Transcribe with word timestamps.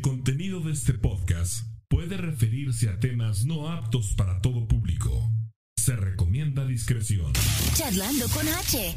El 0.00 0.08
contenido 0.08 0.60
de 0.60 0.72
este 0.72 0.94
podcast 0.94 1.66
puede 1.88 2.16
referirse 2.16 2.88
a 2.88 2.98
temas 2.98 3.44
no 3.44 3.68
aptos 3.70 4.14
para 4.16 4.40
todo 4.40 4.66
público. 4.66 5.30
Se 5.76 5.94
recomienda 5.94 6.64
discreción. 6.64 7.30
Charlando 7.74 8.26
con 8.30 8.48
H. 8.48 8.94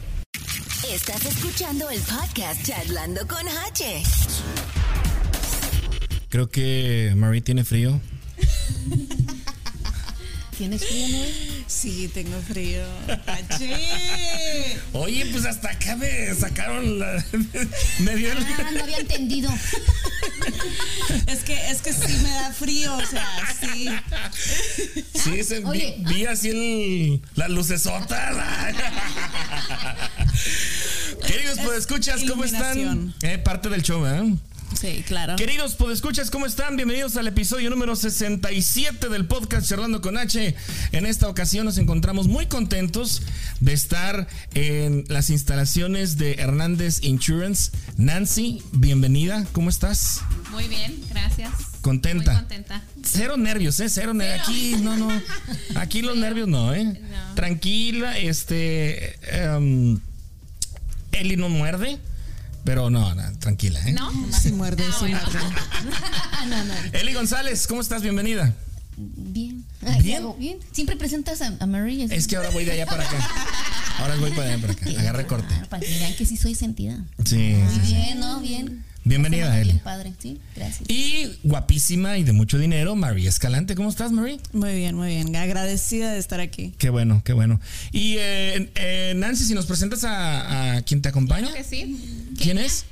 Estás 0.94 1.26
escuchando 1.26 1.90
el 1.90 2.00
podcast 2.00 2.66
Charlando 2.66 3.28
con 3.28 3.46
H. 3.68 4.02
Creo 6.30 6.50
que 6.50 7.12
Marie 7.18 7.42
tiene 7.42 7.66
frío. 7.66 8.00
¿Tienes 10.58 10.86
frío, 10.86 11.08
no? 11.10 11.24
Sí, 11.68 12.10
tengo 12.14 12.40
frío. 12.42 12.84
¡Achí! 13.26 13.72
Oye, 14.94 15.26
pues 15.32 15.46
hasta 15.46 15.72
acá 15.72 15.96
me 15.96 16.34
sacaron 16.36 17.00
la. 17.00 17.26
me 18.00 18.16
dio 18.16 18.32
el- 18.32 18.38
Ah, 18.38 18.70
no 18.74 18.84
había 18.84 19.00
entendido. 19.00 19.50
Es 21.28 21.44
que, 21.44 21.70
es 21.72 21.82
que 21.82 21.94
sí 21.94 22.14
me 22.22 22.30
da 22.30 22.52
frío, 22.54 22.96
o 22.96 23.06
sea, 23.06 23.28
sí. 23.60 23.90
Sí, 25.14 25.44
se- 25.44 25.60
vi, 25.60 25.66
Oye. 25.66 25.96
vi 26.00 26.26
así 26.26 26.50
el, 26.50 27.22
la 27.36 27.48
lucesota. 27.50 28.32
Queridos 31.28 31.60
podescuchas, 31.60 32.22
¿cómo 32.30 32.44
están? 32.44 33.14
Eh, 33.22 33.38
parte 33.38 33.70
del 33.70 33.82
show, 33.84 34.06
¿eh? 34.06 34.34
Sí, 34.80 35.04
claro. 35.08 35.36
Queridos 35.38 35.76
podescuchas, 35.76 36.30
¿cómo 36.30 36.46
están? 36.46 36.76
Bienvenidos 36.76 37.16
al 37.16 37.28
episodio 37.28 37.70
número 37.70 37.96
67 37.96 39.08
del 39.08 39.26
podcast 39.26 39.70
Charlando 39.70 40.02
con 40.02 40.18
H. 40.18 40.56
En 40.92 41.06
esta 41.06 41.30
ocasión 41.30 41.66
nos 41.66 41.78
encontramos 41.78 42.28
muy 42.28 42.48
contentos 42.48 43.22
de 43.62 43.74
estar 43.74 44.28
en 44.54 45.06
las 45.08 45.30
instalaciones 45.30 46.18
de 46.18 46.34
Hernández 46.34 47.02
Insurance. 47.04 47.72
Nancy, 47.98 48.62
bienvenida, 48.74 49.46
¿cómo 49.54 49.70
estás? 49.70 50.22
Muy 50.52 50.68
bien, 50.68 51.02
gracias. 51.10 51.52
Contenta. 51.82 52.32
Muy 52.32 52.40
contenta. 52.42 52.82
Cero 53.04 53.38
nervios, 53.38 53.80
¿eh? 53.80 53.88
Cero 53.90 54.14
nervios. 54.14 54.48
Aquí, 54.48 54.76
no, 54.82 54.98
no. 54.98 55.10
Aquí 55.76 56.02
los 56.02 56.18
nervios 56.18 56.48
no, 56.48 56.74
¿eh? 56.74 56.84
No. 56.84 57.36
Tranquila, 57.36 58.18
este. 58.18 59.16
em, 59.32 60.00
Eli 61.14 61.38
no 61.38 61.48
muerde, 61.48 62.00
pero 62.64 62.90
no, 62.90 63.14
no, 63.16 63.38
tranquila, 63.40 63.80
¿eh? 63.88 63.94
¿No? 63.94 64.12
Sí 64.42 64.52
muerde, 64.52 64.84
Ah, 64.90 64.96
bueno. 65.00 65.20
muerde. 65.24 65.40
Ah, 66.32 66.46
no, 66.48 66.64
no. 66.66 66.74
Eli 66.94 67.14
González, 67.14 67.68
¿cómo 67.68 67.82
estás? 67.82 68.02
Bienvenida. 68.02 68.54
Bien. 68.98 69.64
¿Bien? 70.02 70.24
Bien. 70.38 70.58
Siempre 70.72 70.96
presentas 70.96 71.42
a, 71.42 71.56
a 71.60 71.66
Marie. 71.66 72.08
Es 72.12 72.28
que 72.28 72.36
ahora 72.36 72.50
voy 72.52 72.64
de 72.66 72.74
allá 72.74 72.86
para 72.86 73.04
acá. 73.04 73.18
Ahora 74.00 74.16
voy 74.18 74.32
para 74.32 74.50
allá 74.54 74.62
para 74.62 74.74
acá. 74.74 74.86
Agarré 75.00 75.26
corte. 75.26 75.54
Para 75.70 75.84
que 75.86 75.92
vean 76.00 76.14
que 76.16 76.26
sí 76.26 76.38
soy 76.38 76.54
sentida. 76.56 77.04
Sí. 77.26 77.56
Ah, 77.56 77.70
sí, 77.74 77.80
sí. 77.88 77.96
Bien, 77.96 78.20
¿no? 78.20 78.40
Bien. 78.40 78.84
Bienvenida, 79.06 79.60
Eli. 79.60 79.72
Bien 79.72 79.80
padre, 79.84 80.14
sí. 80.20 80.40
Gracias. 80.56 80.90
Y 80.90 81.38
guapísima 81.44 82.18
y 82.18 82.24
de 82.24 82.32
mucho 82.34 82.58
dinero, 82.58 82.96
María 82.96 83.30
Escalante. 83.30 83.76
¿Cómo 83.76 83.90
estás, 83.90 84.12
Marie? 84.12 84.40
Muy 84.54 84.74
bien, 84.76 84.96
muy 84.96 85.08
bien. 85.10 85.36
Agradecida 85.36 86.12
de 86.14 86.20
estar 86.20 86.40
aquí. 86.40 86.74
Qué 86.78 86.90
bueno, 86.90 87.22
qué 87.26 87.34
bueno. 87.34 87.60
Y 87.92 88.16
eh, 88.20 88.72
eh, 88.76 89.14
Nancy, 89.18 89.44
si 89.46 89.54
nos 89.56 89.66
presentas 89.66 90.04
a, 90.04 90.76
a 90.78 90.82
quien 90.84 91.02
te 91.02 91.10
acompaña. 91.10 91.52
Que 91.54 91.64
sí. 91.64 92.23
¿Quién 92.38 92.58
es? 92.58 92.86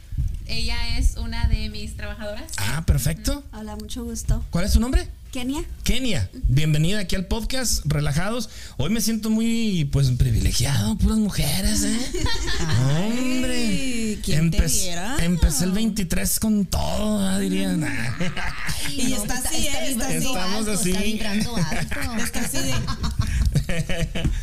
Ella 0.47 0.97
es 0.97 1.15
una 1.17 1.47
de 1.47 1.69
mis 1.69 1.95
trabajadoras. 1.95 2.51
Ah, 2.57 2.83
perfecto. 2.85 3.43
Hola, 3.53 3.75
mucho 3.75 4.03
gusto. 4.03 4.43
¿Cuál 4.49 4.65
es 4.65 4.73
tu 4.73 4.79
nombre? 4.79 5.07
Kenia. 5.31 5.63
Kenia, 5.83 6.29
bienvenida 6.49 6.99
aquí 6.99 7.15
al 7.15 7.25
podcast 7.25 7.85
Relajados. 7.85 8.49
Hoy 8.75 8.89
me 8.89 8.99
siento 8.99 9.29
muy, 9.29 9.85
pues, 9.89 10.09
privilegiado, 10.11 10.97
puras 10.97 11.19
mujeres, 11.19 11.83
¿eh? 11.83 11.97
Hombre. 12.97 14.19
¿quién 14.23 14.51
te 14.51 14.57
Empe- 14.57 14.71
viera? 14.81 15.15
Empecé 15.23 15.63
el 15.63 15.71
23 15.71 16.39
con 16.41 16.65
todo, 16.65 17.39
diría. 17.39 17.71
Y 17.71 19.03
No, 19.03 19.15
está 19.15 19.35
así. 19.35 19.67
Está 19.67 20.07
así. 20.07 20.17
Estamos 20.17 20.67
así. 20.67 20.89
Está 20.91 21.01
vibrando 21.03 21.55
alto. 21.55 21.95
Está 22.23 22.39
así 22.41 22.57
de. 22.57 24.23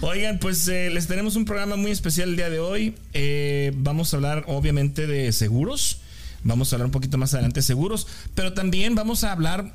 Oigan, 0.00 0.38
pues 0.38 0.68
eh, 0.68 0.90
les 0.90 1.08
tenemos 1.08 1.34
un 1.34 1.44
programa 1.44 1.74
muy 1.76 1.90
especial 1.90 2.30
el 2.30 2.36
día 2.36 2.50
de 2.50 2.60
hoy. 2.60 2.94
Eh, 3.14 3.72
vamos 3.76 4.12
a 4.12 4.16
hablar, 4.16 4.44
obviamente, 4.46 5.06
de 5.08 5.32
seguros. 5.32 5.98
Vamos 6.44 6.72
a 6.72 6.76
hablar 6.76 6.86
un 6.86 6.92
poquito 6.92 7.18
más 7.18 7.34
adelante 7.34 7.58
de 7.60 7.64
seguros, 7.64 8.06
pero 8.34 8.52
también 8.52 8.94
vamos 8.94 9.24
a 9.24 9.32
hablar. 9.32 9.74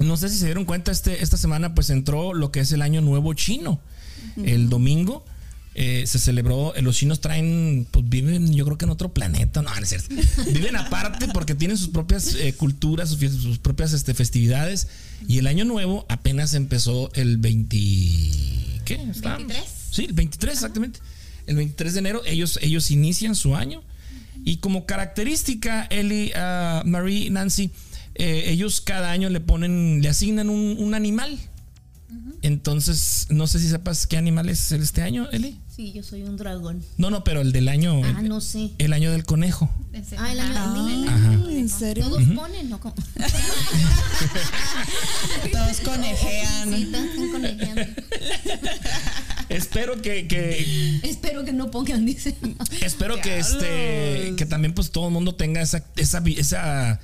No 0.00 0.16
sé 0.16 0.28
si 0.28 0.38
se 0.38 0.46
dieron 0.46 0.64
cuenta, 0.64 0.90
este, 0.90 1.22
esta 1.22 1.36
semana 1.36 1.74
pues 1.74 1.90
entró 1.90 2.34
lo 2.34 2.50
que 2.50 2.60
es 2.60 2.72
el 2.72 2.82
año 2.82 3.00
nuevo 3.00 3.32
chino. 3.34 3.80
El 4.44 4.68
domingo 4.68 5.24
eh, 5.74 6.04
se 6.06 6.18
celebró, 6.18 6.74
los 6.82 6.96
chinos 6.96 7.20
traen, 7.20 7.86
pues 7.90 8.06
viven 8.08 8.52
yo 8.52 8.64
creo 8.64 8.78
que 8.78 8.86
en 8.86 8.90
otro 8.90 9.14
planeta, 9.14 9.62
no, 9.62 9.72
no 9.72 9.80
es 9.80 9.88
cierto. 9.88 10.14
Viven 10.52 10.74
aparte 10.74 11.28
porque 11.28 11.54
tienen 11.54 11.78
sus 11.78 11.88
propias 11.88 12.34
eh, 12.34 12.52
culturas, 12.54 13.10
sus 13.10 13.58
propias 13.58 13.92
este, 13.92 14.12
festividades. 14.12 14.88
Y 15.28 15.38
el 15.38 15.46
año 15.46 15.64
nuevo 15.64 16.04
apenas 16.08 16.54
empezó 16.54 17.10
el 17.14 17.38
20... 17.38 18.65
¿Qué? 18.86 18.94
Estábamos? 18.94 19.48
23. 19.48 19.74
Sí, 19.90 20.04
el 20.06 20.12
23 20.14 20.54
exactamente. 20.54 21.00
El 21.46 21.56
23 21.56 21.92
de 21.92 21.98
enero 21.98 22.22
ellos, 22.24 22.58
ellos 22.62 22.90
inician 22.90 23.34
su 23.34 23.54
año. 23.54 23.82
Y 24.44 24.58
como 24.58 24.86
característica, 24.86 25.84
Eli, 25.90 26.32
ah, 26.34 26.82
Marie, 26.86 27.28
Nancy, 27.30 27.70
eh, 28.14 28.44
ellos 28.46 28.80
cada 28.80 29.10
año 29.10 29.28
le 29.28 29.40
ponen, 29.40 30.00
le 30.00 30.08
asignan 30.08 30.48
un, 30.48 30.76
un 30.78 30.94
animal. 30.94 31.38
Entonces, 32.42 33.26
no 33.28 33.46
sé 33.46 33.58
si 33.58 33.68
sepas 33.68 34.06
qué 34.06 34.16
animal 34.16 34.48
es 34.48 34.70
el 34.70 34.82
este 34.82 35.02
año, 35.02 35.28
Eli. 35.32 35.58
Sí, 35.76 35.92
yo 35.92 36.02
soy 36.02 36.22
un 36.22 36.38
dragón. 36.38 36.82
No, 36.96 37.10
no, 37.10 37.22
pero 37.22 37.42
el 37.42 37.52
del 37.52 37.68
año, 37.68 38.00
Ah, 38.02 38.16
el, 38.20 38.28
no 38.28 38.40
sé. 38.40 38.70
el 38.78 38.94
año 38.94 39.12
del 39.12 39.24
conejo. 39.26 39.70
Ah, 40.16 40.32
el 40.32 40.40
año 40.40 40.58
Ajá. 40.58 40.72
de 40.72 40.80
mí. 40.80 41.04
Ajá. 41.06 41.32
¿En 41.50 41.68
serio? 41.68 42.04
Todos 42.08 42.22
ponen, 42.34 42.70
¿no? 42.70 42.80
Como- 42.80 42.94
Todos 45.52 45.80
conejean. 45.80 46.74
Sí, 46.74 46.86
todos 46.90 47.04
están 47.04 47.30
conejeando. 47.30 47.82
Espero 49.50 50.00
que, 50.02 50.26
que 50.26 51.00
Espero 51.02 51.44
que 51.44 51.52
no 51.52 51.70
pongan, 51.70 52.04
dice. 52.06 52.34
espero 52.80 53.20
que 53.20 53.38
este 53.38 54.34
que 54.36 54.46
también 54.46 54.74
pues 54.74 54.90
todo 54.90 55.06
el 55.08 55.12
mundo 55.12 55.34
tenga 55.34 55.60
esa 55.62 55.84
esa, 55.96 56.22
esa 56.26 57.00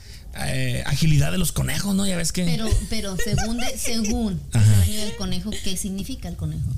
eh, 0.47 0.82
agilidad 0.87 1.31
de 1.31 1.38
los 1.38 1.53
conejos, 1.53 1.94
¿no? 1.94 2.06
Ya 2.06 2.16
ves 2.16 2.32
que 2.32 2.44
Pero, 2.44 2.69
pero 2.91 3.16
según, 3.22 3.59
de, 3.59 3.78
según 3.78 4.41
el 4.55 4.61
año 4.82 5.00
del 5.05 5.16
conejo, 5.16 5.50
¿qué 5.62 5.77
significa 5.77 6.28
el 6.28 6.37
conejo? 6.37 6.69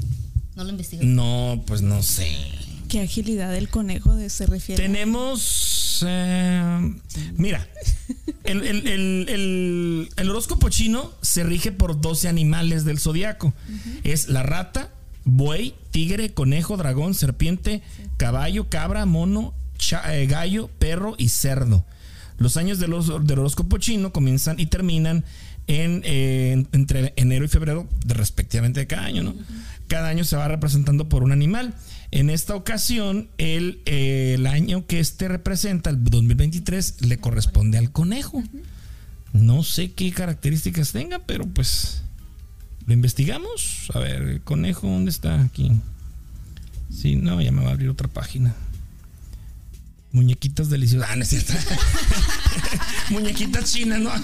No 0.56 0.64
lo 0.64 0.70
investigué. 0.70 1.04
no, 1.04 1.62
pues 1.66 1.82
no 1.82 2.02
sé. 2.02 2.28
¿Qué 2.88 3.00
agilidad 3.00 3.50
del 3.50 3.68
conejo 3.68 4.14
de 4.14 4.30
se 4.30 4.46
refiere? 4.46 4.80
Tenemos. 4.82 6.04
eh, 6.06 6.94
mira, 7.36 7.66
el, 8.44 8.62
el- 8.64 8.86
el- 8.88 9.26
el- 9.28 10.08
el 10.16 10.30
horóscopo 10.30 10.68
chino 10.68 11.10
se 11.22 11.44
rige 11.44 11.72
por 11.72 12.00
12 12.00 12.28
animales 12.28 12.84
del 12.84 12.98
zodiaco: 13.00 13.52
es 14.04 14.28
la 14.28 14.42
rata, 14.42 14.90
buey, 15.24 15.74
tigre, 15.90 16.34
conejo, 16.34 16.76
dragón, 16.76 17.14
serpiente, 17.14 17.82
caballo, 18.16 18.68
cabra, 18.68 19.06
mono, 19.06 19.54
cha- 19.78 20.16
eh, 20.16 20.26
gallo, 20.26 20.68
perro 20.78 21.14
y 21.18 21.30
cerdo. 21.30 21.84
Los 22.38 22.56
años 22.56 22.78
del 22.80 22.92
horóscopo 22.92 23.78
chino 23.78 24.12
comienzan 24.12 24.58
y 24.60 24.66
terminan 24.66 25.24
en, 25.66 26.02
eh, 26.04 26.52
en- 26.52 26.68
entre 26.72 27.12
enero 27.16 27.44
y 27.44 27.48
febrero, 27.48 27.88
de- 28.04 28.14
respectivamente 28.14 28.80
de 28.80 28.86
cada 28.86 29.04
año, 29.04 29.22
¿no? 29.22 29.34
Cada 29.88 30.08
año 30.08 30.24
se 30.24 30.36
va 30.36 30.48
representando 30.48 31.08
por 31.08 31.22
un 31.22 31.32
animal. 31.32 31.74
En 32.10 32.30
esta 32.30 32.54
ocasión, 32.54 33.28
el, 33.38 33.80
eh, 33.86 34.34
el 34.36 34.46
año 34.46 34.86
que 34.86 35.00
este 35.00 35.28
representa, 35.28 35.90
el 35.90 36.02
2023, 36.04 37.02
le 37.06 37.18
corresponde 37.18 37.76
al 37.78 37.90
conejo. 37.90 38.42
No 39.32 39.62
sé 39.64 39.92
qué 39.92 40.12
características 40.12 40.92
tenga, 40.92 41.18
pero 41.20 41.44
pues 41.46 42.02
lo 42.86 42.94
investigamos. 42.94 43.90
A 43.94 43.98
ver, 43.98 44.22
el 44.22 44.40
conejo, 44.42 44.86
¿dónde 44.86 45.10
está? 45.10 45.40
Aquí. 45.40 45.72
Sí, 46.90 47.16
no, 47.16 47.40
ya 47.40 47.50
me 47.50 47.62
va 47.62 47.70
a 47.70 47.72
abrir 47.72 47.88
otra 47.88 48.06
página. 48.08 48.54
Muñequitas 50.14 50.70
deliciosas. 50.70 51.10
Ah, 51.10 51.16
no 51.16 51.22
es 51.24 51.28
cierto. 51.28 51.52
Muñequitas 53.10 53.70
chinas, 53.72 54.00
¿no? 54.00 54.10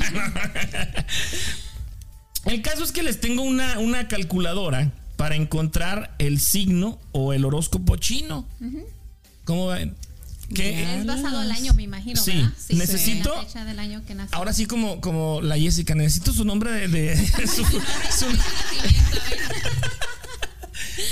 El 2.46 2.62
caso 2.62 2.82
es 2.84 2.92
que 2.92 3.02
les 3.02 3.20
tengo 3.20 3.42
una, 3.42 3.78
una 3.80 4.06
calculadora 4.08 4.92
para 5.16 5.34
encontrar 5.34 6.14
el 6.18 6.40
signo 6.40 6.98
o 7.12 7.32
el 7.34 7.44
horóscopo 7.44 7.96
chino. 7.96 8.46
¿Cómo 9.44 9.66
ven? 9.66 9.94
Que 10.54 10.98
Es 11.00 11.06
basado 11.06 11.40
al 11.40 11.50
año, 11.52 11.74
me 11.74 11.82
imagino, 11.82 12.20
Sí. 12.20 12.32
¿verdad? 12.32 12.52
Necesito- 12.70 13.34
La 13.36 13.42
fecha 13.42 13.64
del 13.64 13.78
año 13.78 14.02
que 14.06 14.14
nació. 14.14 14.36
ahora 14.36 14.52
sí 14.52 14.66
como, 14.66 15.00
como 15.00 15.40
la 15.42 15.58
Jessica, 15.58 15.94
necesito 15.94 16.32
su 16.32 16.44
nombre 16.44 16.70
de... 16.72 16.88
de- 16.88 17.16
su- 17.46 17.64
su- 17.64 18.38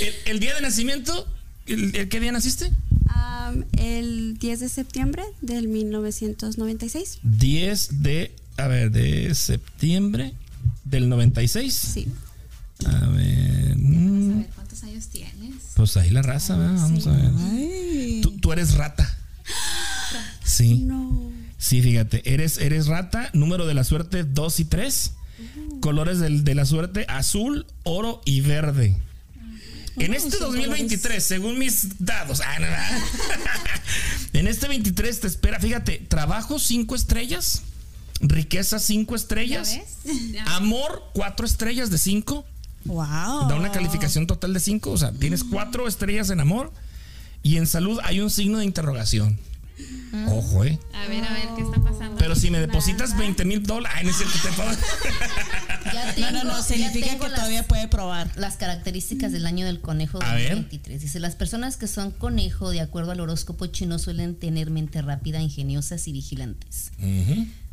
el, 0.01 0.15
el 0.25 0.39
día 0.39 0.55
de 0.55 0.61
nacimiento, 0.61 1.27
¿el, 1.67 1.95
el 1.95 2.09
qué 2.09 2.19
día 2.19 2.31
naciste? 2.31 2.71
Am, 3.19 3.65
el 3.77 4.37
10 4.37 4.59
de 4.61 4.69
septiembre 4.69 5.23
del 5.41 5.67
1996. 5.67 7.19
10 7.23 8.01
de, 8.03 8.35
a 8.57 8.67
ver, 8.67 8.91
de 8.91 9.33
septiembre 9.35 10.33
del 10.85 11.09
96. 11.09 11.73
Sí. 11.75 12.07
A 12.85 13.07
ver, 13.07 13.75
Vamos 13.75 13.97
a 13.97 13.99
mm, 13.99 14.37
ver 14.39 14.47
cuántos 14.55 14.83
años 14.83 15.07
tienes. 15.07 15.53
pues 15.75 15.97
ahí 15.97 16.09
la 16.09 16.21
raza, 16.21 16.57
¿verdad? 16.57 16.75
vamos 16.81 17.07
a 17.07 17.11
ver. 17.11 18.21
Tú, 18.21 18.37
tú 18.39 18.53
eres 18.53 18.75
rata. 18.75 19.17
Sí. 20.43 20.79
No. 20.85 21.29
Sí, 21.57 21.81
fíjate, 21.81 22.33
eres, 22.33 22.57
eres 22.57 22.87
rata, 22.87 23.29
número 23.33 23.65
de 23.67 23.73
la 23.73 23.83
suerte 23.83 24.23
2 24.23 24.59
y 24.61 24.65
3. 24.65 25.13
Colores 25.81 26.19
del- 26.19 26.43
de 26.43 26.55
la 26.55 26.65
suerte 26.65 27.05
azul, 27.09 27.65
oro 27.83 28.21
y 28.25 28.41
verde. 28.41 28.97
En 29.99 30.13
este 30.13 30.31
son 30.37 30.47
2023, 30.51 31.23
según 31.23 31.57
mis 31.59 31.87
dados, 31.99 32.41
ah, 32.45 32.59
no, 32.59 32.67
no. 32.67 32.75
en 34.39 34.47
este 34.47 34.67
23 34.67 35.19
te 35.19 35.27
espera, 35.27 35.59
fíjate, 35.59 35.97
trabajo 36.07 36.59
5 36.59 36.95
estrellas, 36.95 37.61
riqueza 38.21 38.79
5 38.79 39.11
¿Ya 39.11 39.15
estrellas, 39.15 39.79
ves? 40.05 40.31
Ya. 40.31 40.43
amor 40.55 41.03
4 41.13 41.45
estrellas 41.45 41.89
de 41.89 41.97
5, 41.97 42.45
Wow. 42.85 43.47
da 43.49 43.55
una 43.55 43.71
calificación 43.71 44.25
total 44.25 44.53
de 44.53 44.59
5, 44.61 44.89
o 44.91 44.97
sea, 44.97 45.11
tienes 45.11 45.43
4 45.43 45.87
estrellas 45.87 46.29
en 46.29 46.39
amor 46.39 46.71
y 47.43 47.57
en 47.57 47.67
salud 47.67 47.99
hay 48.03 48.21
un 48.21 48.29
signo 48.29 48.59
de 48.59 48.65
interrogación. 48.65 49.37
Ojo, 50.27 50.65
eh. 50.65 50.77
A 50.93 51.07
ver, 51.07 51.23
a 51.23 51.33
ver, 51.33 51.47
¿qué 51.55 51.61
está 51.61 51.81
pasando? 51.81 52.15
Pero 52.17 52.35
si 52.35 52.51
me 52.51 52.59
depositas 52.59 53.17
20 53.17 53.45
mil 53.45 53.63
dólares, 53.63 53.97
ay, 53.97 54.05
no 54.05 54.11
es 54.11 54.17
cierto, 54.17 54.37
te 54.43 54.49
puedo- 54.53 54.71
Ya 55.85 56.05
No, 56.05 56.13
tengo, 56.13 56.31
no, 56.31 56.43
no, 56.43 56.63
significa 56.63 57.07
que 57.17 57.19
las- 57.19 57.35
todavía 57.35 57.63
puede 57.67 57.87
probar. 57.87 58.29
las 58.35 58.57
características 58.57 59.31
del 59.31 59.45
año 59.45 59.65
del 59.65 59.79
conejo 59.81 60.19
A 60.21 60.35
ver. 60.35 60.49
2023. 60.49 61.01
Dice, 61.01 61.19
las 61.19 61.35
personas 61.35 61.77
que 61.77 61.87
son 61.87 62.11
conejo, 62.11 62.69
de 62.71 62.81
acuerdo 62.81 63.11
al 63.11 63.19
horóscopo 63.19 63.65
chino, 63.67 63.99
suelen 63.99 64.35
tener 64.35 64.69
mente 64.71 65.01
rápida, 65.01 65.41
ingeniosas 65.41 66.07
y 66.07 66.11
vigilantes. 66.11 66.91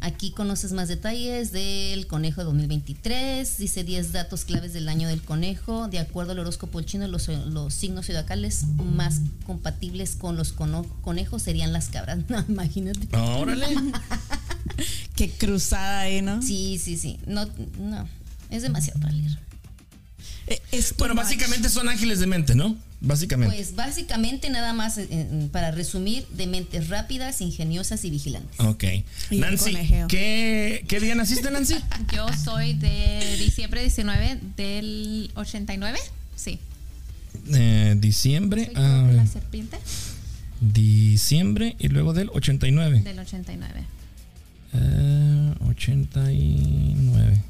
Aquí 0.01 0.31
conoces 0.31 0.73
más 0.73 0.89
detalles 0.89 1.53
del 1.53 2.07
conejo 2.07 2.45
2023. 2.45 3.57
Dice 3.59 3.83
10 3.83 4.13
datos 4.13 4.45
claves 4.45 4.73
del 4.75 4.89
año 4.89 5.09
del 5.09 5.23
conejo. 5.23 5.89
De 5.89 5.99
acuerdo 5.99 6.33
al 6.33 6.39
horóscopo 6.39 6.81
chino, 6.83 7.09
los, 7.09 7.29
los 7.29 7.73
signos 7.75 8.07
zodiacales 8.07 8.65
más 8.95 9.21
compatibles 9.47 10.15
con 10.17 10.37
los 10.37 10.53
conejos 10.53 11.43
serían 11.43 11.73
las 11.73 11.89
cabras. 11.89 12.19
No, 12.29 12.45
imagínate. 12.49 13.09
Órale. 13.17 13.67
Qué 15.17 15.31
cruzada 15.31 16.01
ahí, 16.01 16.23
¿no? 16.23 16.43
Sí, 16.43 16.79
sí, 16.83 16.97
sí. 16.97 17.19
No, 17.27 17.47
no. 17.79 18.09
Es 18.51 18.63
demasiado 18.63 19.01
para 19.01 19.13
leer. 19.13 19.39
Eh, 20.47 20.61
es 20.73 20.95
Bueno, 20.97 21.15
much. 21.15 21.25
básicamente 21.25 21.69
son 21.69 21.89
ángeles 21.89 22.21
de 22.21 22.27
mente, 22.27 22.55
¿no? 22.55 22.77
Básicamente. 23.01 23.55
Pues 23.55 23.75
básicamente 23.75 24.49
nada 24.51 24.73
más, 24.73 24.97
eh, 24.99 25.07
eh, 25.11 25.49
para 25.53 25.71
resumir, 25.71 26.27
de 26.29 26.47
mentes 26.47 26.89
rápidas, 26.89 27.41
ingeniosas 27.41 28.05
y 28.05 28.11
vigilantes. 28.11 28.59
ok. 28.61 28.85
Y 29.31 29.39
Nancy. 29.39 29.75
¿qué, 30.09 30.85
¿qué 30.89 31.01
día 31.01 31.15
naciste, 31.15 31.51
Nancy? 31.51 31.77
Yo 32.15 32.27
soy 32.33 32.75
de 32.75 33.37
diciembre 33.39 33.83
19 33.83 34.39
del 34.57 35.31
89. 35.35 35.99
Sí. 36.37 36.59
Eh, 37.53 37.95
diciembre. 37.99 38.67
Soy 38.67 38.75
yo 38.75 38.81
a 38.81 39.03
de 39.03 39.13
la 39.15 39.27
serpiente 39.27 39.79
diciembre 40.61 41.77
y 41.79 41.89
luego 41.89 42.13
del 42.15 42.31
89. 42.33 43.01
del 43.03 43.19
89. 43.19 43.85
Eh, 44.73 45.55
89. 45.69 47.43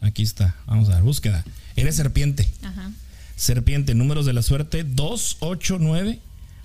Aquí 0.00 0.22
está. 0.22 0.56
Vamos 0.66 0.88
a 0.88 0.94
ver, 0.94 1.02
búsqueda. 1.02 1.44
Eres 1.76 1.96
serpiente. 1.96 2.48
Ajá. 2.62 2.90
Serpiente, 3.36 3.94
números 3.94 4.26
de 4.26 4.32
la 4.32 4.42
suerte 4.42 4.84
2, 4.84 5.36
8, 5.40 5.78
9. 5.80 6.18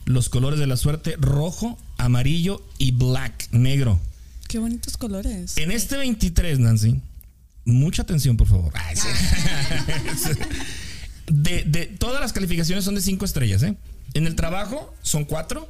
Los 0.05 0.29
colores 0.29 0.59
de 0.59 0.67
la 0.67 0.77
suerte 0.77 1.15
rojo, 1.19 1.77
amarillo 1.97 2.65
y 2.77 2.91
black, 2.91 3.47
negro. 3.51 3.99
Qué 4.47 4.57
bonitos 4.59 4.95
colores. 4.97 5.57
En 5.57 5.71
este 5.71 5.97
23, 5.97 6.59
Nancy, 6.59 7.01
mucha 7.65 8.03
atención, 8.03 8.37
por 8.37 8.47
favor. 8.47 8.71
Ay, 8.75 8.95
sí. 8.95 9.07
de, 11.27 11.63
de- 11.65 11.85
todas 11.87 12.21
las 12.21 12.31
calificaciones 12.31 12.85
son 12.85 12.95
de 12.95 13.01
5 13.01 13.25
estrellas. 13.25 13.63
¿eh? 13.63 13.75
En 14.13 14.25
el 14.27 14.35
trabajo 14.35 14.95
son 15.01 15.25
4. 15.25 15.67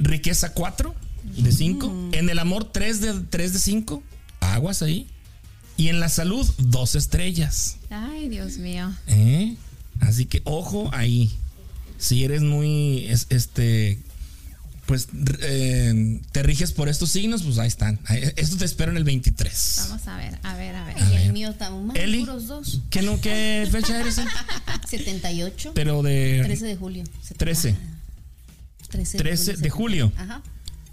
riqueza 0.00 0.54
4 0.54 0.94
de 1.24 1.52
5. 1.52 2.10
En 2.12 2.28
el 2.30 2.38
amor 2.38 2.70
3 2.72 3.00
de, 3.00 3.14
3 3.30 3.52
de 3.52 3.58
5. 3.58 4.02
Aguas 4.40 4.82
ahí. 4.82 5.06
Y 5.76 5.88
en 5.88 5.98
la 6.00 6.08
salud 6.08 6.48
2 6.58 6.94
estrellas. 6.94 7.76
Ay, 7.90 8.28
Dios 8.28 8.58
mío. 8.58 8.92
¿eh? 9.06 9.56
Así 10.00 10.26
que 10.26 10.42
ojo 10.44 10.90
ahí. 10.92 11.30
Si 11.98 12.24
eres 12.24 12.42
muy, 12.42 13.06
es- 13.06 13.26
este, 13.30 13.98
pues 14.86 15.08
eh, 15.42 16.20
te 16.32 16.42
riges 16.42 16.72
por 16.72 16.88
estos 16.88 17.10
signos, 17.10 17.42
pues 17.42 17.58
ahí 17.58 17.68
están. 17.68 17.98
Esto 18.36 18.56
te 18.56 18.64
espero 18.64 18.90
en 18.90 18.96
el 18.96 19.04
23. 19.04 19.86
Vamos 19.88 20.06
a 20.08 20.16
ver, 20.16 20.38
a 20.42 20.54
ver, 20.56 20.74
a 20.76 20.84
ver. 20.84 20.96
Y 21.12 21.16
el 21.16 21.32
mío 21.32 21.50
está 21.50 21.70
más 21.70 21.96
Eli. 21.96 22.20
puros 22.20 22.46
dos. 22.46 22.80
¿Qué, 22.90 23.02
no, 23.02 23.20
¿Qué 23.20 23.68
fecha 23.70 24.00
eres? 24.00 24.18
eh? 24.18 24.24
78. 24.88 25.72
Pero 25.74 26.02
de 26.02 26.40
13 26.44 26.64
de 26.66 26.76
julio. 26.76 27.04
13. 27.36 27.76
13 28.90 29.18
13 29.18 29.56
de 29.58 29.70
julio. 29.70 30.12
Ajá. 30.16 30.42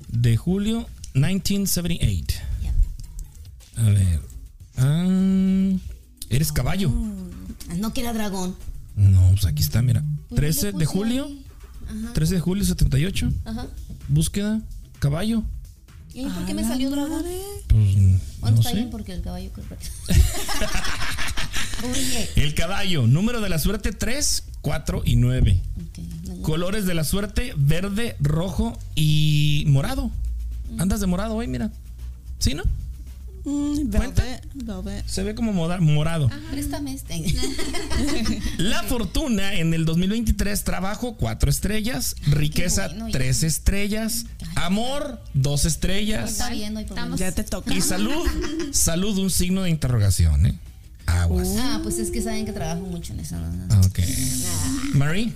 De 0.07 0.37
julio 0.37 0.87
1978. 1.13 2.39
Ya. 2.63 3.83
A 3.83 3.89
ver. 3.89 4.19
Ah, 4.77 5.77
eres 6.29 6.51
caballo. 6.51 6.91
Ah, 7.69 7.75
No 7.77 7.93
que 7.93 8.01
era 8.01 8.13
dragón. 8.13 8.55
No, 8.95 9.29
pues 9.31 9.45
aquí 9.45 9.61
está, 9.61 9.81
mira. 9.81 10.03
Pues 10.29 10.37
13 10.39 10.71
le 10.73 10.77
de 10.79 10.85
julio. 10.85 11.29
Ajá. 11.87 12.13
13 12.13 12.35
de 12.35 12.39
julio 12.41 12.65
78. 12.65 13.31
Ajá. 13.45 13.67
Búsqueda. 14.07 14.61
Caballo. 14.99 15.43
¿Y 16.13 16.25
por 16.25 16.45
qué 16.45 16.53
me 16.53 16.63
salió 16.63 16.89
dragón? 16.89 17.23
Pues 17.67 17.95
no 17.97 18.19
está 18.59 18.69
sé. 18.69 18.75
bien 18.75 18.89
porque 18.89 19.13
el 19.13 19.21
caballo 19.21 19.51
Oye. 21.83 22.29
El 22.35 22.55
caballo. 22.55 23.05
Número 23.07 23.41
de 23.41 23.49
la 23.49 23.59
suerte 23.59 23.91
3, 23.91 24.43
4 24.61 25.01
y 25.05 25.15
9. 25.15 25.61
ok, 25.75 25.97
no, 26.27 26.41
Colores 26.41 26.85
de 26.85 26.93
la 26.93 27.03
suerte 27.03 27.53
verde, 27.57 28.15
rojo 28.19 28.77
y 28.95 29.63
morado. 29.67 30.11
Andas 30.77 30.99
de 30.99 31.07
morado 31.07 31.35
hoy, 31.35 31.47
mira. 31.47 31.71
¿Sí, 32.39 32.53
no? 32.53 32.63
Mm, 33.45 33.89
¿Cuenta? 33.95 34.23
velvet, 34.23 34.45
velvet. 34.55 35.07
Se 35.07 35.23
ve 35.23 35.33
como 35.33 35.53
moda- 35.53 35.79
morado. 35.79 36.29
Préstame 36.51 36.93
este. 36.93 37.23
La 38.57 38.83
fortuna 38.83 39.53
en 39.53 39.73
el 39.73 39.85
2023, 39.85 40.63
trabajo 40.65 41.15
4 41.15 41.49
estrellas, 41.49 42.15
riqueza 42.27 42.87
bueno, 42.89 43.07
ya. 43.07 43.13
3 43.13 43.43
estrellas, 43.43 44.25
amor 44.55 45.21
2 45.33 45.63
estrellas 45.65 46.31
Está 46.31 46.49
bien, 46.49 46.73
no 46.73 46.79
hay 46.79 46.87
Ya 47.15 47.31
te 47.31 47.43
toca. 47.45 47.73
y 47.73 47.79
salud, 47.81 48.27
salud 48.73 49.17
un 49.17 49.29
signo 49.29 49.63
de 49.63 49.69
interrogación, 49.69 50.45
¿eh? 50.47 50.55
Aguas. 51.07 51.55
Ah, 51.57 51.79
pues 51.83 51.97
es 51.99 52.11
que 52.11 52.21
saben 52.21 52.45
que 52.45 52.53
trabajo 52.53 52.81
mucho 52.85 53.13
en 53.13 53.19
eso. 53.21 53.35
¿no? 53.39 53.79
Ok. 53.81 53.99
Marie, 54.93 55.33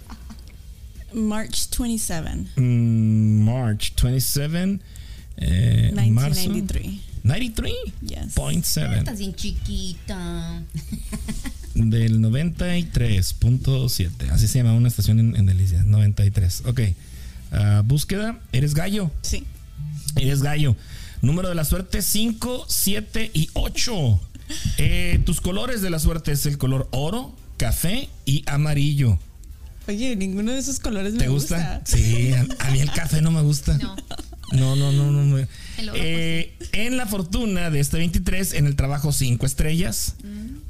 March 1.14 1.68
27, 1.78 2.48
mm, 2.56 3.44
March 3.44 3.94
27, 4.02 4.80
eh, 5.38 5.92
marzo 6.12 6.50
1993. 6.50 7.00
93, 7.24 7.74
Yes. 8.02 8.34
point 8.34 8.64
seven. 8.66 9.00
Estás 9.00 9.20
bien 9.20 9.36
chiquita. 9.36 10.64
del 11.76 12.20
93.7. 12.20 14.30
Así 14.32 14.48
se 14.48 14.58
llama 14.60 14.74
una 14.74 14.88
estación 14.88 15.20
en, 15.20 15.36
en 15.36 15.46
Delicias. 15.46 15.86
93. 15.86 16.64
Ok. 16.66 16.82
Ah, 17.52 17.84
búsqueda. 17.86 18.40
Eres 18.52 18.74
gallo. 18.74 19.12
Sí. 19.22 19.44
Eres 20.16 20.42
gallo. 20.42 20.76
Número 21.22 21.50
de 21.50 21.56
la 21.56 21.64
suerte 21.66 22.02
5, 22.02 22.66
7 22.68 23.30
y 23.34 23.50
8. 23.54 24.20
Eh, 24.78 25.20
tus 25.26 25.42
colores 25.42 25.82
de 25.82 25.90
la 25.90 26.00
suerte 26.00 26.32
es 26.32 26.46
el 26.46 26.58
color 26.58 26.88
oro, 26.92 27.36
café 27.58 28.10
y 28.26 28.44
amarillo. 28.48 29.18
Oye, 29.88 30.16
ninguno 30.16 30.52
de 30.52 30.60
esos 30.60 30.80
colores 30.80 31.14
¿Te 31.14 31.22
me 31.26 31.28
gusta? 31.30 31.82
Sí, 31.86 32.32
a, 32.34 32.46
a 32.68 32.72
mí 32.72 32.80
el 32.80 32.92
café 32.92 33.22
no 33.22 33.32
me 33.32 33.42
gusta. 33.42 33.78
No. 33.78 33.96
No, 34.52 34.76
no, 34.76 34.92
no, 34.92 35.12
no. 35.12 35.46
Eh, 35.96 36.54
En 36.74 36.98
la 36.98 37.06
fortuna 37.08 37.70
de 37.70 37.80
este 37.80 37.98
23, 37.98 38.54
en 38.54 38.68
el 38.68 38.76
trabajo 38.76 39.12
5 39.14 39.46
estrellas, 39.46 40.16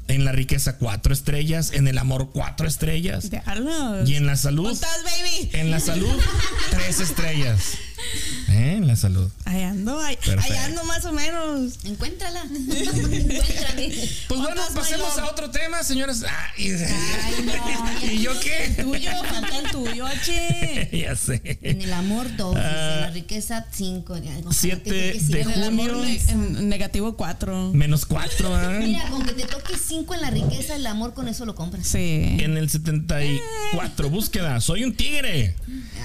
en 0.08 0.24
la 0.24 0.32
riqueza 0.32 0.78
4 0.78 1.12
estrellas, 1.12 1.72
en 1.72 1.88
el 1.88 1.98
amor 1.98 2.30
4 2.32 2.66
estrellas 2.68 3.28
y 4.06 4.14
en 4.14 4.26
la 4.26 4.36
salud, 4.36 4.62
¿Cómo 4.64 4.74
estás, 4.74 4.98
baby? 5.04 5.50
en 5.52 5.70
la 5.70 5.80
salud 5.80 6.08
3 6.70 7.00
estrellas. 7.00 7.60
¿Eh? 8.52 8.74
En 8.76 8.86
la 8.86 8.96
salud. 8.96 9.30
Ahí 9.44 9.62
ando, 9.62 9.98
ahí, 10.00 10.16
ando 10.64 10.84
más 10.84 11.04
o 11.04 11.12
menos. 11.12 11.78
Encuéntrala. 11.84 12.42
Encuéntrame. 12.50 13.88
Pues 14.28 14.40
bueno, 14.40 14.44
¿Cuántas, 14.56 14.70
pasemos 14.70 15.18
a 15.18 15.26
otro 15.30 15.50
tema, 15.50 15.82
señores. 15.82 16.24
Ah, 16.28 16.48
y, 16.58 16.70
Ay, 16.70 17.44
no. 17.44 18.06
¿Y 18.12 18.18
yo 18.22 18.38
qué? 18.40 18.74
Tuyo, 18.82 19.10
falta 19.24 19.58
el 19.58 19.70
tuyo, 19.70 20.06
H. 20.22 20.88
ya 20.92 21.16
sé. 21.16 21.40
En 21.62 21.80
el 21.82 21.92
amor 21.92 22.34
2, 22.36 22.56
Ah. 22.58 22.94
en 22.96 23.00
la 23.02 23.10
riqueza 23.10 23.66
5. 23.72 24.16
Siete 24.50 24.90
de 25.18 25.40
En 25.40 25.50
el 25.50 25.64
amor, 25.64 25.90
junio. 25.90 26.04
ne- 26.04 26.30
en 26.30 26.68
negativo 26.68 27.16
4. 27.16 27.72
Menos 27.72 28.04
4, 28.06 28.50
Mira, 28.80 29.08
con 29.10 29.24
que 29.24 29.32
te 29.32 29.44
toque 29.44 29.74
5 29.78 30.14
en 30.14 30.20
la 30.20 30.30
riqueza, 30.30 30.76
el 30.76 30.86
amor 30.86 31.14
con 31.14 31.28
eso 31.28 31.44
lo 31.46 31.54
compras. 31.54 31.86
Sí. 31.86 32.36
En 32.40 32.56
el 32.56 32.68
74, 32.70 34.10
búsqueda. 34.10 34.60
Soy 34.60 34.84
un 34.84 34.94
tigre. 34.94 35.54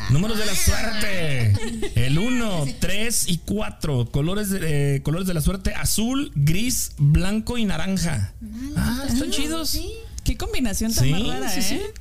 Números 0.10 0.38
de 0.38 0.46
la 0.46 0.56
suerte. 0.56 1.54
El 1.96 2.18
1, 2.18 2.37
3 2.80 3.28
y 3.30 3.38
4. 3.40 4.10
Colores 4.12 4.50
de, 4.50 4.96
eh, 4.96 5.04
colores 5.04 5.28
de 5.28 5.34
la 5.34 5.42
suerte: 5.42 5.74
azul, 5.76 6.32
gris, 6.36 6.92
blanco 6.98 7.58
y 7.58 7.66
naranja. 7.66 8.34
Ah, 8.76 9.06
están 9.08 9.32
chidos. 9.32 9.70
Sí. 9.72 9.92
Qué 10.24 10.36
combinación 10.38 10.94
tan 10.94 11.06
Sí, 11.06 11.12
más 11.12 11.26
rara, 11.28 11.50
sí, 11.52 11.62
sí. 11.62 11.76
¿eh? 11.76 11.94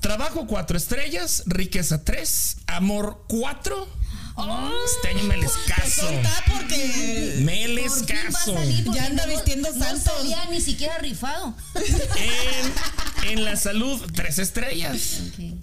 Trabajo 0.00 0.46
4 0.46 0.76
estrellas, 0.76 1.42
riqueza 1.46 2.04
3, 2.04 2.58
amor 2.66 3.24
4 3.28 3.88
Este 4.96 5.08
año 5.08 5.24
me 5.24 5.36
les 5.36 5.52
caso. 5.66 6.08
Está 6.10 6.44
porque 6.50 7.36
Me 7.40 7.66
Ya 8.94 9.06
anda 9.06 9.24
no- 9.26 9.32
vistiendo 9.32 9.70
No 9.72 9.78
santos. 9.84 10.12
salía 10.18 10.44
ni 10.50 10.60
siquiera 10.60 10.98
rifado. 10.98 11.54
En, 13.24 13.30
en 13.38 13.44
la 13.44 13.56
salud, 13.56 14.00
tres 14.14 14.38
estrellas. 14.38 15.20
Ok. 15.28 15.54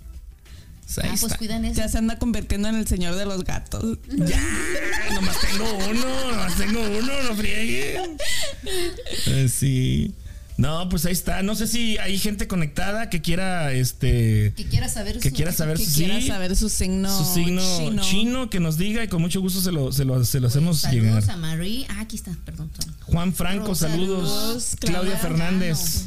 Pues 0.93 1.05
ahí 1.05 1.11
Ah, 1.13 1.17
pues 1.19 1.23
está. 1.23 1.37
cuidan 1.37 1.63
eso. 1.65 1.75
ya 1.79 1.87
se 1.87 1.97
anda 1.97 2.19
convirtiendo 2.19 2.67
en 2.67 2.75
el 2.75 2.87
señor 2.87 3.15
de 3.15 3.25
los 3.25 3.43
gatos. 3.43 3.97
Ya, 4.09 4.41
nomás 5.15 5.37
tengo 5.39 5.65
uno, 5.89 6.31
nomás 6.31 6.55
tengo 6.57 6.79
uno, 6.81 7.23
no 7.29 7.35
frieguen. 7.35 8.17
Eh, 9.27 9.47
sí. 9.49 10.13
No, 10.57 10.89
pues 10.89 11.05
ahí 11.05 11.13
está. 11.13 11.41
No 11.43 11.55
sé 11.55 11.65
si 11.65 11.97
hay 11.97 12.19
gente 12.19 12.47
conectada 12.47 13.09
que 13.09 13.21
quiera, 13.21 13.71
este, 13.73 14.53
Que 14.55 14.65
quiera 14.65 14.89
saber 14.89 15.17
que 15.19 15.29
su- 15.29 15.35
quiera 15.35 15.51
saber 15.53 15.77
Que 15.77 15.85
su, 15.85 15.95
quiera 15.95 16.19
sí, 16.21 16.27
saber 16.27 16.55
su 16.55 16.69
signo, 16.69 17.17
su 17.25 17.33
signo 17.33 18.01
chino. 18.03 18.49
que 18.49 18.59
nos 18.59 18.77
diga 18.77 19.03
y 19.03 19.07
con 19.07 19.21
mucho 19.21 19.41
gusto 19.41 19.59
se 19.61 19.71
lo, 19.71 19.91
se 19.91 20.05
lo, 20.05 20.23
se 20.25 20.39
lo 20.39 20.47
hacemos 20.49 20.81
Saludos 20.81 21.03
llegar. 21.23 21.31
a 21.31 21.37
Marie. 21.37 21.87
Ah, 21.89 22.01
aquí 22.01 22.15
está, 22.17 22.31
perdón. 22.45 22.69
Juan 23.05 23.33
Franco, 23.33 23.67
Rosa, 23.69 23.89
saludos. 23.89 24.29
saludos, 24.29 24.75
Claudia 24.81 24.99
Claudia. 25.01 25.17
Fernández, 25.17 26.05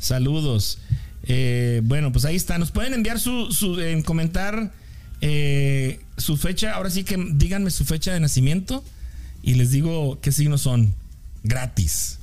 saludos. 0.00 0.78
Eh, 1.26 1.80
bueno, 1.84 2.12
pues 2.12 2.24
ahí 2.24 2.36
está. 2.36 2.58
Nos 2.58 2.70
pueden 2.70 2.94
enviar 2.94 3.18
su, 3.18 3.50
su 3.52 3.80
en 3.80 4.02
comentar 4.02 4.72
eh, 5.20 6.00
su 6.18 6.36
fecha. 6.36 6.72
Ahora 6.74 6.90
sí 6.90 7.04
que 7.04 7.16
díganme 7.32 7.70
su 7.70 7.84
fecha 7.84 8.12
de 8.12 8.20
nacimiento 8.20 8.84
y 9.42 9.54
les 9.54 9.70
digo 9.70 10.20
qué 10.20 10.32
signos 10.32 10.62
son. 10.62 10.94
Gratis. 11.42 12.18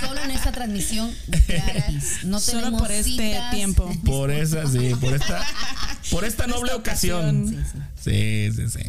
Solo 0.00 0.22
en 0.24 0.30
esta 0.30 0.50
transmisión 0.52 1.12
gratis. 1.28 2.24
No 2.24 2.40
Solo 2.40 2.58
tenemos 2.60 2.80
por 2.82 2.90
este 2.90 3.10
citas. 3.10 3.54
tiempo. 3.54 3.92
Por 4.04 4.30
esa, 4.30 4.66
sí, 4.66 4.92
por 5.00 5.14
esta, 5.14 5.44
por 6.10 6.24
esta 6.24 6.46
noble 6.46 6.72
ocasión. 6.72 7.64
Sí, 8.02 8.48
sí, 8.54 8.68
sí. 8.68 8.80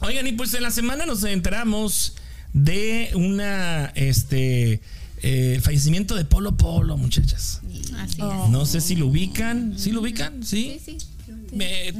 Oigan, 0.00 0.26
y 0.26 0.32
pues 0.32 0.54
en 0.54 0.62
la 0.62 0.70
semana 0.70 1.06
nos 1.06 1.22
enteramos 1.24 2.14
de 2.52 3.10
una 3.14 3.86
este 3.94 4.80
eh, 5.22 5.60
fallecimiento 5.62 6.14
de 6.14 6.24
Polo 6.24 6.56
Polo, 6.56 6.96
muchachas. 6.96 7.60
Así 7.98 8.20
Oh. 8.20 8.48
No 8.50 8.66
sé 8.66 8.80
si 8.80 8.96
lo 8.96 9.06
ubican. 9.06 9.74
¿Sí 9.78 9.90
lo 9.92 10.00
ubican? 10.00 10.42
Sí. 10.44 10.80
Sí, 10.84 10.98
sí. 10.98 11.06
Me- 11.56 11.92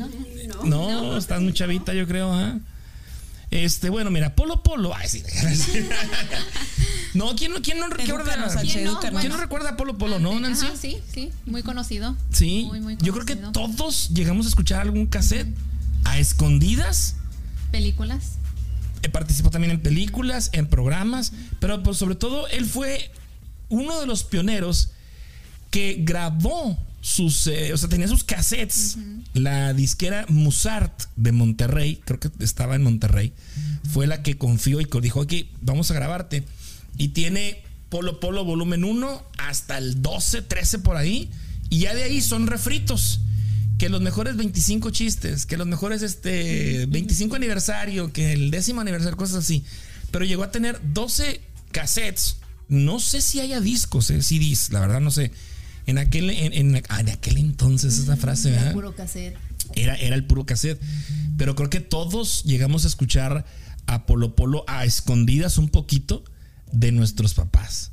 no, 0.65 1.17
estás 1.17 1.41
muy 1.41 1.53
chavita, 1.53 1.93
yo 1.95 2.07
creo, 2.07 2.33
¿ah? 2.33 2.59
Este, 3.51 3.91
bueno, 3.91 4.11
mira, 4.11 4.35
Polo 4.35 4.63
Polo. 4.63 4.95
Ay, 4.95 5.09
sí. 5.09 5.23
no, 7.15 7.37
¿quién 7.37 7.53
no, 7.53 7.61
quién 7.61 7.79
no, 7.79 7.89
qué 7.91 8.05
Edúcanos, 8.05 8.53
hora- 8.53 8.61
H, 8.61 8.73
¿Quién 8.73 8.85
no? 8.85 8.99
¿quién 8.99 9.29
no 9.29 9.37
recuerda 9.37 9.71
a 9.71 9.77
Polo 9.77 9.99
Polo, 9.99 10.19
no, 10.19 10.39
Nancy? 10.41 10.67
Ajá, 10.67 10.77
sí, 10.81 10.97
sí, 11.13 11.31
muy 11.47 11.63
conocido. 11.63 12.17
Sí, 12.31 12.65
Muy, 12.67 12.81
muy 12.81 12.97
yo 13.03 13.13
creo 13.13 13.27
que 13.27 13.37
conocido. 13.37 13.53
todos 13.77 14.09
llegamos 14.15 14.47
a 14.47 14.49
escuchar 14.49 14.81
algún 14.81 15.07
cassette 15.07 15.49
a 16.05 16.19
escondidas. 16.19 17.17
Películas. 17.71 18.33
Eh, 19.03 19.09
Participó 19.09 19.51
también 19.51 19.73
en 19.73 19.81
películas, 19.81 20.51
en 20.53 20.67
programas, 20.67 21.33
pero 21.61 21.83
pues, 21.83 21.97
sobre 21.97 22.15
todo 22.15 22.49
él 22.49 22.67
fue 22.67 23.11
uno 23.69 24.01
de 24.01 24.07
los 24.07 24.25
pioneros 24.25 24.91
que 25.71 25.99
grabó 26.01 26.79
sus, 27.01 27.47
eh, 27.49 27.73
o 27.73 27.77
sea, 27.77 27.89
tenía 27.89 28.09
sus 28.09 28.25
cassettes. 28.25 28.97
La 29.35 29.73
disquera 29.73 30.25
Musart 30.29 31.05
de 31.17 31.33
Monterrey, 31.33 32.01
creo 32.05 32.21
que 32.21 32.31
estaba 32.41 32.77
en 32.77 32.83
Monterrey, 32.83 33.33
fue 33.91 34.07
la 34.07 34.23
que 34.23 34.39
confió 34.39 34.81
y 34.81 34.87
dijo, 35.01 35.21
ok, 35.21 35.33
vamos 35.61 35.91
a 35.91 35.95
grabarte. 35.95 36.45
Y 36.97 37.09
tiene 37.09 37.63
Polo 37.89 38.21
Polo 38.21 38.45
volumen 38.45 38.85
1 38.85 39.23
hasta 39.39 39.79
el 39.79 40.01
12, 40.01 40.43
13 40.43 40.79
por 40.79 40.97
ahí. 40.97 41.31
Y 41.71 41.81
ya 41.81 41.95
de 41.95 42.05
ahí 42.05 42.21
son 42.21 42.47
refritos. 42.47 43.21
Que 43.83 43.89
los 43.89 44.01
mejores 44.01 44.37
25 44.37 44.91
chistes, 44.91 45.45
que 45.45 45.57
los 45.57 45.67
mejores 45.67 46.03
este 46.03 46.87
25 46.87 47.35
aniversario, 47.35 48.13
que 48.13 48.33
el 48.33 48.53
décimo 48.53 48.81
aniversario, 48.81 49.17
cosas 49.17 49.39
así. 49.39 49.65
Pero 50.13 50.25
llegó 50.25 50.45
a 50.45 50.53
tener 50.53 50.81
12 50.95 51.41
cassettes. 51.73 52.37
No 52.69 53.01
sé 53.01 53.21
si 53.21 53.41
haya 53.41 53.61
discos, 53.61 54.09
eh, 54.11 54.23
CDs, 54.23 54.71
la 54.71 54.79
verdad 54.79 55.01
no 55.01 55.11
sé. 55.11 55.33
En 55.87 55.99
aquel, 55.99 56.31
en, 56.31 56.53
en- 56.77 56.83
ah, 56.91 57.01
en 57.01 57.09
aquel 57.09 57.39
entonces 57.39 57.99
esa 57.99 58.17
frase, 58.17 58.51
Era 58.51 58.59
¿verdad? 58.61 58.73
puro 58.75 58.95
cassette. 58.95 59.37
Era, 59.75 59.97
era 59.97 60.15
el 60.15 60.27
puro 60.27 60.47
cassette. 60.47 60.81
Pero 61.37 61.57
creo 61.57 61.69
que 61.69 61.81
todos 61.81 62.45
llegamos 62.45 62.85
a 62.85 62.87
escuchar 62.87 63.45
a 63.87 64.07
Polo 64.07 64.37
Polo 64.37 64.65
a 64.69 64.85
escondidas 64.85 65.59
un 65.59 65.69
poquito 65.69 66.23
de 66.71 66.93
nuestros 66.93 67.35
papás. 67.35 67.91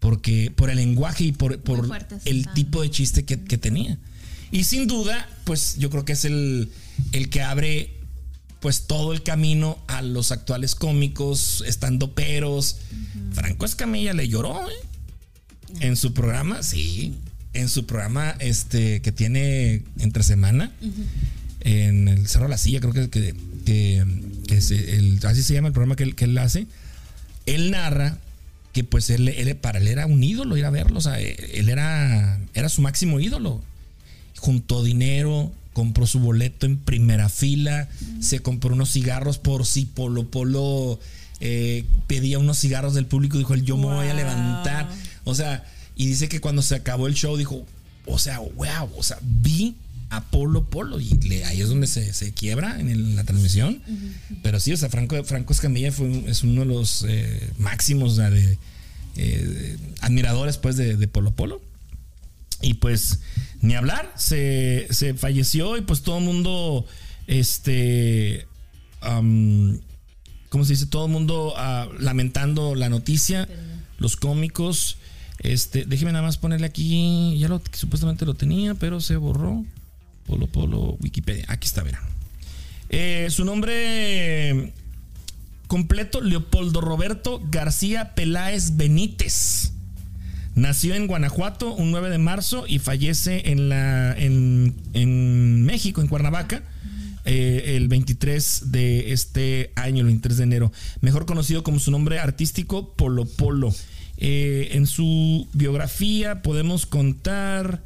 Porque 0.00 0.50
por 0.50 0.68
el 0.68 0.78
lenguaje 0.78 1.22
y 1.22 1.30
por, 1.32 1.60
el 2.24 2.48
tipo 2.54 2.82
de 2.82 2.90
chiste 2.90 3.24
que, 3.24 3.38
que 3.44 3.56
tenía. 3.56 4.00
Y 4.50 4.64
sin 4.64 4.86
duda, 4.86 5.28
pues 5.44 5.76
yo 5.78 5.90
creo 5.90 6.04
que 6.04 6.12
es 6.12 6.24
el, 6.24 6.70
el 7.12 7.28
que 7.28 7.42
abre 7.42 7.94
pues 8.60 8.86
todo 8.86 9.12
el 9.12 9.22
camino 9.22 9.78
a 9.86 10.02
los 10.02 10.32
actuales 10.32 10.74
cómicos, 10.74 11.62
estando 11.66 12.14
peros. 12.14 12.78
Franco 13.32 13.64
Escamilla 13.66 14.12
le 14.14 14.28
lloró, 14.28 14.68
¿eh? 14.68 14.72
En 15.80 15.96
su 15.96 16.12
programa, 16.14 16.62
sí. 16.62 17.14
En 17.52 17.68
su 17.68 17.86
programa 17.86 18.30
este 18.40 19.00
que 19.02 19.12
tiene 19.12 19.84
entre 19.98 20.22
semana. 20.22 20.72
En 21.60 22.08
el 22.08 22.26
Cerro 22.28 22.44
de 22.44 22.50
la 22.50 22.58
Silla, 22.58 22.80
creo 22.80 22.92
que, 22.92 23.10
que, 23.10 23.34
que- 23.64 24.04
que 24.46 24.56
es 24.56 24.70
el, 24.70 25.20
así 25.24 25.42
se 25.42 25.52
llama 25.54 25.68
el 25.68 25.74
programa 25.74 25.94
que 25.94 26.04
él, 26.04 26.14
que 26.14 26.24
él 26.24 26.38
hace. 26.38 26.66
Él 27.46 27.70
narra 27.70 28.18
que 28.72 28.82
pues 28.84 29.10
él, 29.10 29.28
él- 29.28 29.56
para 29.56 29.78
él 29.78 29.88
era 29.88 30.06
un 30.06 30.22
ídolo 30.24 30.56
ir 30.56 30.64
a 30.64 30.70
verlo. 30.70 30.98
O 30.98 31.02
sea, 31.02 31.20
él 31.20 31.68
era, 31.68 32.40
era 32.54 32.68
su 32.68 32.80
máximo 32.80 33.20
ídolo. 33.20 33.62
Juntó 34.38 34.82
dinero, 34.82 35.52
compró 35.72 36.06
su 36.06 36.18
boleto 36.20 36.66
en 36.66 36.76
primera 36.78 37.28
fila, 37.28 37.88
se 38.20 38.40
compró 38.40 38.74
unos 38.74 38.90
cigarros 38.92 39.38
por 39.38 39.66
si 39.66 39.84
Polo 39.84 40.28
Polo 40.30 40.98
eh, 41.40 41.84
pedía 42.06 42.38
unos 42.38 42.58
cigarros 42.58 42.94
del 42.94 43.06
público, 43.06 43.38
dijo 43.38 43.54
yo 43.56 43.76
me 43.76 43.86
voy 43.86 44.06
a 44.08 44.14
levantar. 44.14 44.88
O 45.24 45.34
sea, 45.34 45.64
y 45.96 46.06
dice 46.06 46.28
que 46.28 46.40
cuando 46.40 46.62
se 46.62 46.74
acabó 46.74 47.06
el 47.06 47.14
show 47.14 47.36
dijo, 47.36 47.64
o 48.06 48.18
sea, 48.18 48.38
wow, 48.40 48.90
o 48.96 49.02
sea, 49.02 49.18
vi 49.22 49.76
a 50.10 50.24
Polo 50.24 50.64
Polo 50.64 50.98
y 51.00 51.10
le- 51.28 51.44
ahí 51.44 51.60
es 51.60 51.68
donde 51.68 51.86
se, 51.86 52.14
se 52.14 52.32
quiebra 52.32 52.80
en, 52.80 52.88
el- 52.88 53.14
la 53.14 53.24
transmisión. 53.24 53.82
Pero 54.42 54.58
sí, 54.58 54.72
o 54.72 54.76
sea, 54.76 54.88
Franco, 54.88 55.22
Franco 55.24 55.52
Escamilla 55.52 55.92
fue, 55.92 56.24
es 56.26 56.42
uno 56.42 56.60
de 56.62 56.66
los 56.66 57.04
eh, 57.06 57.50
máximos 57.58 58.16
de, 58.16 58.58
eh, 59.16 59.76
admiradores 60.00 60.56
pues 60.56 60.76
de, 60.76 60.96
de 60.96 61.08
Polo 61.08 61.32
Polo. 61.32 61.60
Y 62.60 62.74
pues 62.74 63.20
ni 63.60 63.74
hablar, 63.74 64.12
se, 64.16 64.86
se 64.90 65.14
falleció 65.14 65.76
y 65.76 65.82
pues 65.82 66.02
todo 66.02 66.18
el 66.18 66.24
mundo, 66.24 66.86
este, 67.26 68.46
¿cómo 69.00 70.64
se 70.64 70.72
dice? 70.72 70.86
Todo 70.86 71.06
el 71.06 71.12
mundo 71.12 71.54
ah, 71.56 71.88
lamentando 71.98 72.74
la 72.74 72.88
noticia, 72.88 73.48
los 73.98 74.16
cómicos. 74.16 74.98
Este, 75.40 75.84
déjeme 75.84 76.12
nada 76.12 76.24
más 76.24 76.36
ponerle 76.36 76.66
aquí, 76.66 77.38
ya 77.38 77.48
lo 77.48 77.62
supuestamente 77.72 78.26
lo 78.26 78.34
tenía, 78.34 78.74
pero 78.74 79.00
se 79.00 79.16
borró. 79.16 79.64
Polo 80.26 80.46
Polo 80.46 80.96
Wikipedia, 81.00 81.46
aquí 81.48 81.66
está, 81.66 81.82
verán. 81.82 82.02
Eh, 82.90 83.28
su 83.30 83.44
nombre 83.44 84.72
completo, 85.66 86.20
Leopoldo 86.20 86.80
Roberto 86.80 87.40
García 87.50 88.14
Peláez 88.14 88.76
Benítez. 88.76 89.72
Nació 90.58 90.96
en 90.96 91.06
Guanajuato 91.06 91.72
un 91.72 91.92
9 91.92 92.10
de 92.10 92.18
marzo 92.18 92.64
y 92.66 92.80
fallece 92.80 93.52
en, 93.52 93.68
la, 93.68 94.16
México, 94.18 96.00
en 96.00 96.08
Cuernavaca, 96.08 96.64
eh, 97.24 97.76
el 97.76 97.86
23 97.86 98.72
de 98.72 99.12
este 99.12 99.70
año, 99.76 100.00
el 100.00 100.06
23 100.06 100.36
de 100.36 100.42
enero. 100.42 100.72
Mejor 101.00 101.26
conocido 101.26 101.62
como 101.62 101.78
su 101.78 101.92
nombre 101.92 102.18
artístico, 102.18 102.92
Polo 102.94 103.24
Polo. 103.24 103.72
Eh, 104.16 104.70
en 104.72 104.88
su 104.88 105.46
biografía 105.52 106.42
podemos 106.42 106.86
contar 106.86 107.80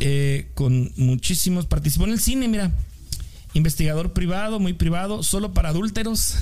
eh, 0.00 0.48
con 0.54 0.92
muchísimos. 0.96 1.66
Participó 1.66 2.04
en 2.04 2.12
el 2.12 2.20
cine, 2.20 2.48
mira. 2.48 2.72
Investigador 3.52 4.14
privado, 4.14 4.60
muy 4.60 4.72
privado, 4.72 5.22
solo 5.22 5.52
para 5.52 5.68
adúlteros. 5.68 6.36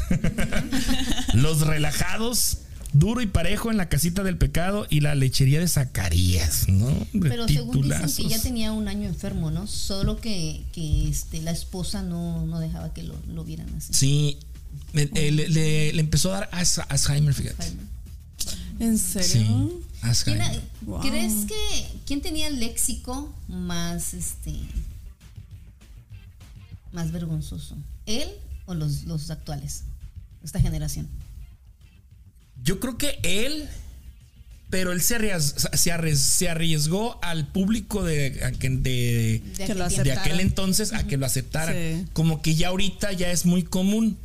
Los 1.35 1.63
relajados, 1.63 2.59
duro 2.93 3.21
y 3.21 3.27
parejo 3.27 3.71
en 3.71 3.77
la 3.77 3.89
casita 3.89 4.23
del 4.25 4.37
pecado 4.37 4.87
y 4.91 5.01
la 5.01 5.15
lechería 5.15 5.61
de 5.61 5.69
Zacarías, 5.69 6.69
¿no? 6.69 6.87
Hombre, 7.15 7.31
Pero 7.31 7.47
según 7.49 7.83
dicen 7.83 8.11
que 8.17 8.29
ya 8.29 8.41
tenía 8.43 8.73
un 8.73 8.89
año 8.89 9.09
enfermo, 9.09 9.51
¿no? 9.51 9.67
Solo 9.67 10.21
que, 10.21 10.65
que 10.73 11.09
este, 11.09 11.41
la 11.43 11.51
esposa 11.53 12.03
no, 12.03 12.45
no 12.47 12.59
dejaba 12.61 12.93
que 12.93 13.03
lo, 13.03 13.15
lo 13.29 13.45
vieran 13.45 13.69
así. 13.77 13.93
Sí, 13.95 14.39
eh, 14.95 15.31
le, 15.33 15.49
le- 15.49 15.93
le 15.93 16.01
empezó 16.01 16.35
a 16.35 16.41
dar 16.41 16.51
Alz- 16.51 16.85
Alzheimer, 16.89 17.35
fíjate. 17.35 17.65
¿En 18.79 18.99
Sí, 18.99 19.23
serio? 19.23 19.47
¿Quién 20.01 20.11
Alzheimer. 20.11 20.43
ha- 20.43 20.61
Wow. 20.87 21.01
¿Crees 21.03 21.45
que 21.47 21.87
quién 22.07 22.23
tenía 22.23 22.49
el 22.49 22.59
léxico 22.59 23.33
más 23.49 24.15
este 24.15 24.55
más 26.93 27.13
vergonzoso? 27.13 27.77
¿Él 28.07 28.29
o 28.67 28.75
los, 28.75 29.05
los 29.05 29.31
actuales? 29.31 29.85
Esta 30.43 30.59
generación. 30.61 31.07
Yo 32.63 32.81
creo 32.81 32.97
que 32.99 33.19
él, 33.23 33.69
pero 34.69 34.93
él 34.93 35.01
se, 35.03 35.17
arriesgó, 35.17 35.59
se, 35.59 35.91
arries- 35.93 36.17
se 36.17 36.49
arriesgó 36.49 37.19
al 37.23 37.47
público 37.49 38.05
de, 38.05 38.31
de, 38.31 40.13
aquel 40.13 40.41
entonces 40.41 40.93
a 40.93 41.07
que 41.07 41.17
lo 41.17 41.27
aceptaran. 41.27 41.75
Sí. 41.75 42.07
Como 42.13 42.43
que 42.43 42.55
ya 42.55 42.69
ahorita 42.69 43.13
ya 43.13 43.31
es 43.31 43.47
muy 43.47 43.63
común. 43.63 44.19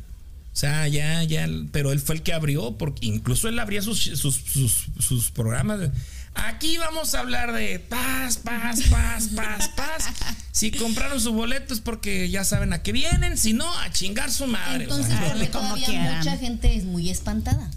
O 0.52 0.58
sea, 0.58 0.88
ya, 0.88 1.22
ya, 1.22 1.46
pero 1.70 1.92
él 1.92 2.00
fue 2.00 2.14
el 2.14 2.22
que 2.22 2.32
abrió, 2.32 2.78
porque 2.78 3.04
incluso 3.06 3.46
él 3.48 3.58
abría 3.58 3.82
sus, 3.82 4.00
sus, 4.00 4.36
sus, 4.36 4.86
sus 4.98 5.30
programas. 5.30 5.90
Aquí 6.34 6.78
vamos 6.78 7.14
a 7.14 7.20
hablar 7.20 7.52
de 7.52 7.78
paz, 7.78 8.38
paz, 8.38 8.80
paz, 8.90 9.28
paz, 9.34 9.68
paz. 9.76 10.04
Si 10.56 10.70
compraron 10.70 11.20
su 11.20 11.34
boleto 11.34 11.74
es 11.74 11.80
porque 11.80 12.30
ya 12.30 12.42
saben 12.42 12.72
a 12.72 12.82
qué 12.82 12.90
vienen, 12.92 13.36
si 13.36 13.52
no, 13.52 13.70
a 13.80 13.92
chingar 13.92 14.30
su 14.30 14.46
madre. 14.46 14.86
O 14.86 14.96
sea, 15.04 15.26
Entonces, 15.26 15.50
todavía 15.50 15.84
quieran. 15.86 16.18
mucha 16.18 16.38
gente 16.38 16.74
es 16.74 16.84
muy 16.84 17.10
espantada. 17.10 17.70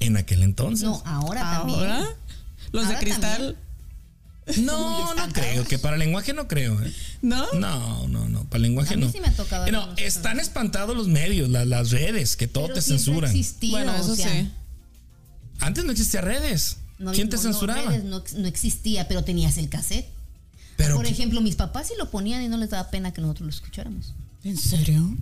En 0.00 0.16
aquel 0.16 0.42
entonces. 0.42 0.84
No, 0.84 1.02
ahora, 1.04 1.40
también. 1.40 1.78
Ahora, 1.80 2.06
los 2.72 2.88
de 2.88 2.96
cristal, 2.98 3.56
no, 4.58 5.14
no 5.14 5.28
creo, 5.32 5.64
que 5.64 5.78
para 5.78 5.96
lenguaje 5.96 6.32
no 6.32 6.46
creo. 6.46 6.80
¿eh? 6.82 6.92
¿no? 7.22 7.46
No, 7.54 8.06
no, 8.08 8.28
no, 8.28 8.44
para 8.44 8.60
lenguaje 8.60 8.94
A 8.94 8.96
mí 8.96 9.04
no. 9.04 9.10
sí 9.12 9.20
me 9.20 9.28
ha 9.28 9.32
tocado 9.32 9.66
Eh, 9.66 9.72
No, 9.72 9.92
están 9.96 10.38
espantados 10.40 10.96
los 10.96 11.08
medios, 11.08 11.48
la- 11.48 11.64
las 11.64 11.90
redes, 11.90 12.36
que 12.36 12.46
todo 12.46 12.64
Pero 12.64 12.74
te 12.76 12.82
censuran. 12.82 13.30
existió, 13.30 13.70
Bueno, 13.70 13.92
o 13.92 13.96
eso 13.96 14.14
sea, 14.16 14.30
sí. 14.30 14.50
Antes 15.60 15.84
no 15.84 15.92
existía 15.92 16.20
redes. 16.20 16.76
no- 16.98 17.12
¿Quién 17.12 17.28
te 17.28 17.36
no, 17.36 17.42
censuraba? 17.42 17.82
redes 17.90 18.04
No, 18.04 18.22
no 18.36 18.46
existía, 18.46 19.08
pero 19.08 19.24
tenías 19.24 19.56
el 19.58 19.68
cassette. 19.68 20.06
Pero 20.76 20.96
Por 20.96 21.06
ejemplo, 21.06 21.40
mis 21.40 21.56
papás 21.56 21.88
sí 21.88 21.94
lo 21.98 22.10
ponían 22.10 22.42
y 22.42 22.48
no 22.48 22.58
les 22.58 22.68
daba 22.70 22.90
pena 22.90 23.10
que 23.12 23.22
nosotros 23.22 23.46
lo 23.46 23.50
escucháramos. 23.50 24.12
¿En 24.44 24.56
serio? 24.58 25.16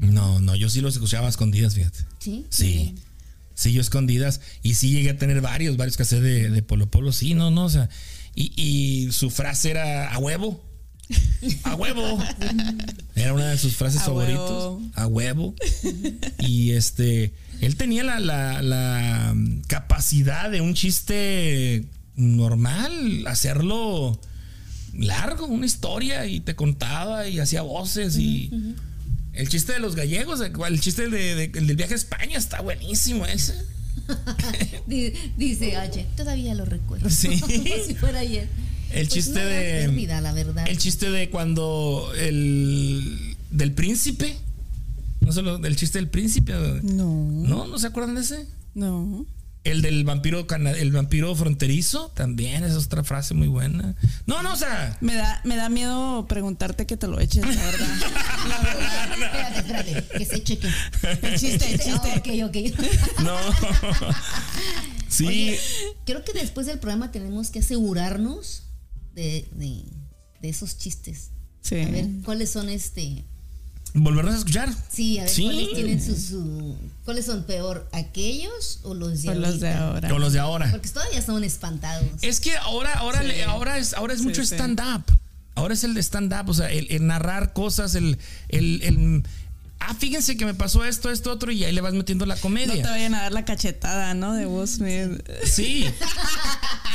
no, 0.00 0.40
no, 0.40 0.54
yo 0.56 0.68
sí 0.68 0.80
los 0.80 0.94
escuchaba 0.94 1.26
a 1.26 1.30
escondidas, 1.30 1.74
fíjate. 1.74 2.00
Sí. 2.18 2.44
Sí. 2.50 2.94
Sí, 3.54 3.72
yo 3.72 3.80
escondidas. 3.80 4.40
Y 4.62 4.74
sí 4.74 4.90
llegué 4.90 5.10
a 5.10 5.18
tener 5.18 5.40
varios, 5.40 5.76
varios 5.76 5.96
cassettes 5.96 6.24
de, 6.24 6.50
de 6.50 6.62
Polo 6.62 6.90
Polo. 6.90 7.12
Sí, 7.12 7.34
no, 7.34 7.50
no. 7.50 7.64
O 7.64 7.70
sea, 7.70 7.88
y, 8.34 8.52
y 8.60 9.12
su 9.12 9.30
frase 9.30 9.70
era 9.70 10.12
a 10.12 10.18
huevo. 10.18 10.62
A 11.64 11.74
huevo. 11.74 12.18
Era 13.14 13.34
una 13.34 13.50
de 13.50 13.58
sus 13.58 13.76
frases 13.76 14.00
A 14.00 14.04
favoritos. 14.06 14.78
huevo. 14.78 14.82
A 14.94 15.06
huevo. 15.06 15.54
Y 16.38 16.70
este, 16.70 17.34
él 17.60 17.76
tenía 17.76 18.02
la, 18.04 18.18
la- 18.20 18.62
la, 18.62 19.32
mm, 19.34 19.60
capacidad 19.66 20.50
de 20.50 20.62
un 20.62 20.72
chiste 20.72 21.84
normal, 22.16 23.26
hacerlo 23.26 24.18
largo, 24.94 25.46
una 25.46 25.66
historia, 25.66 26.26
y 26.26 26.40
te 26.40 26.54
contaba 26.54 27.28
y 27.28 27.38
hacía 27.38 27.60
voces 27.62 28.16
y. 28.16 28.50
El 29.34 29.48
chiste 29.48 29.72
de 29.72 29.78
los 29.80 29.94
gallegos, 29.96 30.40
el 30.40 30.80
chiste 30.80 31.08
de- 31.08 31.34
de- 31.34 31.58
el 31.58 31.66
del 31.66 31.76
viaje 31.76 31.94
a 31.94 31.96
España 31.96 32.38
está 32.38 32.60
buenísimo 32.60 33.26
ese. 33.26 33.54
Di- 34.86 35.12
Dice, 35.36 35.76
oye, 35.78 36.06
todavía 36.16 36.54
lo 36.54 36.64
recuerdo. 36.64 37.08
Sí. 37.10 37.40
Como 37.40 37.52
si 37.86 37.94
fuera 37.94 38.20
ayer. 38.20 38.48
El 38.90 39.08
Pues 39.08 39.08
chiste 39.08 39.40
no, 39.42 39.46
de. 39.48 39.60
pérdida, 39.86 40.20
la 40.20 40.32
verdad. 40.32 40.66
El 40.68 40.78
chiste 40.78 41.10
de 41.10 41.30
cuando 41.30 42.12
el. 42.16 43.36
del 43.50 43.72
príncipe. 43.72 44.36
No 45.20 45.32
sé, 45.32 45.42
lo- 45.42 45.56
el 45.64 45.76
chiste 45.76 45.98
del 45.98 46.08
príncipe. 46.08 46.52
No. 46.82 47.12
¿No? 47.30 47.66
¿No 47.66 47.78
se 47.78 47.86
acuerdan 47.88 48.14
de 48.14 48.20
ese? 48.20 48.46
No. 48.74 49.26
El 49.64 49.80
del 49.80 50.04
vampiro 50.04 50.46
el 50.76 50.92
vampiro 50.92 51.34
fronterizo, 51.34 52.12
también 52.14 52.64
es 52.64 52.74
otra 52.74 53.02
frase 53.02 53.32
muy 53.32 53.48
buena. 53.48 53.94
No, 54.26 54.42
no, 54.42 54.52
o 54.52 54.56
sea. 54.56 54.98
Me 55.00 55.14
da, 55.14 55.40
me 55.44 55.56
da 55.56 55.70
miedo 55.70 56.26
preguntarte 56.28 56.84
que 56.84 56.98
te 56.98 57.06
lo 57.08 57.18
eches, 57.18 57.42
la 57.46 57.64
verdad. 57.64 57.88
La 58.48 58.58
verdad. 58.60 59.03
Espérate, 59.14 59.58
espérate, 59.58 60.18
que 60.18 60.24
se 60.24 60.42
cheque. 60.42 60.68
El 61.22 61.38
chiste, 61.38 61.72
el 61.72 61.80
chiste. 61.80 62.10
Ah, 62.12 62.18
ok, 62.18 62.28
ok. 62.48 63.20
No. 63.22 63.36
sí. 65.08 65.26
Oye, 65.26 65.60
creo 66.04 66.24
que 66.24 66.32
después 66.32 66.66
del 66.66 66.78
programa 66.78 67.10
tenemos 67.12 67.50
que 67.50 67.60
asegurarnos 67.60 68.64
de, 69.14 69.46
de, 69.52 69.82
de 70.40 70.48
esos 70.48 70.76
chistes. 70.78 71.30
Sí. 71.62 71.80
A 71.80 71.88
ver, 71.88 72.06
¿cuáles 72.24 72.50
son 72.50 72.68
este? 72.68 73.24
Volvernos 73.96 74.34
a 74.34 74.38
escuchar. 74.38 74.74
Sí, 74.90 75.18
a 75.18 75.22
ver, 75.22 75.30
Sí. 75.30 75.44
¿cuáles 75.44 75.72
tienen 75.74 76.02
su, 76.04 76.16
su- 76.16 76.76
¿Cuáles 77.04 77.26
son 77.26 77.44
peor, 77.44 77.88
aquellos 77.92 78.80
o 78.82 78.92
los 78.94 79.22
de 79.22 79.28
Son 79.28 79.40
los 79.40 79.60
de 79.60 79.72
ahora. 79.72 80.12
O 80.12 80.18
los 80.18 80.32
de 80.32 80.40
ahora. 80.40 80.68
Porque 80.72 80.88
todavía 80.88 81.22
son 81.22 81.44
espantados. 81.44 82.04
Es 82.22 82.40
que 82.40 82.56
ahora, 82.56 82.92
ahora, 82.94 83.20
Sí. 83.22 83.28
le- 83.28 83.44
ahora 83.44 83.78
es, 83.78 83.94
ahora 83.94 84.14
es 84.14 84.20
Sí, 84.20 84.26
mucho 84.26 84.44
sí. 84.44 84.54
stand-up. 84.54 85.04
Ahora 85.54 85.74
es 85.74 85.84
el 85.84 85.94
de 85.94 86.02
stand-up, 86.02 86.48
o 86.48 86.54
sea, 86.54 86.70
el, 86.70 86.86
el 86.90 87.06
narrar 87.06 87.52
cosas, 87.52 87.94
el, 87.94 88.18
el, 88.48 88.82
el- 88.82 89.22
Ah, 89.86 89.92
fíjense 89.98 90.38
que 90.38 90.46
me 90.46 90.54
pasó 90.54 90.82
esto, 90.82 91.10
esto, 91.10 91.30
otro, 91.30 91.52
y 91.52 91.62
ahí 91.62 91.72
le 91.72 91.82
vas 91.82 91.92
metiendo 91.92 92.24
la 92.24 92.34
No 92.36 92.38
te 92.38 92.42
comedia. 92.42 92.88
vayan 92.88 93.14
a 93.14 93.22
dar 93.24 93.32
la 93.32 93.44
cachetada, 93.44 94.14
¿no? 94.14 94.32
De 94.32 94.46
Smith. 94.66 95.22
Sí. 95.44 95.84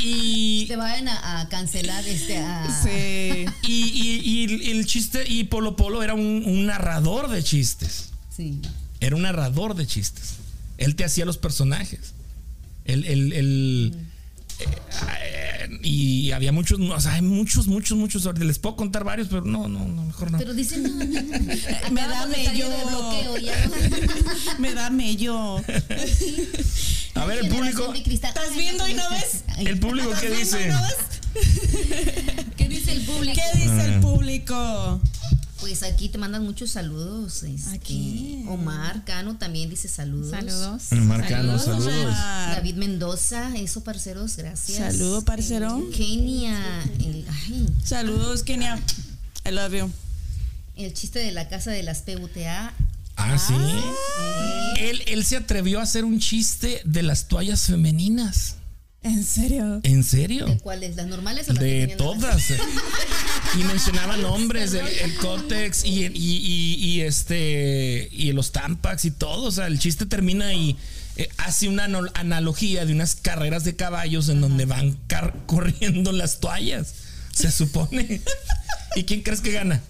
Y, 0.02 0.64
Te 0.66 0.76
vayan 0.76 1.08
a, 1.08 1.40
a 1.42 1.48
cancelar 1.50 2.04
este 2.08 2.38
a, 2.38 2.66
Sí. 2.82 3.44
y, 3.62 3.84
y- 3.84 4.46
y 4.66 4.70
el 4.70 4.86
chiste, 4.86 5.24
y 5.28 5.44
Polo 5.44 5.76
Polo 5.76 6.02
era 6.02 6.14
un, 6.14 6.42
un 6.46 6.66
narrador 6.66 7.28
de 7.28 7.42
chistes. 7.44 8.08
sí. 8.34 8.60
Era 8.98 9.14
un 9.16 9.22
narrador 9.22 9.74
de 9.76 9.86
chistes. 9.86 10.34
Él 10.78 10.94
te 10.96 11.04
hacía 11.04 11.24
los 11.24 11.38
personajes. 11.38 12.12
El, 12.84 13.04
el- 13.06 13.32
el- 13.32 13.94
eh, 14.58 14.66
y 15.82 16.32
había 16.32 16.52
muchos, 16.52 16.78
no, 16.78 16.94
o 16.94 17.00
sea, 17.00 17.14
hay 17.14 17.22
muchos, 17.22 17.66
muchos, 17.66 17.96
muchos. 17.96 18.38
Les 18.38 18.58
puedo 18.58 18.76
contar 18.76 19.04
varios, 19.04 19.28
pero 19.28 19.42
no, 19.42 19.68
no, 19.68 19.86
no, 19.86 20.04
mejor 20.04 20.30
no. 20.30 20.38
Pero 20.38 20.54
dicen, 20.54 20.82
no, 20.82 20.90
no, 20.90 21.04
no. 21.04 21.30
Me 21.90 22.02
da 22.02 22.26
mello. 22.26 22.68
de 22.68 22.84
bloqueo, 22.84 23.36
ya 23.38 23.66
no. 23.66 23.74
Me 24.58 24.74
da 24.74 24.90
mello. 24.90 25.56
A 27.14 27.24
ver, 27.24 27.38
el 27.38 27.48
público. 27.48 27.92
¿Estás 27.94 28.56
viendo 28.56 28.86
y 28.88 28.94
no 28.94 29.08
ves? 29.10 29.44
El 29.58 29.78
público, 29.78 30.10
¿qué 30.20 30.30
dice? 30.30 30.72
¿Qué 32.56 32.68
dice 32.68 32.92
el 32.92 33.02
público? 33.02 33.40
¿Qué 33.52 33.58
dice 33.58 33.84
el 33.84 34.00
público? 34.00 35.00
Pues 35.60 35.82
aquí 35.82 36.08
te 36.08 36.16
mandan 36.16 36.42
muchos 36.42 36.70
saludos. 36.70 37.42
Este, 37.42 37.70
Aquí. 37.76 38.44
Omar 38.48 39.04
Cano 39.04 39.36
también 39.36 39.68
dice 39.68 39.88
saludos. 39.88 40.30
Saludos. 40.30 40.84
Marcano, 40.92 41.58
saludos. 41.58 41.86
Omar. 42.06 42.56
David 42.56 42.76
Mendoza, 42.76 43.54
eso, 43.56 43.82
parceros, 43.84 44.36
gracias. 44.36 44.78
Saludo, 44.78 45.22
parcero. 45.22 45.82
Kenia, 45.94 46.58
el, 47.00 47.26
ay, 47.28 47.66
Saludos, 47.84 48.42
Kenia. 48.42 48.80
I 49.46 49.50
love 49.50 49.72
you. 49.74 49.90
el 50.76 50.94
chiste 50.94 51.18
de 51.18 51.30
la 51.32 51.48
casa 51.48 51.70
de 51.70 51.82
las 51.82 52.02
PUTA. 52.02 52.72
Ah, 53.16 53.36
sí. 53.38 53.52
Eh, 53.54 54.90
Él, 54.90 55.02
él 55.08 55.24
se 55.26 55.36
atrevió 55.36 55.80
a 55.80 55.82
hacer 55.82 56.06
un 56.06 56.18
chiste 56.20 56.80
de 56.86 57.02
las 57.02 57.28
toallas 57.28 57.60
femeninas. 57.66 58.54
¿En 59.02 59.24
serio? 59.24 59.80
¿En 59.82 60.04
serio? 60.04 60.46
¿De 60.46 60.58
cuáles? 60.58 60.96
¿Las 60.96 61.06
normales 61.06 61.48
o 61.48 61.52
las 61.52 61.62
De 61.62 61.94
todas. 61.98 62.50
eh. 62.50 62.58
Y 63.58 63.64
mencionaba 63.64 64.16
nombres, 64.16 64.72
el, 64.74 64.86
el 64.86 65.14
Cortex 65.16 65.84
y, 65.84 66.04
el- 66.04 66.16
y, 66.16 66.36
y- 66.36 66.74
y 66.84 67.00
este 67.02 68.08
y 68.12 68.32
los 68.32 68.52
Tampax 68.52 69.04
y 69.06 69.10
todo. 69.10 69.44
O 69.44 69.50
sea, 69.52 69.66
el 69.66 69.78
chiste 69.78 70.06
termina 70.06 70.54
y 70.54 70.76
eh, 71.16 71.28
hace 71.38 71.68
una 71.68 71.84
analogía 72.14 72.86
de 72.86 72.92
unas 72.92 73.16
carreras 73.16 73.64
de 73.64 73.74
caballos 73.76 74.28
en 74.28 74.40
donde 74.40 74.64
van 74.66 74.96
car- 75.08 75.34
corriendo 75.46 76.12
las 76.12 76.38
toallas. 76.40 76.94
Se 77.32 77.50
supone. 77.50 78.20
¿Y 78.96 79.04
quién 79.04 79.22
crees 79.22 79.40
que 79.40 79.52
gana? 79.52 79.80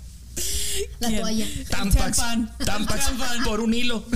La 1.01 1.09
¿Quién? 1.09 1.20
toalla. 1.20 1.46
Tampax. 1.68 2.18
Tampax 2.64 3.05
por 3.44 3.61
un 3.61 3.75
hilo. 3.75 4.05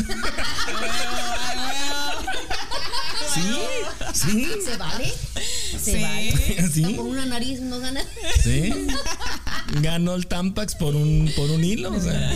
Sí, 3.35 3.41
sí. 4.15 4.49
¿Se 4.65 4.77
vale? 4.77 5.13
¿Se 5.83 5.97
Sí. 5.97 6.03
vale? 6.03 6.69
Sí. 6.73 6.83
Por 6.95 7.07
una 7.07 7.27
nariz 7.27 7.61
no 7.61 7.79
gana. 7.81 8.03
Sí. 8.43 8.73
Ganó 9.81 10.15
el 10.15 10.27
Tampax 10.27 10.75
por 10.75 10.95
un, 10.97 11.31
por 11.37 11.51
un 11.51 11.63
hilo. 11.65 11.93
O 11.93 12.01
sea, 12.01 12.33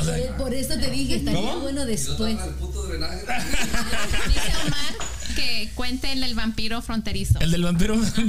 o 0.00 0.04
sea, 0.04 0.36
Por 0.36 0.54
eso 0.54 0.74
te 0.78 0.90
dije, 0.90 1.16
estaría 1.16 1.40
¿Cómo? 1.40 1.60
bueno 1.60 1.84
después. 1.86 2.36
Dice 2.36 2.46
Omar 4.66 5.15
que 5.36 5.70
cuenten 5.74 6.22
el 6.24 6.34
vampiro 6.34 6.82
fronterizo. 6.82 7.38
el 7.40 7.50
del 7.52 7.62
vampiro, 7.62 7.96
del, 8.16 8.26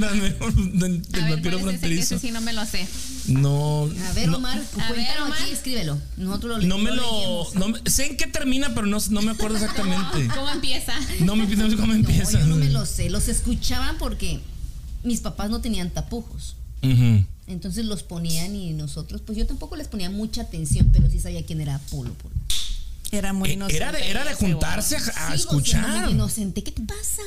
del 0.78 1.02
A 1.14 1.24
ver, 1.24 1.30
vampiro 1.32 1.58
¿cuál 1.58 1.74
es 1.74 1.80
ese? 1.82 1.86
Fronterizo. 1.88 2.14
ese 2.16 2.18
sí 2.26 2.30
no 2.32 2.40
me 2.40 2.52
lo 2.52 2.64
sé. 2.64 2.86
No. 3.26 3.90
A 4.08 4.12
ver, 4.12 4.28
no, 4.28 4.36
Omar, 4.36 4.58
A 4.58 4.60
ver, 4.60 4.94
cuéntalo 4.94 5.24
Omar. 5.26 5.42
aquí, 5.42 5.50
escríbelo. 5.50 5.98
Nosotros 6.16 6.62
lo 6.62 6.68
No 6.68 6.78
me 6.78 6.90
lo. 6.92 7.46
no 7.54 7.68
me- 7.70 7.90
sé 7.90 8.06
en 8.06 8.16
qué 8.16 8.26
termina, 8.26 8.74
pero 8.74 8.86
no, 8.86 8.98
no 9.10 9.22
me 9.22 9.32
acuerdo 9.32 9.56
exactamente. 9.56 10.28
¿Cómo 10.34 10.48
empieza? 10.50 10.94
No 11.20 11.34
me 11.36 11.46
no 11.56 11.68
sé 11.70 11.76
cómo 11.76 11.88
No, 11.88 11.94
empieza. 11.94 12.38
yo 12.38 12.46
no 12.46 12.56
me 12.56 12.68
lo 12.70 12.86
sé. 12.86 13.10
Los 13.10 13.28
escuchaban 13.28 13.98
porque 13.98 14.40
mis 15.02 15.20
papás 15.20 15.50
no 15.50 15.60
tenían 15.60 15.90
tapujos. 15.90 16.54
Entonces 17.46 17.86
los 17.86 18.02
ponían 18.02 18.54
y 18.54 18.72
nosotros, 18.72 19.22
pues 19.24 19.36
yo 19.38 19.46
tampoco 19.46 19.74
les 19.76 19.88
ponía 19.88 20.10
mucha 20.10 20.42
atención, 20.42 20.90
pero 20.92 21.10
sí 21.10 21.18
sabía 21.18 21.44
quién 21.46 21.60
era 21.62 21.78
Polo. 21.90 22.12
Polo. 22.14 22.34
Era 23.10 23.32
muy 23.32 23.50
Eh, 23.50 23.52
inocente. 23.54 23.76
Era 23.82 23.92
de, 23.92 24.10
era 24.10 24.24
de 24.24 24.34
juntarse 24.34 24.96
a, 24.96 24.98
a 24.98 25.02
siendo 25.02 25.34
escuchar. 25.34 26.02
muy 26.04 26.10
inocente. 26.12 26.62
¿Qué 26.62 26.72
te 26.72 26.82
pasa? 26.82 27.22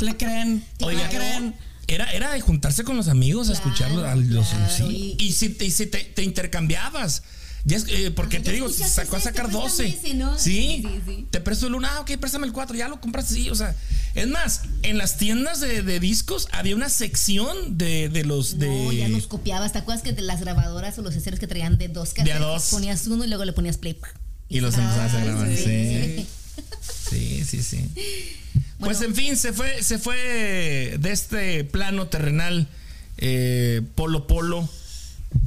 Le 0.00 0.16
creen. 0.16 0.64
Oiga, 0.80 1.02
le 1.02 1.08
creen. 1.16 1.54
Era, 1.88 2.10
era 2.12 2.32
de 2.32 2.40
juntarse 2.40 2.82
con 2.82 2.96
los 2.96 3.08
amigos 3.08 3.48
a 3.48 3.52
Claro, 3.52 3.68
escuchar 3.70 3.90
a 4.06 4.16
los. 4.16 4.48
claro, 4.48 4.70
sí. 4.74 5.16
y- 5.18 5.24
Y, 5.26 5.32
si, 5.32 5.50
te, 5.50 5.66
y 5.66 5.70
si 5.70 5.86
te, 5.86 5.98
te 6.04 6.22
intercambiabas. 6.22 7.22
Ya 7.66 7.76
es, 7.78 7.84
eh, 7.88 8.10
porque 8.12 8.36
Ajá, 8.36 8.44
te 8.44 8.52
digo, 8.52 8.68
sacó 8.70 9.16
a 9.16 9.20
sacar 9.20 9.46
préstame 9.46 9.64
12. 9.64 9.86
ese, 9.88 10.14
¿no? 10.14 10.38
¿Sí? 10.38 10.82
Sí, 10.82 11.00
sí. 11.04 11.26
Te 11.30 11.40
presto 11.40 11.66
el 11.66 11.74
1, 11.74 11.88
ah, 11.90 12.00
ok, 12.00 12.12
préstame 12.18 12.46
el 12.46 12.52
4, 12.52 12.76
ya 12.76 12.86
lo 12.88 13.00
compraste, 13.00 13.34
sí, 13.34 13.50
o 13.50 13.54
sea. 13.54 13.74
Es 14.14 14.28
más, 14.28 14.62
en 14.82 14.96
las 14.98 15.18
tiendas 15.18 15.60
de, 15.60 15.82
de 15.82 16.00
discos 16.00 16.48
había 16.52 16.74
una 16.76 16.88
sección 16.88 17.76
de, 17.76 18.08
de 18.08 18.24
los 18.24 18.58
de. 18.58 18.68
No, 18.68 18.92
ya 18.92 19.08
los 19.08 19.26
copiabas. 19.26 19.72
¿Te 19.72 19.78
acuerdas 19.78 20.02
que 20.02 20.12
de 20.12 20.22
las 20.22 20.40
grabadoras 20.40 20.96
o 20.98 21.02
los 21.02 21.14
estereos 21.14 21.40
que 21.40 21.46
traían 21.46 21.76
de 21.76 21.88
dos 21.88 22.14
cassettes? 22.14 22.40
dos. 22.40 22.66
Ponías 22.70 23.06
uno 23.08 23.24
y 23.24 23.28
luego 23.28 23.44
le 23.44 23.52
ponías 23.52 23.76
play. 23.76 23.98
Y 24.48 24.60
los 24.60 24.74
se 24.74 24.80
empezabas 24.80 25.14
a 25.14 25.24
grabar, 25.24 25.48
sí. 25.56 26.26
Sí, 27.10 27.44
sí, 27.44 27.62
sí. 27.62 27.90
Pues 28.78 29.00
en 29.02 29.14
fin, 29.14 29.36
se 29.36 29.52
fue, 29.52 29.82
se 29.82 29.98
fue 29.98 30.96
de 30.98 31.12
este 31.12 31.64
plano 31.64 32.06
terrenal 32.08 32.68
eh, 33.18 33.82
Polo 33.94 34.26
Polo, 34.26 34.68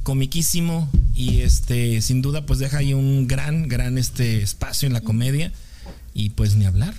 comiquísimo, 0.04 0.90
y 1.14 1.42
este, 1.42 2.02
sin 2.02 2.22
duda, 2.22 2.46
pues 2.46 2.60
deja 2.60 2.78
ahí 2.80 2.94
un 2.94 3.28
gran, 3.28 3.68
gran 3.68 3.98
este 3.98 4.42
espacio 4.42 4.88
en 4.88 4.94
la 4.94 5.02
comedia. 5.02 5.52
Y 6.14 6.32
pues 6.32 6.56
ni 6.56 6.66
hablar, 6.66 6.94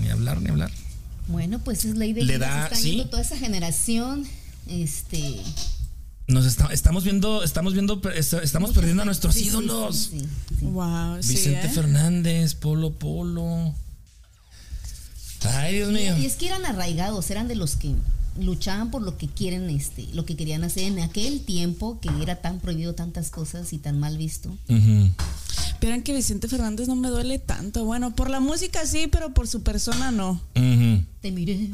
ni 0.00 0.08
hablar, 0.08 0.40
ni 0.40 0.48
hablar. 0.50 0.70
Bueno, 1.28 1.58
pues 1.60 1.84
es 1.84 1.96
ley 1.96 2.12
de 2.12 2.24
Le 2.24 2.38
da- 2.38 2.64
está 2.64 2.76
sí. 2.76 2.90
yendo 2.90 3.08
toda 3.08 3.22
esa 3.22 3.36
generación. 3.36 4.26
Este. 4.68 5.36
Nos 6.28 6.46
está- 6.46 6.72
estamos 6.72 7.04
viendo, 7.04 7.42
estamos 7.42 7.72
viendo, 7.72 8.00
est- 8.14 8.32
estamos 8.34 8.72
perdiendo 8.72 9.02
a 9.02 9.04
nuestros 9.04 9.34
sí, 9.34 9.46
ídolos. 9.46 9.96
sí, 10.12 10.20
sí, 10.20 10.26
sí. 10.60 10.64
Wow, 10.66 11.22
sí. 11.22 11.28
Vicente 11.34 11.66
¿eh? 11.66 11.70
Fernández, 11.70 12.54
Polo 12.54 12.92
Polo. 12.92 13.74
Ay, 15.44 15.74
Dios 15.76 15.90
mío. 15.92 16.16
Y 16.18 16.26
es 16.26 16.34
que 16.36 16.46
eran 16.46 16.64
arraigados, 16.64 17.30
eran 17.30 17.48
de 17.48 17.56
los 17.56 17.74
que 17.76 17.94
luchaban 18.38 18.90
por 18.90 19.02
lo 19.02 19.16
que 19.16 19.28
quieren, 19.28 19.68
este, 19.70 20.06
lo 20.12 20.24
que 20.24 20.36
querían 20.36 20.64
hacer 20.64 20.84
en 20.84 21.00
aquel 21.00 21.40
tiempo 21.40 21.98
que 22.00 22.10
era 22.22 22.36
tan 22.36 22.58
prohibido 22.60 22.94
tantas 22.94 23.30
cosas 23.30 23.72
y 23.72 23.78
tan 23.78 23.98
mal 23.98 24.16
visto. 24.18 24.48
Ujú. 24.68 25.10
Vieran 25.80 26.02
que 26.02 26.14
Vicente 26.14 26.48
Fernández 26.48 26.88
no 26.88 26.94
me 26.94 27.08
duele 27.08 27.38
tanto. 27.38 27.84
Bueno, 27.84 28.14
por 28.14 28.30
la 28.30 28.40
música 28.40 28.86
sí, 28.86 29.08
pero 29.10 29.34
por 29.34 29.48
su 29.48 29.62
persona 29.62 30.10
no. 30.12 30.40
Te 31.20 31.32
miré. 31.32 31.70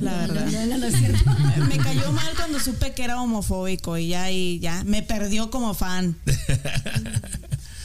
La 0.00 0.18
verdad. 0.18 0.46
Me 1.68 1.78
cayó 1.78 2.12
mal 2.12 2.32
cuando 2.36 2.60
supe 2.60 2.92
que 2.92 3.02
era 3.02 3.20
homofóbico 3.20 3.98
y 3.98 4.08
ya 4.08 4.30
y 4.30 4.60
ya 4.60 4.84
me 4.84 5.02
perdió 5.02 5.50
como 5.50 5.74
fan. 5.74 6.16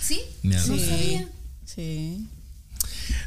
¿Sí? 0.02 0.22
Me 0.44 0.56
No 0.56 0.62
sabía. 0.62 1.28
Sí. 1.66 2.28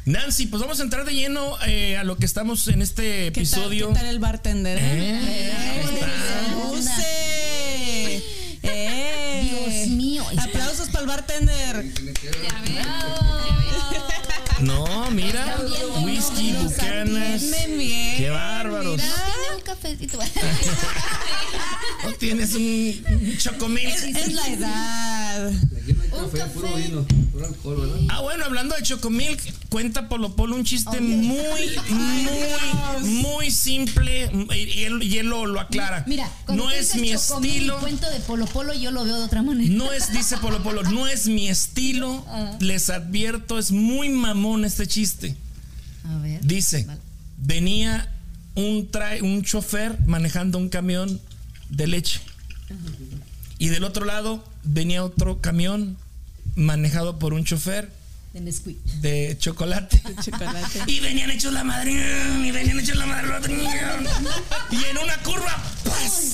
Nancy, 0.05 0.47
pues 0.47 0.61
vamos 0.61 0.79
a 0.79 0.83
entrar 0.83 1.05
de 1.05 1.13
lleno 1.13 1.57
eh, 1.65 1.97
a 1.97 2.03
lo 2.03 2.17
que 2.17 2.25
estamos 2.25 2.67
en 2.67 2.81
este 2.81 3.01
¿Qué 3.03 3.31
tal, 3.31 3.41
episodio. 3.43 3.87
qué 3.89 3.93
tal 3.95 4.05
el 4.07 4.19
bartender? 4.19 4.77
Eh, 4.81 5.81
está. 5.83 6.55
¡Use! 6.71 8.23
¡Eh! 8.63 9.67
Dios 9.75 9.87
mío. 9.89 10.25
Aplausos 10.37 10.87
para 10.89 11.01
el 11.01 11.07
bartender. 11.07 11.85
No, 14.61 15.11
mira, 15.11 15.57
whisky, 16.03 16.53
bucanas. 16.53 17.41
Bien. 17.41 18.17
Qué 18.17 18.29
bárbaros. 18.29 19.01
Un 19.55 19.61
cafecito. 19.61 20.19
¿No 22.03 22.13
tienes 22.13 22.53
un, 22.53 23.03
un 23.09 23.37
chocomil? 23.37 23.87
Es, 23.87 24.03
es 24.03 24.33
la 24.33 24.47
edad. 24.47 25.51
Un 26.13 26.29
café. 26.29 26.91
Ah, 28.09 28.21
bueno, 28.21 28.45
hablando 28.45 28.75
de 28.75 28.83
chocomilk, 28.83 29.41
cuenta 29.69 30.07
Polo 30.09 30.35
Polo 30.35 30.55
un 30.55 30.63
chiste 30.63 30.99
muy, 31.01 31.37
muy, 31.89 33.01
muy 33.21 33.51
simple 33.51 34.29
y 34.55 34.83
él, 34.83 35.01
y 35.03 35.17
él 35.17 35.27
lo, 35.27 35.45
lo 35.45 35.59
aclara. 35.59 36.03
Mira, 36.07 36.29
no 36.49 36.69
es 36.71 36.95
mi 36.95 37.11
chocomil 37.13 37.51
estilo. 37.51 37.79
cuento 37.79 38.09
de 38.09 38.19
Polo 38.21 38.45
Polo, 38.45 38.73
yo 38.73 38.91
lo 38.91 39.03
veo 39.03 39.17
de 39.17 39.23
otra 39.23 39.41
manera. 39.41 39.73
No 39.73 39.91
es, 39.91 40.11
dice 40.11 40.37
Polo 40.37 40.61
Polo, 40.63 40.83
no 40.83 41.07
es 41.07 41.27
mi 41.27 41.49
estilo. 41.49 42.23
Ah. 42.33 42.57
Les 42.59 42.89
advierto, 42.89 43.59
es 43.59 43.71
muy 43.71 44.09
mamón 44.09 44.65
este 44.65 44.87
chiste. 44.87 45.35
A 46.05 46.17
ver. 46.17 46.41
Dice, 46.43 46.83
Vale. 46.85 46.99
venía 47.37 48.11
un, 48.55 48.89
tra- 48.91 49.21
un 49.21 49.43
chofer 49.43 49.99
manejando 50.07 50.57
un 50.57 50.69
camión 50.69 51.19
de 51.69 51.87
leche. 51.87 52.21
Y 53.59 53.67
del 53.69 53.83
otro 53.83 54.05
lado 54.05 54.43
venía 54.63 55.03
otro 55.03 55.39
camión 55.41 55.95
manejado 56.55 57.19
por 57.19 57.33
un 57.33 57.43
chofer 57.43 57.89
De 58.33 58.41
Nesquik. 58.41 58.77
de 59.01 59.35
chocolate. 59.39 60.01
Chocolate. 60.23 60.79
Y 60.87 60.99
venían 60.99 61.29
hechos 61.31 61.53
la 61.53 61.63
madre. 61.63 61.91
Y 62.43 62.51
venían 62.51 62.79
hechos 62.79 62.95
la 62.97 63.05
madre. 63.05 63.29
Y 64.71 64.83
en 64.89 64.97
una 64.97 65.17
curva, 65.23 65.63
pues, 65.83 66.33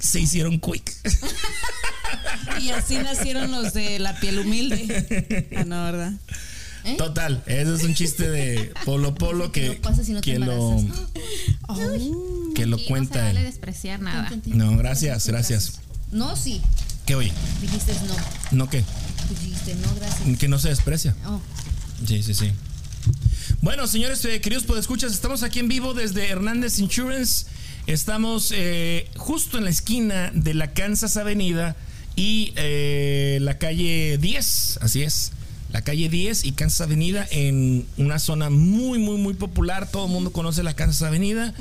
se 0.00 0.20
hicieron 0.20 0.58
quick. 0.60 0.92
Y 2.60 2.70
así 2.70 2.96
nacieron 2.98 3.50
los 3.50 3.72
de 3.74 3.98
la 3.98 4.18
piel 4.20 4.38
humilde. 4.38 5.48
Ah, 5.56 5.64
no, 5.64 5.84
¿verdad? 5.84 6.12
Total, 6.96 7.42
ese 7.46 7.74
es 7.74 7.82
un 7.82 7.94
chiste 7.94 8.30
de 8.30 8.72
Polo 8.84 9.14
Polo 9.14 9.50
que, 9.50 9.66
¿Eh? 9.66 9.74
No 9.74 9.82
pasa 9.82 10.04
si 10.04 10.12
no 10.12 10.20
te 10.20 10.32
que 10.32 10.38
lo, 10.38 10.76
que 12.54 12.66
lo 12.66 12.78
cuenta 12.84 13.18
no 13.18 13.20
se 13.22 13.26
vale 13.26 13.40
él. 13.40 13.46
despreciar 13.46 14.00
nada. 14.00 14.30
No, 14.46 14.76
gracias, 14.76 15.26
gracias. 15.26 15.80
No, 16.12 16.36
sí. 16.36 16.62
¿Qué 17.04 17.16
oye? 17.16 17.32
Dijiste 17.60 17.92
no. 18.06 18.14
¿No 18.52 18.70
qué? 18.70 18.84
Dijiste 19.28 19.74
no, 19.76 19.94
gracias. 19.94 20.38
Que 20.38 20.48
no 20.48 20.58
se 20.58 20.68
desprecia. 20.68 21.14
Oh. 21.26 21.40
Sí, 22.06 22.22
sí, 22.22 22.34
sí. 22.34 22.52
Bueno, 23.60 23.86
señores, 23.86 24.24
eh, 24.24 24.40
queridos 24.40 24.64
podescuchas, 24.64 25.12
estamos 25.12 25.42
aquí 25.42 25.60
en 25.60 25.68
vivo 25.68 25.94
desde 25.94 26.28
Hernández 26.28 26.78
Insurance. 26.78 27.46
Estamos 27.86 28.52
eh, 28.54 29.08
justo 29.16 29.58
en 29.58 29.64
la 29.64 29.70
esquina 29.70 30.30
de 30.34 30.54
la 30.54 30.72
Kansas 30.72 31.16
Avenida 31.16 31.76
y 32.16 32.52
eh, 32.56 33.38
la 33.40 33.58
calle 33.58 34.18
10, 34.18 34.78
así 34.82 35.02
es. 35.02 35.32
La 35.76 35.82
calle 35.82 36.08
10 36.08 36.46
y 36.46 36.52
Kansas 36.52 36.80
Avenida 36.80 37.28
en 37.30 37.84
una 37.98 38.18
zona 38.18 38.48
muy, 38.48 38.98
muy, 38.98 39.18
muy 39.18 39.34
popular. 39.34 39.90
Todo 39.90 40.06
el 40.06 40.10
mundo 40.10 40.32
conoce 40.32 40.62
la 40.62 40.72
Kansas 40.72 41.02
Avenida, 41.02 41.52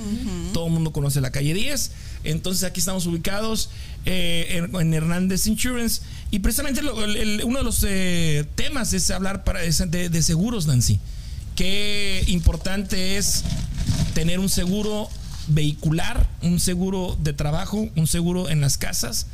todo 0.53 0.67
el 0.67 0.71
mundo 0.71 0.93
conoce 0.93 1.19
la 1.19 1.31
calle 1.33 1.53
10. 1.53 1.91
Entonces 2.23 2.63
aquí 2.63 2.79
estamos 2.79 3.05
ubicados 3.07 3.71
eh, 4.05 4.61
en, 4.71 4.73
en 4.73 4.93
Hernández 4.93 5.45
Insurance. 5.47 6.01
Y 6.31 6.39
precisamente 6.39 6.81
lo- 6.81 7.03
el- 7.03 7.17
el- 7.17 7.43
uno 7.43 7.57
de 7.57 7.63
los 7.65 7.85
eh, 7.85 8.45
temas 8.55 8.93
es 8.93 9.11
hablar 9.11 9.43
para, 9.43 9.61
es 9.65 9.79
de, 9.91 10.07
de 10.07 10.21
seguros, 10.21 10.65
Nancy. 10.65 10.97
Qué 11.57 12.23
importante 12.27 13.17
es 13.17 13.43
tener 14.13 14.39
un 14.39 14.47
seguro 14.47 15.09
vehicular, 15.49 16.25
un 16.41 16.61
seguro 16.61 17.17
de 17.21 17.33
trabajo, 17.33 17.89
un 17.97 18.07
seguro 18.07 18.49
en 18.49 18.61
las 18.61 18.77
casas. 18.77 19.27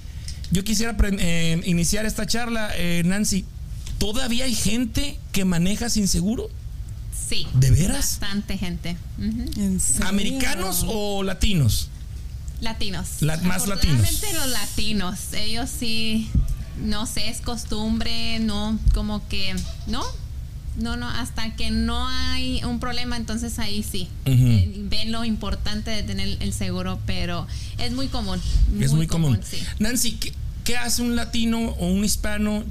Yo 0.50 0.64
quisiera 0.64 0.98
eh, 1.20 1.62
iniciar 1.66 2.08
esta 2.08 2.26
charla, 2.26 2.72
eh, 2.76 3.04
Nancy. 3.06 3.46
¿Todavía 4.02 4.46
hay 4.46 4.56
gente 4.56 5.20
que 5.32 5.46
maneja 5.46 5.88
sin 5.92 6.08
seguro? 6.08 6.50
Sí. 7.30 7.46
¿De 7.54 7.70
veras? 7.70 7.98
Bastante 8.20 8.58
gente. 8.58 8.98
¿Americanos 10.04 10.84
o 10.88 11.22
latinos? 11.22 11.88
Latinos. 12.62 13.08
La- 13.20 13.38
más 13.38 13.62
Afortunadamente 13.62 14.34
los 14.34 14.48
latinos. 14.50 15.20
Ellos 15.34 15.70
sí, 15.70 16.28
no 16.84 17.06
sé, 17.06 17.30
es 17.30 17.42
costumbre, 17.42 18.40
no, 18.40 18.80
como 18.96 19.28
que, 19.28 19.56
no. 19.86 20.02
No, 20.78 20.98
no, 20.98 21.08
hasta 21.08 21.56
que 21.56 21.70
no 21.70 22.08
hay 22.08 22.64
un 22.64 22.80
problema, 22.80 23.18
entonces 23.18 23.60
ahí 23.60 23.84
sí. 23.84 24.08
Eh, 24.26 24.74
ven 24.90 25.12
lo 25.12 25.24
importante 25.26 25.92
de 25.92 26.02
tener 26.02 26.38
el 26.42 26.54
seguro, 26.54 26.98
pero 27.06 27.46
es 27.78 27.92
muy 27.92 28.08
común. 28.08 28.42
es 28.80 28.94
muy 28.94 29.06
común. 29.06 29.40
sí. 29.48 29.58
Nancy, 29.78 30.14
¿qué, 30.14 30.34
qué 30.64 30.78
hace 30.78 31.04
un 31.04 31.16
latino 31.16 31.60
o 31.78 31.86
un 31.86 32.04
hispano? 32.04 32.64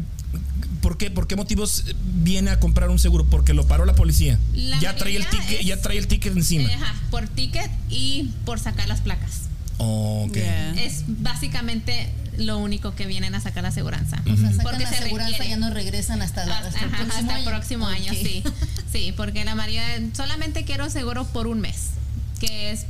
¿Por 0.82 0.96
qué, 0.96 1.10
¿Por 1.10 1.26
qué 1.26 1.36
motivos 1.36 1.84
viene 2.22 2.50
a 2.50 2.58
comprar 2.60 2.88
un 2.90 2.98
seguro? 2.98 3.24
Porque 3.26 3.54
lo 3.54 3.66
paró 3.66 3.84
la 3.84 3.94
policía. 3.94 4.38
La 4.54 4.78
ya 4.80 4.96
trae 4.96 5.16
el 5.16 5.26
ticket, 5.26 5.60
es- 5.60 5.66
ya 5.66 5.80
trae 5.80 5.98
el 5.98 6.06
ticket 6.06 6.36
encima. 6.36 6.68
Eh, 6.70 6.74
Ajá, 6.74 6.94
por 7.10 7.28
ticket 7.28 7.70
y 7.90 8.30
por 8.44 8.58
sacar 8.60 8.88
las 8.88 9.00
placas. 9.00 9.42
Ok. 9.78 10.34
Yeah. 10.34 10.72
Es 10.82 11.04
básicamente 11.06 12.10
lo 12.38 12.58
único 12.58 12.94
que 12.94 13.06
vienen 13.06 13.34
a 13.34 13.40
sacar 13.40 13.62
la 13.62 13.68
aseguranza. 13.70 14.22
O 14.30 14.36
sea, 14.36 14.50
sacan 14.50 14.62
Porque 14.62 14.82
la 14.84 14.88
se 14.90 14.96
aseguranza 14.96 15.44
ya 15.44 15.56
no 15.56 15.70
regresan 15.70 16.22
hasta, 16.22 16.46
la- 16.46 16.58
hasta 16.58 16.78
el 16.80 16.84
Ajá, 16.86 16.96
próximo 16.96 17.18
hasta 17.18 17.32
el 17.32 17.40
año. 17.42 17.50
próximo 17.50 17.86
año, 17.86 18.12
sí. 18.14 18.42
Sí, 18.92 19.12
porque 19.16 19.44
la 19.44 19.54
mayoría 19.54 19.84
solamente 20.14 20.64
quiero 20.64 20.88
seguro 20.90 21.24
por 21.26 21.46
un 21.46 21.60
mes, 21.60 21.90
que 22.40 22.70
es 22.72 22.86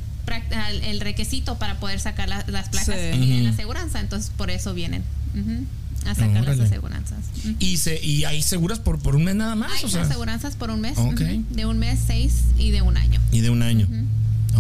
el 0.84 1.00
requisito 1.00 1.58
para 1.58 1.80
poder 1.80 1.98
sacar 2.00 2.28
la- 2.28 2.44
las 2.46 2.68
placas 2.68 2.94
Sí. 2.94 3.00
que 3.10 3.18
vienen 3.18 3.44
la 3.44 3.50
aseguranza. 3.50 4.00
Entonces, 4.00 4.30
por 4.36 4.50
eso 4.50 4.74
vienen 4.74 5.02
ujú, 5.34 5.64
a 6.06 6.14
sacar 6.14 6.42
Órale. 6.42 6.56
las 6.56 6.66
aseguranzas. 6.66 7.18
Y, 7.58 7.76
se, 7.76 8.04
y 8.04 8.24
hay 8.24 8.42
seguras 8.42 8.78
por, 8.78 8.98
por 8.98 9.16
un 9.16 9.24
mes 9.24 9.34
nada 9.36 9.54
más. 9.54 9.72
Hay 9.72 9.84
o 9.84 9.88
sea, 9.88 10.02
aseguranzas 10.02 10.56
por 10.56 10.70
un 10.70 10.80
mes, 10.80 10.96
Ok. 10.98 11.20
ujú, 11.20 11.44
de 11.50 11.66
un 11.66 11.78
mes, 11.78 11.98
seis 12.06 12.32
y 12.58 12.70
de 12.70 12.82
un 12.82 12.96
año. 12.96 13.20
y 13.32 13.40
de 13.40 13.50
un 13.50 13.62
año. 13.62 13.86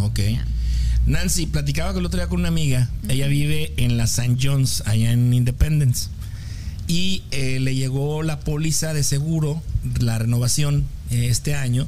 Ok. 0.02 0.20
Ya. 0.20 0.44
Nancy, 1.06 1.46
platicaba 1.46 1.98
el 1.98 2.04
otro 2.06 2.18
día 2.18 2.28
con 2.28 2.40
una 2.40 2.48
amiga. 2.48 2.88
Ella 3.08 3.26
vive 3.26 3.72
en 3.78 3.96
la 3.96 4.04
St. 4.04 4.36
John's, 4.40 4.82
allá 4.86 5.12
en 5.12 5.32
Independence. 5.34 6.08
Y 6.86 7.22
eh, 7.30 7.58
le 7.60 7.74
llegó 7.74 8.22
la 8.22 8.40
póliza 8.40 8.92
de 8.92 9.02
seguro, 9.02 9.62
la 10.00 10.18
renovación 10.18 10.84
eh, 11.10 11.26
este 11.28 11.54
año. 11.54 11.86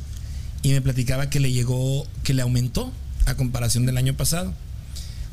Y 0.62 0.70
me 0.70 0.80
platicaba 0.80 1.28
que 1.28 1.40
le 1.40 1.52
llegó, 1.52 2.06
que 2.22 2.34
le 2.34 2.42
aumentó 2.42 2.92
a 3.26 3.34
comparación 3.34 3.84
del 3.84 3.96
año 3.96 4.14
pasado. 4.14 4.54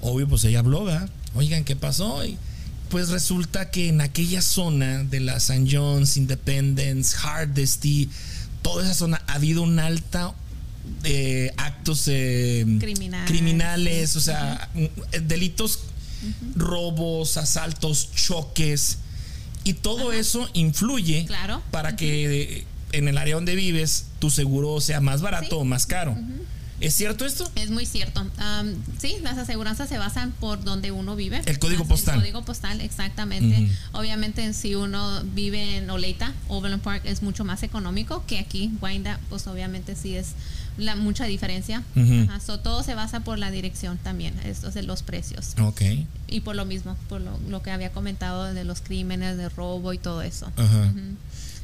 Obvio, 0.02 0.28
pues 0.28 0.44
ella 0.44 0.60
habló, 0.60 0.84
¿verdad? 0.86 1.10
Oigan, 1.36 1.64
¿qué 1.64 1.76
pasó? 1.76 2.24
Y 2.26 2.38
pues 2.90 3.10
resulta 3.10 3.70
que 3.72 3.90
en 3.90 4.02
aquella 4.02 4.42
zona 4.42 5.04
de 5.04 5.20
la 5.20 5.38
St. 5.38 5.68
John's, 5.70 6.18
Independence, 6.18 7.16
Hardesty, 7.18 8.10
toda 8.62 8.84
esa 8.84 8.94
zona 8.94 9.22
ha 9.28 9.34
habido 9.34 9.62
un 9.62 9.80
alta 9.80 10.34
de 11.04 11.54
actos 11.58 12.06
eh, 12.08 12.66
Criminales. 12.80 13.30
criminales, 13.30 14.16
o 14.16 14.22
sea, 14.22 14.70
eh, 14.76 14.90
delitos, 15.22 15.80
robos, 16.56 17.38
asaltos, 17.38 18.10
choques. 18.16 18.98
Y 19.64 19.74
todo 19.74 20.12
eso 20.14 20.50
influye 20.54 21.26
Claro. 21.26 21.62
para 21.72 21.96
que 21.96 22.42
eh, 22.60 22.66
en 22.92 23.08
el 23.08 23.18
área 23.18 23.36
donde 23.36 23.56
vives 23.56 24.06
tu 24.20 24.30
seguro 24.32 24.82
sea 24.82 25.00
más 25.00 25.22
barato 25.22 25.48
Sí. 25.48 25.56
o 25.62 25.64
más 25.64 25.86
caro. 25.86 26.18
¿Es 26.82 26.96
cierto 26.96 27.26
esto? 27.26 27.50
Es 27.56 27.70
muy 27.70 27.86
cierto. 27.86 28.26
Am, 28.38 28.76
sí, 28.98 29.18
las 29.22 29.38
aseguranzas 29.38 29.90
se 29.90 29.98
basan 29.98 30.32
por 30.40 30.64
donde 30.64 30.92
uno 30.92 31.16
vive. 31.16 31.42
El 31.46 31.60
código 31.60 31.86
postal. 31.86 32.16
El 32.16 32.22
código 32.22 32.44
postal, 32.44 32.82
exactamente. 32.82 33.70
Obviamente, 33.92 34.54
si 34.54 34.76
uno 34.76 35.24
vive 35.36 35.78
en 35.78 35.90
Oleita, 35.90 36.34
Overland 36.48 36.82
Park 36.82 37.04
es 37.06 37.22
mucho 37.22 37.44
más 37.44 37.64
económico 37.64 38.24
que 38.28 38.40
aquí. 38.40 38.72
Wyandotte, 38.82 39.20
pues 39.30 39.48
obviamente 39.48 39.96
sí 39.96 40.16
es 40.16 40.30
la 40.78 40.96
mucha 40.96 41.26
diferencia. 41.26 41.84
Ajá, 41.96 42.40
so, 42.40 42.60
todo 42.60 42.84
se 42.84 42.96
basa 42.96 43.20
por 43.22 43.38
la 43.38 43.52
dirección 43.52 43.98
también, 43.98 44.38
estos 44.46 44.74
de 44.74 44.84
los 44.84 45.04
precios. 45.04 45.56
Ok. 45.62 45.82
Y 46.28 46.42
por 46.42 46.56
lo 46.56 46.66
mismo, 46.66 46.96
por 47.10 47.22
lo, 47.22 47.38
lo 47.50 47.62
que 47.62 47.72
había 47.72 47.92
comentado 47.92 48.54
de 48.54 48.64
los 48.64 48.82
crímenes, 48.82 49.38
de 49.38 49.50
robo 49.50 49.94
y 49.94 49.98
todo 49.98 50.22
eso. 50.22 50.52
Ajá. 50.56 50.94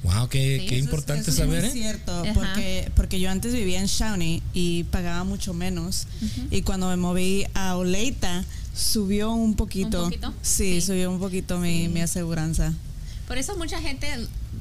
Wow, 0.04 0.30
qué, 0.30 0.60
Sí, 0.62 0.66
qué 0.68 0.76
eso 0.76 0.76
es- 0.76 0.84
importante 0.84 1.30
es 1.32 1.36
saber, 1.38 1.62
muy 1.64 1.70
¿eh? 1.70 1.74
cierto, 1.74 2.12
Ajá. 2.24 2.34
porque, 2.34 2.92
porque 2.96 3.20
yo 3.20 3.30
antes 3.32 3.54
vivía 3.54 3.80
en 3.80 3.88
Shawnee 3.88 4.42
y 4.54 4.84
pagaba 4.86 5.24
mucho 5.24 5.54
menos. 5.54 6.08
Y 6.52 6.62
cuando 6.62 6.90
me 6.90 6.96
moví 6.96 7.46
a 7.56 7.76
Oleita, 7.76 8.46
subió 8.76 9.32
un 9.34 9.56
poquito. 9.56 10.00
¿Un 10.04 10.10
poquito? 10.12 10.34
Sí, 10.42 10.76
Sí. 10.80 10.82
subió 10.82 11.10
un 11.12 11.20
poquito 11.20 11.58
mi, 11.60 11.84
Sí. 11.84 11.88
mi 11.90 12.02
aseguranza. 12.02 12.74
Por 13.28 13.38
eso 13.40 13.58
mucha 13.58 13.82
gente, 13.82 14.08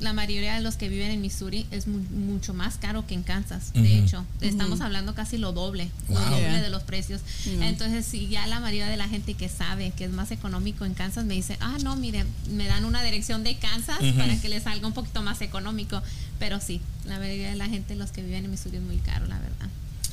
la 0.00 0.12
mayoría 0.14 0.54
de 0.54 0.60
los 0.62 0.76
que 0.76 0.88
viven 0.88 1.10
en 1.10 1.20
Missouri 1.20 1.66
es 1.70 1.86
mu- 1.86 1.98
mucho 1.98 2.54
más 2.54 2.76
caro 2.78 3.06
que 3.06 3.12
en 3.14 3.22
Kansas. 3.22 3.72
De 3.74 3.98
hecho, 3.98 4.24
estamos 4.40 4.80
hablando 4.80 5.14
casi 5.14 5.36
lo 5.36 5.52
doble, 5.52 5.90
Wow. 6.08 6.18
lo 6.18 6.30
doble 6.40 6.60
de 6.62 6.70
los 6.70 6.82
precios. 6.82 7.20
Mm. 7.44 7.62
Entonces, 7.62 8.06
si 8.06 8.26
ya 8.28 8.46
la 8.46 8.60
mayoría 8.60 8.88
de 8.88 8.96
la 8.96 9.06
gente 9.08 9.34
que 9.34 9.48
sabe 9.50 9.92
que 9.96 10.04
es 10.06 10.10
más 10.10 10.30
económico 10.30 10.84
en 10.86 10.94
Kansas 10.94 11.24
me 11.26 11.34
dice, 11.34 11.58
ah, 11.60 11.76
no, 11.82 11.94
mire, 11.96 12.24
me 12.50 12.66
dan 12.66 12.84
una 12.86 13.02
dirección 13.02 13.44
de 13.44 13.56
Kansas 13.58 13.98
para 14.16 14.40
que 14.40 14.48
les 14.48 14.62
salga 14.62 14.86
un 14.86 14.94
poquito 14.94 15.20
más 15.22 15.42
económico. 15.42 16.02
Pero 16.38 16.58
sí, 16.60 16.80
la 17.06 17.18
mayoría 17.18 17.50
de 17.50 17.56
la 17.56 17.68
gente, 17.68 17.94
los 17.96 18.10
que 18.12 18.22
viven 18.22 18.46
en 18.46 18.50
Missouri 18.50 18.78
es 18.78 18.82
muy 18.82 18.96
caro, 18.96 19.26
la 19.26 19.38
verdad. 19.38 19.68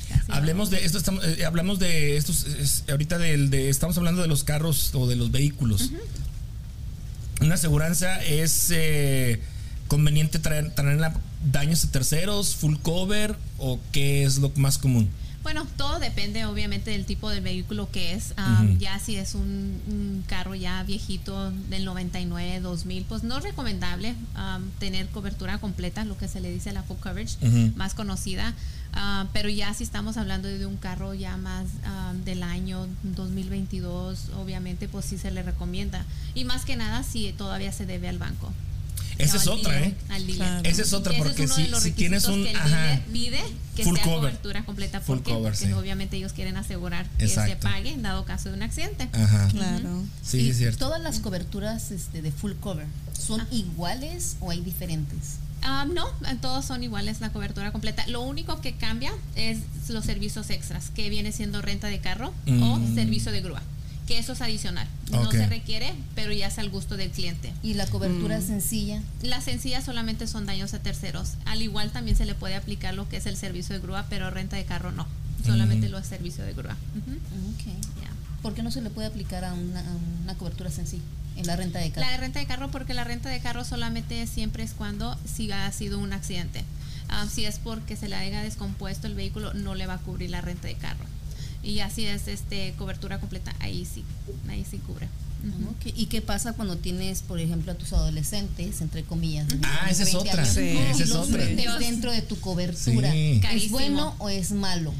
Casi 0.08 0.30
Hablemos 0.30 0.68
de 0.68 0.84
esto, 0.84 0.98
estamos, 0.98 1.24
eh, 1.24 1.44
hablamos 1.46 1.78
de 1.78 2.18
estos, 2.18 2.44
es- 2.44 2.84
ahorita 2.90 3.16
del, 3.18 3.48
de, 3.48 3.70
estamos 3.70 3.96
hablando 3.96 4.20
de 4.20 4.28
los 4.28 4.44
carros 4.44 4.90
o 4.94 5.06
de 5.06 5.16
los 5.16 5.30
vehículos. 5.30 5.90
Una 7.42 7.56
aseguranza 7.56 8.22
es 8.22 8.68
eh, 8.70 9.40
conveniente 9.88 10.38
traer, 10.38 10.70
traerla 10.74 11.12
daños 11.50 11.84
a 11.84 11.90
terceros, 11.90 12.54
full 12.54 12.76
cover 12.76 13.34
o 13.58 13.80
qué 13.90 14.22
es 14.22 14.38
lo 14.38 14.52
más 14.54 14.78
común. 14.78 15.10
Bueno, 15.42 15.66
todo 15.76 15.98
depende 15.98 16.44
obviamente 16.44 16.92
del 16.92 17.04
tipo 17.04 17.28
de 17.28 17.40
vehículo 17.40 17.90
que 17.90 18.14
es. 18.14 18.34
Um. 18.38 18.78
Ya 18.78 18.98
si 18.98 19.16
es 19.16 19.34
un, 19.34 19.80
un 19.88 20.24
carro 20.26 20.54
ya 20.54 20.82
viejito 20.84 21.50
del 21.68 21.84
99, 21.84 22.60
2000, 22.60 23.04
pues 23.04 23.22
no 23.24 23.38
es 23.38 23.44
recomendable 23.44 24.14
um, 24.36 24.70
tener 24.78 25.08
cobertura 25.08 25.58
completa, 25.58 26.04
lo 26.04 26.16
que 26.16 26.28
se 26.28 26.40
le 26.40 26.50
dice 26.52 26.72
la 26.72 26.82
full 26.82 26.98
coverage, 26.98 27.36
más 27.76 27.94
conocida. 27.94 28.54
Ah, 28.94 29.26
pero 29.32 29.48
ya 29.48 29.72
si 29.72 29.84
estamos 29.84 30.18
hablando 30.18 30.48
de 30.48 30.66
un 30.66 30.76
carro 30.76 31.14
ya 31.14 31.38
más 31.38 31.64
um, 31.86 32.24
del 32.24 32.42
año 32.42 32.86
2022, 33.02 34.30
obviamente 34.36 34.86
pues 34.86 35.06
sí 35.06 35.18
se 35.18 35.30
le 35.30 35.42
recomienda. 35.42 36.04
Y 36.34 36.44
más 36.44 36.64
que 36.64 36.76
nada 36.76 37.02
si 37.02 37.32
todavía 37.32 37.72
se 37.72 37.86
debe 37.86 38.08
al 38.08 38.18
banco. 38.18 38.52
Esa 39.18 39.36
es 39.36 39.46
otra, 39.46 39.80
¿eh? 39.80 39.94
Esa 40.64 40.82
es 40.82 40.92
otra, 40.92 41.12
porque 41.18 41.46
si, 41.46 41.66
si 41.80 41.92
tienes 41.92 42.26
un... 42.26 42.46
ajá, 42.46 43.00
dealer 43.12 43.12
pide 43.12 43.42
que 43.76 43.84
Full 43.84 43.94
sea 43.96 44.04
cover. 44.04 44.20
cobertura 44.20 44.64
completa. 44.64 45.00
¿Por 45.00 45.16
Full 45.18 45.24
qué? 45.24 45.30
cover, 45.32 45.52
Porque 45.52 45.66
sí. 45.66 45.72
obviamente 45.72 46.16
ellos 46.16 46.32
quieren 46.32 46.56
asegurar 46.56 47.08
que 47.18 47.26
se 47.28 47.34
Exacto. 47.40 47.68
pague 47.68 47.90
en 47.90 48.02
dado 48.02 48.24
caso 48.24 48.48
de 48.50 48.56
un 48.56 48.62
accidente. 48.62 49.08
Ajá. 49.12 49.48
Claro. 49.48 50.02
Sí, 50.22 50.40
Y 50.42 50.50
es 50.50 50.58
cierto. 50.58 50.78
Todas 50.78 51.00
las 51.00 51.20
coberturas 51.20 51.90
este, 51.90 52.20
de 52.22 52.32
full 52.32 52.52
cover, 52.60 52.86
¿son 53.18 53.40
Ah. 53.40 53.46
iguales 53.50 54.36
o 54.40 54.50
hay 54.50 54.60
diferentes? 54.60 55.36
Ah, 55.64 55.86
no, 55.88 56.08
eh, 56.28 56.36
todos 56.40 56.64
son 56.64 56.82
iguales 56.82 57.20
la 57.20 57.30
cobertura 57.32 57.70
completa. 57.70 58.04
Lo 58.08 58.20
único 58.22 58.60
que 58.60 58.74
cambia 58.74 59.12
es 59.36 59.58
los 59.88 60.04
servicios 60.04 60.50
extras, 60.50 60.90
que 60.90 61.08
viene 61.08 61.30
siendo 61.30 61.62
renta 61.62 61.86
de 61.86 62.00
carro 62.00 62.34
o 62.48 62.78
Mm. 62.78 62.94
servicio 62.96 63.30
de 63.30 63.42
grúa, 63.42 63.62
que 64.06 64.18
eso 64.18 64.32
es 64.32 64.40
adicional. 64.40 64.86
No 65.10 65.30
se 65.30 65.46
requiere, 65.46 65.92
pero 66.14 66.32
ya 66.32 66.48
es 66.48 66.58
al 66.58 66.70
gusto 66.70 66.96
del 66.96 67.10
cliente. 67.10 67.52
Y 67.62 67.74
la 67.74 67.86
cobertura 67.86 68.38
Mm. 68.38 68.46
sencilla, 68.46 69.02
Las 69.22 69.44
sencillas 69.44 69.84
solamente 69.84 70.26
son 70.26 70.46
daños 70.46 70.74
a 70.74 70.80
terceros. 70.80 71.34
Al 71.44 71.62
igual 71.62 71.90
también 71.92 72.16
se 72.16 72.24
le 72.26 72.34
puede 72.34 72.56
aplicar 72.56 72.94
lo 72.94 73.08
que 73.08 73.16
es 73.18 73.26
el 73.26 73.36
servicio 73.36 73.74
de 73.74 73.80
grúa, 73.80 74.06
pero 74.10 74.30
renta 74.30 74.56
de 74.56 74.64
carro 74.64 74.90
no. 74.92 75.06
Solamente 75.46 75.88
Mm. 75.88 75.90
lo 75.92 75.98
es 75.98 76.06
servicio 76.06 76.44
de 76.44 76.52
grúa. 76.54 76.76
Ujú. 76.96 77.12
ok. 77.50 77.76
Ya. 78.02 78.10
¿Por 78.42 78.54
qué 78.54 78.62
no 78.62 78.70
se 78.72 78.80
le 78.80 78.90
puede 78.90 79.06
aplicar 79.08 79.44
a 79.44 79.54
una, 79.54 79.80
a 79.80 79.92
una 80.24 80.34
cobertura 80.36 80.70
sencilla 80.70 81.02
en 81.36 81.46
la 81.46 81.54
renta 81.56 81.78
de 81.78 81.90
carro? 81.90 82.06
La 82.06 82.10
de 82.12 82.18
renta 82.18 82.40
de 82.40 82.46
carro, 82.46 82.70
porque 82.72 82.94
la 82.94 83.04
renta 83.04 83.28
de 83.28 83.38
carro 83.40 83.64
solamente 83.64 84.26
siempre 84.26 84.64
es 84.64 84.72
cuando 84.72 85.16
si 85.24 85.50
ha 85.52 85.70
sido 85.70 85.98
un 86.00 86.12
accidente. 86.12 86.64
Ah, 87.08 87.26
si 87.32 87.44
es 87.44 87.58
porque 87.58 87.94
se 87.94 88.08
le 88.08 88.16
haya 88.16 88.42
descompuesto 88.42 89.06
el 89.06 89.14
vehículo, 89.14 89.52
no 89.54 89.74
le 89.74 89.86
va 89.86 89.94
a 89.94 89.98
cubrir 89.98 90.30
la 90.30 90.40
renta 90.40 90.66
de 90.66 90.74
carro. 90.74 91.04
Y 91.62 91.80
así 91.80 92.06
es 92.06 92.28
este 92.28 92.74
cobertura 92.76 93.20
completa, 93.20 93.54
ahí 93.60 93.84
sí, 93.84 94.04
ahí 94.48 94.64
sí 94.68 94.78
cubre. 94.78 95.08
¿Y 95.84 96.06
qué 96.06 96.22
pasa 96.22 96.52
cuando 96.52 96.76
tienes, 96.76 97.22
por 97.22 97.40
ejemplo, 97.40 97.72
a 97.72 97.74
tus 97.74 97.92
adolescentes, 97.92 98.80
entre 98.80 99.02
comillas? 99.02 99.48
Ah, 99.64 99.88
esa 99.90 100.04
es 100.04 100.12
20 100.12 100.30
otra. 100.30 100.44
Sí, 100.44 100.60
esa 100.60 101.02
es 101.02 101.10
otra. 101.12 101.44
dentro 101.78 102.12
de 102.12 102.22
tu 102.22 102.38
cobertura? 102.38 103.10
Sí. 103.10 103.40
¿Es 103.52 103.70
bueno 103.70 104.14
o 104.18 104.28
es 104.28 104.52
malo? 104.52 104.92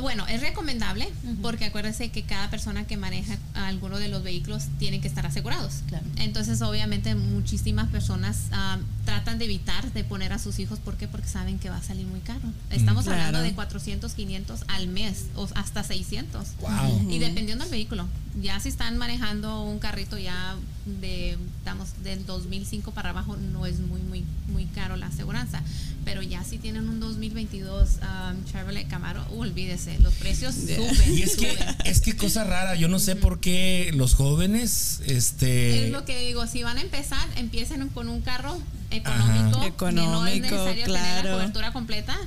Bueno, 0.00 0.26
es 0.28 0.40
recomendable 0.40 1.08
porque 1.42 1.64
acuérdese 1.66 2.10
que 2.10 2.22
cada 2.22 2.50
persona 2.50 2.86
que 2.86 2.96
maneja 2.96 3.36
alguno 3.54 3.98
de 3.98 4.08
los 4.08 4.22
vehículos 4.22 4.64
tiene 4.78 5.00
que 5.00 5.08
estar 5.08 5.26
asegurados. 5.26 5.82
Claro. 5.88 6.04
Entonces, 6.16 6.62
obviamente, 6.62 7.14
muchísimas 7.14 7.88
personas 7.88 8.36
ah, 8.52 8.78
tratan 9.04 9.38
de 9.38 9.46
evitar 9.46 9.92
de 9.92 10.04
poner 10.04 10.32
a 10.32 10.38
sus 10.38 10.58
hijos. 10.58 10.78
¿Por 10.78 10.96
qué? 10.96 11.08
Porque 11.08 11.28
saben 11.28 11.58
que 11.58 11.70
va 11.70 11.76
a 11.78 11.82
salir 11.82 12.06
muy 12.06 12.20
caro. 12.20 12.40
Estamos 12.70 13.04
Claro. 13.04 13.18
hablando 13.22 13.40
de 13.42 13.54
400, 13.54 14.12
500 14.14 14.60
al 14.68 14.88
mes 14.88 15.26
o 15.34 15.48
hasta 15.54 15.82
600. 15.82 16.46
Wow. 16.60 17.10
Y 17.10 17.18
dependiendo 17.18 17.64
del 17.64 17.70
vehículo. 17.72 18.06
Ya 18.40 18.60
si 18.60 18.68
están 18.68 18.98
manejando 18.98 19.62
un 19.64 19.78
carrito 19.80 20.16
ya 20.18 20.54
de, 21.00 21.36
estamos 21.58 21.88
del 22.02 22.24
2005 22.26 22.92
para 22.92 23.10
abajo, 23.10 23.36
no 23.36 23.66
es 23.66 23.78
muy, 23.80 24.00
muy, 24.00 24.24
muy 24.48 24.66
caro 24.66 24.96
la 24.96 25.06
aseguranza. 25.06 25.62
Pero 26.04 26.22
ya 26.22 26.42
si 26.42 26.58
tienen 26.58 26.88
un 26.88 27.00
2022 27.00 27.98
um, 28.00 28.44
Chevrolet 28.50 28.88
Camaro, 28.88 29.24
uh, 29.30 29.40
olvídese, 29.40 29.98
los 29.98 30.14
precios 30.14 30.54
suben. 30.54 31.16
Y 31.18 31.22
es 31.22 31.36
que, 31.36 31.52
suben. 31.52 31.76
es 31.84 32.00
que 32.00 32.16
cosa 32.16 32.44
rara, 32.44 32.74
yo 32.74 32.88
no 32.88 32.98
sé 32.98 33.16
por 33.16 33.40
qué 33.40 33.90
los 33.94 34.14
jóvenes, 34.14 35.02
este... 35.06 35.86
Es 35.86 35.92
lo 35.92 36.04
que 36.04 36.18
digo, 36.20 36.46
si 36.46 36.62
van 36.62 36.78
a 36.78 36.80
empezar, 36.80 37.26
empiecen 37.36 37.88
con 37.88 38.08
un 38.08 38.22
carro 38.22 38.58
económico, 38.90 39.60
que 39.60 39.92
no 39.92 40.26
es 40.26 40.36
Económico, 40.36 40.40
necesario 40.42 40.84
tener 40.84 40.88
la 40.88 41.20
claro. 41.20 41.36
cobertura 41.36 41.72
completa. 41.72 42.18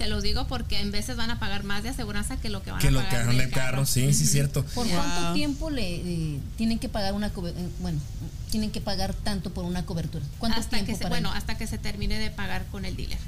Se 0.00 0.08
los 0.08 0.22
digo 0.22 0.46
porque 0.46 0.80
en 0.80 0.92
veces 0.92 1.18
van 1.18 1.30
a 1.30 1.38
pagar 1.38 1.62
más 1.62 1.82
de 1.82 1.90
aseguranza 1.90 2.38
que 2.38 2.48
lo 2.48 2.62
que 2.62 2.70
van 2.70 2.80
que 2.80 2.88
a 2.88 2.90
lo 2.90 3.00
que 3.00 3.04
pagar 3.04 3.20
hagan 3.24 3.36
del 3.36 3.46
del 3.50 3.54
carro, 3.54 3.84
sí, 3.84 4.14
sí, 4.14 4.26
cierto. 4.26 4.64
¿Por 4.64 4.86
Wow. 4.86 4.96
cuánto 4.96 5.32
tiempo 5.34 5.68
le 5.68 5.96
eh, 5.96 6.38
tienen 6.56 6.78
que 6.78 6.88
pagar 6.88 7.12
una 7.12 7.28
cobertura? 7.28 7.66
Bueno, 7.80 7.98
tienen 8.50 8.70
que 8.70 8.80
pagar 8.80 9.12
tanto 9.12 9.50
por 9.52 9.66
una 9.66 9.84
cobertura. 9.84 10.24
¿Cuánto 10.38 10.58
Hasta 10.58 10.70
tiempo 10.70 10.86
que 10.86 10.94
se, 10.96 11.02
para 11.02 11.10
bueno, 11.16 11.30
hasta 11.32 11.58
que 11.58 11.66
se 11.66 11.76
termine 11.76 12.18
de 12.18 12.30
pagar 12.30 12.64
con 12.72 12.86
el 12.86 12.96
dealer. 12.96 13.18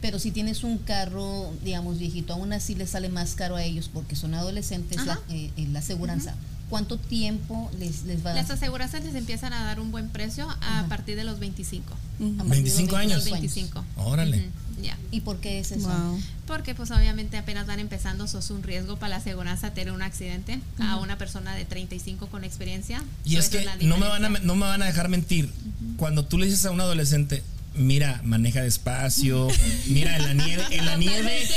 Pero 0.00 0.20
si 0.20 0.30
tienes 0.30 0.62
un 0.62 0.78
carro, 0.78 1.52
digamos, 1.64 1.98
viejito, 1.98 2.34
aún 2.34 2.52
así 2.52 2.76
les 2.76 2.90
sale 2.90 3.08
más 3.08 3.34
caro 3.34 3.56
a 3.56 3.64
ellos 3.64 3.90
porque 3.92 4.14
son 4.14 4.34
adolescentes 4.34 5.04
la, 5.04 5.18
eh, 5.28 5.50
eh, 5.56 5.66
la 5.72 5.80
aseguranza. 5.80 6.36
¿Cuánto 6.70 6.98
tiempo 6.98 7.68
les, 7.80 8.04
les 8.04 8.24
va 8.24 8.30
a 8.30 8.34
Las 8.34 8.48
aseguranzas 8.50 9.04
les 9.04 9.14
empiezan 9.16 9.52
a 9.52 9.64
dar 9.64 9.78
un 9.80 9.90
buen 9.90 10.08
precio 10.08 10.48
a 10.48 10.54
Ajá. 10.80 10.88
partir 10.88 11.16
de 11.16 11.24
los 11.24 11.40
25. 11.40 11.92
Ujú. 12.20 12.34
a 12.34 12.44
partir 12.44 12.48
de 12.48 12.48
25 12.62 12.90
los 12.92 13.00
años. 13.00 13.14
Los 13.24 13.30
25. 13.32 13.84
Órale. 13.96 14.48
Ya. 14.82 14.98
¿Y 15.10 15.20
por 15.20 15.38
qué 15.38 15.60
es 15.60 15.72
eso? 15.72 15.88
Wow. 15.88 16.20
Porque 16.46 16.74
pues 16.74 16.90
obviamente 16.90 17.36
apenas 17.36 17.66
van 17.66 17.80
empezando, 17.80 18.26
sos 18.26 18.50
un 18.50 18.62
riesgo 18.62 18.96
para 18.96 19.10
la 19.10 19.16
aseguranza 19.16 19.72
tener 19.72 19.92
un 19.92 20.02
accidente 20.02 20.60
a 20.78 20.96
una 20.96 21.16
persona 21.16 21.54
de 21.54 21.64
35 21.64 22.26
con 22.26 22.44
experiencia. 22.44 23.02
Y 23.24 23.36
es 23.36 23.48
que 23.48 23.64
no 23.82 23.96
me, 23.96 24.06
van 24.06 24.24
a, 24.24 24.28
no 24.28 24.54
me 24.56 24.66
van 24.66 24.82
a 24.82 24.86
dejar 24.86 25.08
mentir. 25.08 25.50
Cuando 25.96 26.24
tú 26.24 26.38
le 26.38 26.46
dices 26.46 26.66
a 26.66 26.70
un 26.70 26.80
adolescente, 26.80 27.42
mira, 27.74 28.20
maneja 28.24 28.62
despacio, 28.62 29.48
mira, 29.86 30.16
en 30.16 30.24
la 30.24 30.34
nieve, 30.34 30.64
en 30.70 30.84
la 30.86 30.96
nieve, 30.96 31.48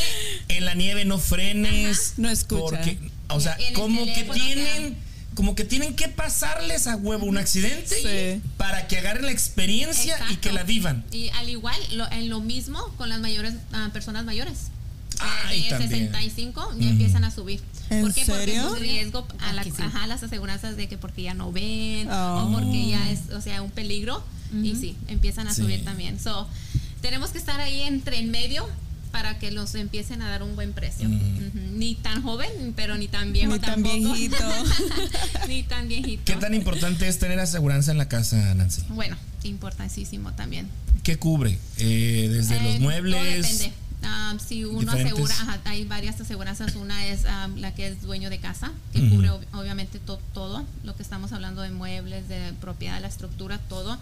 en 0.47 0.65
la 0.65 0.73
nieve 0.75 1.05
no 1.05 1.17
frenes. 1.17 2.13
No 2.17 2.29
escucha. 2.29 2.77
Porque, 2.77 2.99
o 3.29 3.39
sea, 3.39 3.57
como 3.73 4.05
que 4.05 4.23
tienen, 4.23 4.97
como 5.35 5.53
que 5.55 5.63
tienen 5.65 5.95
que 5.95 6.07
pasarles 6.07 6.87
a 6.87 6.95
huevo 6.95 7.25
un 7.25 7.37
accidente 7.37 7.95
Sí. 7.95 8.41
para 8.57 8.87
que 8.87 8.97
agarren 8.97 9.25
la 9.25 9.31
experiencia 9.31 10.17
y 10.31 10.37
que 10.37 10.51
la 10.51 10.63
vivan. 10.63 11.03
Y 11.11 11.29
al 11.29 11.49
igual, 11.49 11.75
lo- 11.91 12.09
en 12.11 12.29
lo 12.29 12.39
mismo 12.41 12.81
con 12.97 13.09
las 13.09 13.19
mayores 13.19 13.53
ah, 13.73 13.89
personas 13.93 14.25
mayores. 14.25 14.69
Ay, 15.19 15.63
de 15.63 15.69
también. 15.69 15.89
65 16.11 16.73
ya 16.77 16.89
empiezan 16.89 17.23
a 17.23 17.31
subir. 17.31 17.61
¿En 17.89 18.01
¿Por 18.01 18.13
qué? 18.13 18.25
serio? 18.25 18.37
Porque 18.37 18.55
es 18.55 18.63
un 18.65 18.79
riesgo 18.79 19.27
a, 19.39 19.53
la- 19.53 19.61
Aquí 19.61 19.71
sí. 19.71 19.81
ajá, 19.81 20.07
las 20.07 20.23
aseguranzas 20.23 20.75
de 20.75 20.87
que 20.89 20.97
porque 20.97 21.21
ya 21.21 21.33
no 21.33 21.51
ven 21.51 22.09
Oh. 22.11 22.47
o 22.47 22.51
porque 22.53 22.87
ya 22.89 23.09
es, 23.11 23.29
o 23.33 23.41
sea, 23.41 23.61
un 23.61 23.71
peligro 23.71 24.23
y 24.63 24.75
sí, 24.75 24.95
empiezan 25.07 25.47
a 25.47 25.53
Sí. 25.53 25.61
subir 25.61 25.83
también. 25.83 26.19
So, 26.19 26.47
tenemos 27.01 27.29
que 27.31 27.37
estar 27.37 27.59
ahí 27.61 27.81
entre 27.81 28.19
en 28.19 28.31
medio 28.31 28.67
para 29.15 29.39
que 29.39 29.49
los 29.49 29.73
empiecen 29.75 30.21
a 30.21 30.27
dar 30.29 30.43
un 30.43 30.57
buen 30.57 30.73
precio. 30.73 31.07
Ujú. 31.07 31.15
Ni 31.73 31.95
tan 31.95 32.21
joven, 32.21 32.73
pero 32.75 32.97
ni 32.97 33.07
tan 33.07 33.31
viejo 33.31 33.53
Ni 33.53 33.59
tan 33.59 33.81
tampoco. 33.81 33.95
viejito. 33.95 34.43
ni 35.47 35.63
tan 35.63 35.87
viejito. 35.87 36.21
¿Qué 36.25 36.35
tan 36.35 36.53
importante 36.53 37.07
es 37.07 37.17
tener 37.17 37.39
aseguranza 37.39 37.91
en 37.93 37.97
la 37.97 38.09
casa, 38.09 38.53
Nancy? 38.55 38.81
Bueno, 38.89 39.15
importantísimo 39.43 40.33
también. 40.33 40.67
¿Qué 41.03 41.15
cubre? 41.17 41.57
Eh, 41.77 42.27
desde 42.29 42.57
Eh, 42.57 42.61
los 42.63 42.71
todo 42.73 42.81
muebles. 42.81 43.41
depende. 43.59 43.71
Ah, 44.03 44.35
si 44.45 44.65
uno 44.65 44.81
diferentes. 44.81 45.13
asegura, 45.13 45.33
ajá, 45.33 45.61
hay 45.63 45.85
varias 45.85 46.19
aseguranzas. 46.19 46.75
Una 46.75 47.05
es 47.07 47.23
ah, 47.25 47.47
la 47.55 47.73
que 47.73 47.87
es 47.87 48.01
dueño 48.01 48.29
de 48.29 48.39
casa, 48.39 48.73
que 48.91 48.99
Ujú. 48.99 49.15
cubre 49.15 49.29
ob- 49.31 49.45
obviamente 49.53 49.99
to- 49.99 50.19
todo 50.33 50.65
lo 50.83 50.93
que 50.95 51.03
estamos 51.03 51.31
hablando 51.31 51.61
de 51.61 51.71
muebles, 51.71 52.27
de 52.27 52.51
propiedad, 52.59 52.99
la 53.01 53.07
estructura, 53.07 53.59
todo. 53.69 53.97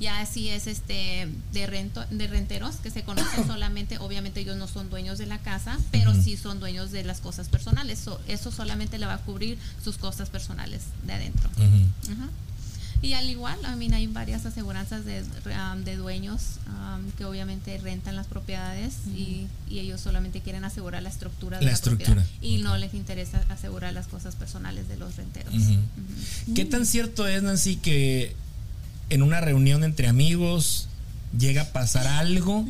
Ya 0.00 0.24
si 0.26 0.48
es 0.48 0.66
este 0.66 1.28
de 1.52 1.66
rento, 1.66 2.04
de 2.10 2.26
renteros 2.28 2.76
que 2.76 2.90
se 2.90 3.02
conocen 3.02 3.46
solamente, 3.46 3.98
obviamente 3.98 4.40
ellos 4.40 4.56
no 4.56 4.68
son 4.68 4.90
dueños 4.90 5.18
de 5.18 5.26
la 5.26 5.38
casa, 5.38 5.78
pero 5.90 6.14
sí 6.14 6.36
son 6.36 6.60
dueños 6.60 6.90
de 6.90 7.04
las 7.04 7.20
cosas 7.20 7.48
personales. 7.48 7.98
So, 7.98 8.20
eso 8.28 8.52
solamente 8.52 8.98
le 8.98 9.06
va 9.06 9.14
a 9.14 9.18
cubrir 9.18 9.58
sus 9.82 9.98
cosas 9.98 10.30
personales 10.30 10.82
de 11.06 11.12
adentro. 11.12 11.50
Y 13.00 13.12
al 13.12 13.30
igual, 13.30 13.56
I 13.62 13.76
mean, 13.76 13.94
hay 13.94 14.08
varias 14.08 14.44
aseguranzas 14.44 15.04
de, 15.04 15.22
um, 15.22 15.84
de 15.84 15.96
dueños 15.96 16.58
um, 16.66 17.10
que 17.12 17.24
obviamente 17.24 17.78
rentan 17.78 18.16
las 18.16 18.26
propiedades 18.26 18.94
y, 19.14 19.46
y 19.70 19.78
ellos 19.78 20.00
solamente 20.00 20.40
quieren 20.40 20.64
asegurar 20.64 21.04
la 21.04 21.08
estructura 21.08 21.58
de 21.58 21.64
La 21.64 21.70
la, 21.70 21.74
estructura, 21.74 22.14
propiedad 22.14 22.42
y 22.42 22.60
no 22.60 22.76
les 22.76 22.94
interesa 22.94 23.44
asegurar 23.50 23.92
las 23.92 24.08
cosas 24.08 24.34
personales 24.34 24.88
de 24.88 24.96
los 24.96 25.14
renteros. 25.14 25.54
¿Qué 26.56 26.64
tan 26.64 26.86
cierto 26.86 27.28
es, 27.28 27.40
Nancy, 27.40 27.76
que 27.76 28.34
en 29.10 29.22
una 29.22 29.40
reunión 29.40 29.84
entre 29.84 30.08
amigos 30.08 30.88
llega 31.36 31.62
a 31.62 31.72
pasar 31.72 32.06
algo, 32.06 32.66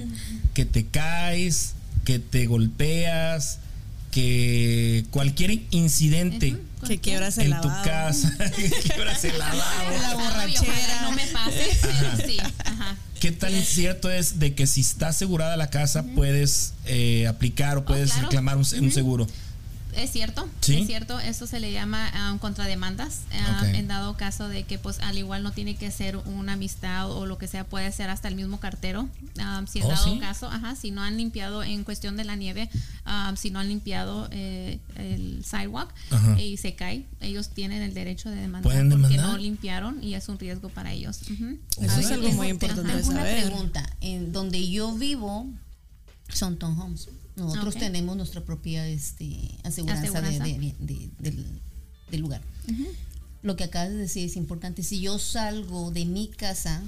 que 0.55 0.65
te 0.65 0.87
caes, 0.87 1.75
que 2.05 2.19
te 2.19 2.47
golpeas, 2.47 3.59
que 4.11 5.05
cualquier 5.11 5.61
incidente. 5.71 6.57
Que 6.87 6.99
quiebras 6.99 7.39
el 7.39 7.53
en 7.53 7.61
tu 7.61 7.69
casa, 7.69 8.33
que 8.57 8.71
quiebras 8.71 9.25
el 9.25 9.39
lavabo? 9.39 9.91
La 10.01 10.15
borrachera. 10.15 11.03
No 11.03 11.13
me 11.13 11.27
pase, 11.27 11.77
pero 11.83 12.29
sí. 12.29 12.37
Ajá. 12.65 12.97
¿Qué 13.21 13.33
tan 13.33 13.53
cierto 13.65 14.11
es 14.11 14.39
de 14.39 14.55
que 14.55 14.69
si 14.69 14.81
está 14.83 15.09
asegurada 15.09 15.57
la 15.57 15.71
casa 15.71 16.05
puedes 16.15 16.75
eh, 16.87 17.27
aplicar 17.27 17.77
o 17.77 17.85
puedes 17.85 18.13
claro. 18.13 18.29
reclamar 18.29 18.57
un, 18.59 18.67
un 18.81 18.93
seguro? 18.93 19.27
Es 19.95 20.13
cierto, 20.13 20.49
¿Sí? 20.61 20.77
es 20.81 20.87
cierto, 20.87 21.19
eso 21.19 21.47
se 21.47 21.61
le 21.61 21.73
llama 21.73 22.11
um, 22.33 22.39
contrademandas, 22.39 23.23
um, 23.33 23.65
en 23.75 23.89
dado 23.89 24.17
caso 24.17 24.47
de 24.49 24.63
que 24.65 24.79
pues 24.79 24.99
al 25.01 25.19
igual 25.19 25.43
no 25.43 25.51
tiene 25.53 25.77
que 25.77 25.91
ser 25.91 26.17
una 26.19 26.53
amistad 26.53 27.11
o 27.11 27.27
lo 27.27 27.39
que 27.39 27.49
sea, 27.49 27.65
puede 27.65 27.91
ser 27.91 28.11
hasta 28.11 28.29
el 28.29 28.35
mismo 28.37 28.61
cartero, 28.61 29.09
um, 29.39 29.67
si 29.67 29.79
en 29.81 29.87
Oh, 29.87 29.89
dado 29.89 30.05
¿sí? 30.05 30.19
caso, 30.21 30.47
ajá, 30.49 30.77
si 30.77 30.91
no 30.91 31.03
han 31.03 31.17
limpiado 31.17 31.63
en 31.63 31.85
cuestión 31.85 32.17
de 32.17 32.25
la 32.25 32.37
nieve, 32.37 32.69
um, 33.07 33.35
si 33.37 33.51
no 33.51 33.59
han 33.61 33.69
limpiado 33.69 34.29
eh, 34.31 34.79
el 34.97 35.43
sidewalk 35.45 35.91
Ajá. 36.11 36.41
y 36.41 36.59
se 36.59 36.75
cae, 36.75 37.07
ellos 37.21 37.49
tienen 37.49 37.83
el 37.83 37.95
derecho 37.95 38.29
de 38.31 38.37
demandar 38.37 38.63
¿Pueden 38.71 38.91
porque 38.91 39.09
demandar? 39.09 39.27
no 39.33 39.39
limpiaron 39.39 40.03
y 40.05 40.15
es 40.15 40.29
un 40.29 40.39
riesgo 40.39 40.69
para 40.69 40.93
ellos. 40.93 41.21
Eso 41.81 42.01
es 42.01 42.11
algo 42.11 42.31
muy 42.33 42.49
importante 42.49 42.93
Tengo 42.93 43.09
una 43.11 43.23
pregunta. 43.23 43.89
En 44.01 44.33
donde 44.33 44.69
yo 44.71 44.93
vivo 44.93 45.47
son 46.29 46.57
townhomes. 46.59 47.09
Nosotros 47.39 47.75
tenemos 47.77 48.17
nuestra 48.17 48.45
propia 48.45 48.87
este, 48.87 49.37
aseguranza, 49.65 50.03
de- 50.03 50.09
Aseguranza. 50.29 50.45
de- 50.45 50.75
de- 50.79 51.11
del, 51.19 51.47
del 52.11 52.21
lugar. 52.21 52.43
Lo 53.43 53.57
que 53.57 53.65
acabas 53.65 53.91
de 53.91 53.97
decir 53.97 54.25
es 54.27 54.37
importante. 54.37 54.83
Si 54.83 55.01
yo 55.01 55.19
salgo 55.19 55.91
de 55.91 56.05
mi 56.05 56.29
casa 56.29 56.83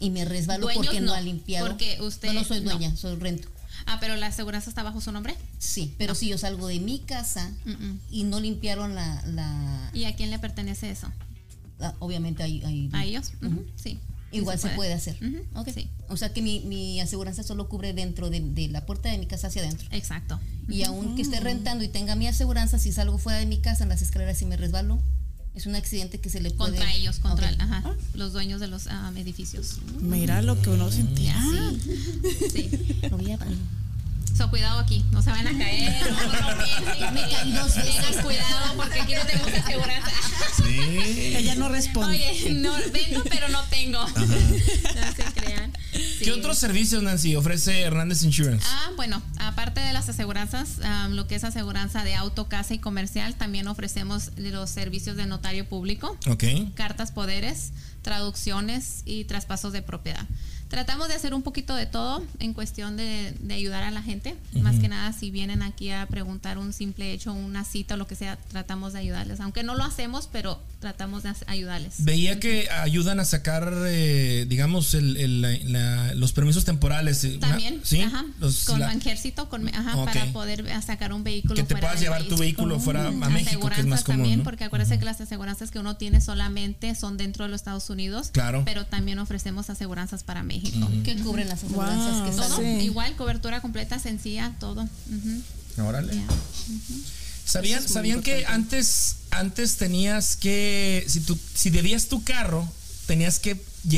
y 0.00 0.10
me 0.10 0.24
resbalo 0.24 0.68
porque 0.74 1.00
no, 1.00 1.06
no, 1.08 1.12
ha 1.14 1.20
limpiado. 1.20 1.66
porque 1.68 1.98
usted 2.00 2.28
no, 2.28 2.40
no 2.40 2.44
soy 2.44 2.60
no. 2.60 2.70
dueña, 2.70 2.96
soy 2.96 3.16
rento. 3.16 3.48
Ah, 3.84 3.98
pero 4.00 4.16
la 4.16 4.28
aseguranza 4.28 4.70
está 4.70 4.82
bajo 4.82 5.00
su 5.02 5.12
nombre. 5.12 5.36
Sí, 5.58 5.94
pero 5.98 6.14
si 6.14 6.28
yo 6.28 6.38
salgo 6.38 6.66
de 6.68 6.80
mi 6.80 6.98
casa 7.00 7.52
y 8.10 8.24
no 8.24 8.40
limpiaron 8.40 8.94
la, 8.94 9.22
la, 9.26 9.90
¿Y 9.92 10.04
a 10.04 10.16
quién 10.16 10.30
le 10.30 10.38
pertenece 10.38 10.90
eso? 10.90 11.08
la- 11.78 11.94
obviamente 11.98 12.42
hay, 12.42 12.62
hay- 12.64 12.88
¿A 12.94 13.04
ellos? 13.04 13.32
Ujú, 13.42 13.64
Sí. 13.76 13.98
Sí 14.30 14.38
igual 14.38 14.58
se 14.58 14.68
puede, 14.70 14.92
hacer. 14.92 15.16
Ujú, 15.22 15.60
Ok. 15.60 15.68
Sí, 15.74 15.88
O 16.08 16.16
sea 16.16 16.32
que 16.32 16.42
mi, 16.42 16.60
mi 16.60 17.00
aseguranza 17.00 17.42
solo 17.42 17.68
cubre 17.68 17.92
dentro 17.92 18.28
de, 18.30 18.40
de 18.40 18.68
la 18.68 18.84
puerta 18.86 19.08
de 19.10 19.18
mi 19.18 19.26
casa 19.26 19.46
hacia 19.48 19.62
adentro. 19.62 19.86
exacto. 19.92 20.38
Y 20.68 20.82
aunque 20.82 21.22
esté 21.22 21.38
rentando 21.40 21.84
y 21.84 21.88
tenga 21.88 22.16
mi 22.16 22.26
aseguranza, 22.26 22.78
si 22.78 22.90
salgo 22.92 23.18
fuera 23.18 23.38
de 23.38 23.46
mi 23.46 23.58
casa 23.58 23.84
en 23.84 23.88
las 23.90 24.02
escaleras 24.02 24.42
y 24.42 24.46
me 24.46 24.56
resbalo, 24.56 24.98
es 25.54 25.64
un 25.66 25.74
accidente 25.76 26.20
que 26.20 26.28
se 26.28 26.40
le 26.40 26.50
puede... 26.50 26.72
Contra 26.72 26.92
ellos, 26.94 27.18
contra 27.20 27.48
el- 27.48 27.60
ajá, 27.60 27.94
los 28.14 28.32
dueños 28.32 28.60
de 28.60 28.66
los 28.66 28.86
um, 28.86 29.16
edificios. 29.16 29.78
Mira 30.00 30.42
lo 30.42 30.60
que 30.60 30.70
uno 30.70 30.90
sentía. 30.90 31.34
Sí. 32.52 32.68
Lo 33.10 33.16
voy 33.16 33.30
a- 33.32 33.38
So, 34.36 34.50
cuidado 34.50 34.78
aquí, 34.80 35.04
no 35.12 35.22
se 35.22 35.30
van 35.30 35.46
a 35.46 35.56
caer, 35.58 36.10
no, 36.10 37.06
no. 37.06 37.12
Me 37.12 37.22
caí 37.22 37.52
dos 37.52 37.74
veces. 37.74 37.94
Tengan 37.96 38.22
cuidado 38.24 38.74
porque 38.76 39.00
aquí 39.00 39.14
no 39.14 39.24
tenemos 39.26 39.52
aseguranza. 39.52 40.10
Sí. 40.62 41.34
Ella 41.36 41.54
no 41.54 41.68
responde. 41.68 42.16
Oye, 42.16 42.50
no, 42.54 42.74
vendo, 42.92 43.22
pero 43.24 43.48
no 43.48 43.62
tengo. 43.64 44.06
No 44.06 44.26
se 45.16 45.24
crean. 45.34 45.72
¿Qué 46.22 46.32
otros 46.32 46.58
servicios, 46.58 47.02
Nancy, 47.02 47.34
ofrece 47.36 47.80
Hernández 47.80 48.22
Insurance? 48.24 48.66
Ah, 48.68 48.90
bueno, 48.96 49.22
aparte 49.38 49.80
de 49.80 49.92
las 49.94 50.08
aseguranzas, 50.08 50.80
am, 50.84 51.12
lo 51.12 51.26
que 51.26 51.34
es 51.36 51.44
aseguranza 51.44 52.04
de 52.04 52.14
auto, 52.14 52.48
casa 52.48 52.74
y 52.74 52.78
comercial, 52.78 53.36
también 53.36 53.68
ofrecemos 53.68 54.32
los 54.36 54.68
servicios 54.70 55.16
de 55.16 55.26
notario 55.26 55.66
público, 55.68 56.18
Ok. 56.28 56.44
cartas 56.74 57.10
poderes, 57.12 57.72
traducciones 58.02 59.02
y 59.06 59.24
traspasos 59.24 59.72
de 59.72 59.82
propiedad. 59.82 60.26
Tratamos 60.76 61.08
de 61.08 61.14
hacer 61.14 61.32
un 61.32 61.40
poquito 61.40 61.74
de 61.74 61.86
todo 61.86 62.22
en 62.38 62.52
cuestión 62.52 62.98
de, 62.98 63.32
de 63.40 63.54
ayudar 63.54 63.82
a 63.82 63.90
la 63.90 64.02
gente. 64.02 64.36
Más 64.60 64.76
que 64.78 64.88
nada, 64.88 65.10
si 65.14 65.30
vienen 65.30 65.62
aquí 65.62 65.88
a 65.90 66.04
preguntar 66.04 66.58
un 66.58 66.74
simple 66.74 67.14
hecho, 67.14 67.32
una 67.32 67.64
cita 67.64 67.94
o 67.94 67.96
lo 67.96 68.06
que 68.06 68.14
sea, 68.14 68.36
tratamos 68.50 68.92
de 68.92 68.98
ayudarles. 68.98 69.40
Aunque 69.40 69.62
no 69.62 69.74
lo 69.74 69.84
hacemos, 69.84 70.28
pero 70.30 70.60
tratamos 70.80 71.22
de 71.22 71.32
ayudarles. 71.46 72.04
Veía 72.04 72.38
que 72.40 72.68
ayudan 72.68 73.20
a 73.20 73.24
sacar, 73.24 73.72
eh, 73.86 74.44
digamos, 74.50 74.92
el- 74.92 75.16
el- 75.16 75.40
la- 75.40 75.56
la- 75.64 76.14
los 76.14 76.34
permisos 76.34 76.66
temporales. 76.66 77.24
eh, 77.24 77.38
También, 77.40 77.80
sí. 77.82 78.02
ajá, 78.02 78.26
Los- 78.38 78.64
con 78.64 78.78
la- 78.78 78.92
ejército, 78.92 79.48
con, 79.48 79.66
ajá, 79.74 80.04
para 80.04 80.26
poder 80.26 80.60
eh, 80.68 80.82
sacar 80.82 81.14
un 81.14 81.24
vehículo. 81.24 81.54
que 81.54 81.62
te 81.62 81.68
fuera 81.74 81.86
puedas 81.88 82.00
llevar 82.02 82.18
país. 82.18 82.28
tu 82.28 82.36
vehículo 82.36 82.78
fuera 82.80 83.06
a 83.08 83.10
México, 83.30 83.70
que 83.70 83.80
es 83.80 83.86
más 83.86 84.04
común. 84.04 84.18
también, 84.20 84.38
¿no? 84.40 84.44
porque 84.44 84.64
acuérdese 84.64 84.98
que 84.98 85.06
las 85.06 85.18
aseguranzas 85.22 85.70
que 85.70 85.78
uno 85.78 85.96
tiene 85.96 86.20
solamente 86.20 86.94
son 86.94 87.16
dentro 87.16 87.46
de 87.46 87.50
los 87.50 87.62
Estados 87.62 87.88
Unidos. 87.88 88.28
Claro. 88.30 88.62
Pero 88.66 88.84
también 88.84 89.18
ofrecemos 89.18 89.70
aseguranzas 89.70 90.22
para 90.22 90.42
México. 90.42 90.65
¿Qué 91.04 91.16
cubren 91.22 91.48
las 91.48 91.62
aseguranzas 91.64 92.20
Wow. 92.20 92.24
que 92.30 92.36
Todo? 92.36 92.56
Sí. 92.56 92.84
igual, 92.84 93.16
cobertura 93.16 93.60
completa, 93.60 93.98
sencilla, 93.98 94.54
todo. 94.60 94.82
Ujú, 94.82 95.82
Órale. 95.86 96.14
ya. 96.14 96.24
¿Sabían, 97.44 97.84
es 97.84 97.92
¿sabían 97.92 98.22
que 98.22 98.44
antes, 98.46 99.16
antes 99.30 99.76
tenías 99.76 100.36
que, 100.36 101.04
si, 101.06 101.20
tú, 101.20 101.38
si 101.54 101.70
debías 101.70 102.08
tu 102.08 102.24
carro, 102.24 102.68
tenías 103.06 103.38
que 103.38 103.56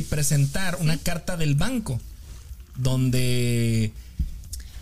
presentar 0.08 0.76
una 0.80 0.98
carta 0.98 1.36
del 1.38 1.54
banco 1.54 1.98
donde, 2.76 3.92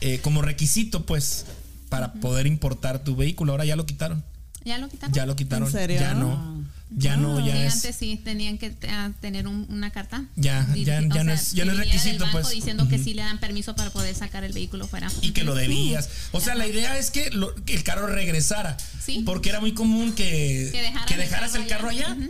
eh, 0.01 0.21
como 0.23 0.43
requisito, 0.43 1.07
pues, 1.07 1.45
para 1.89 2.13
poder 2.15 2.47
importar 2.47 3.03
tu 3.05 3.15
vehículo. 3.17 3.53
Ahora 3.53 3.65
ya 3.65 3.77
lo 3.77 3.87
quitaron. 3.87 4.25
¿Ya 4.65 4.79
lo 4.79 4.89
quitaron? 4.89 5.15
Ya 5.15 5.27
lo 5.27 5.37
quitaron. 5.37 5.67
¿En 5.69 5.73
serio? 5.73 6.01
Ya 6.01 6.15
no. 6.15 6.65
Ya 6.89 7.17
no, 7.17 7.39
Sí, 7.41 7.47
ya 7.49 7.65
es. 7.67 7.75
antes 7.75 7.97
sí 7.97 8.21
tenían 8.23 8.59
que 8.59 8.73
ah, 8.89 9.11
tener 9.21 9.49
un- 9.49 9.67
una 9.69 9.91
carta. 9.91 10.25
Ya, 10.37 10.65
ya- 10.77 10.99
o 10.99 11.03
ya 11.03 11.25
no 11.25 11.25
sea, 11.25 11.35
es- 11.35 11.53
ya 11.53 11.65
no 11.65 11.73
es 11.73 11.79
que 11.79 11.85
requisito, 11.85 12.25
banco 12.25 12.39
pues. 12.41 12.51
Diciendo 12.51 12.89
que 12.89 12.95
Ujú. 12.95 13.05
sí 13.05 13.15
le 13.15 13.23
dan 13.23 13.39
permiso 13.41 13.75
para 13.75 13.91
poder 13.91 14.15
sacar 14.15 14.45
el 14.45 14.53
vehículo 14.53 14.87
fuera. 14.87 15.09
y 15.21 15.33
que 15.33 15.43
lo 15.43 15.55
debías. 15.57 16.09
O 16.33 16.41
sea, 16.41 16.55
la 16.55 16.67
idea 16.69 16.97
es 16.97 17.11
que, 17.11 17.31
lo- 17.33 17.55
que 17.65 17.75
el 17.75 17.83
carro 17.83 18.07
regresara. 18.07 18.77
Sí. 19.05 19.23
Porque 19.27 19.49
era 19.49 19.61
muy 19.61 19.73
común 19.75 20.13
que, 20.13 20.69
Que 20.73 20.83
dejaran 20.83 21.07
que 21.09 21.15
el 21.15 21.21
dejaras 21.21 21.51
carro 21.53 21.63
el 21.65 21.69
carro 21.69 21.89
allá. 21.89 22.13
allá. 22.13 22.29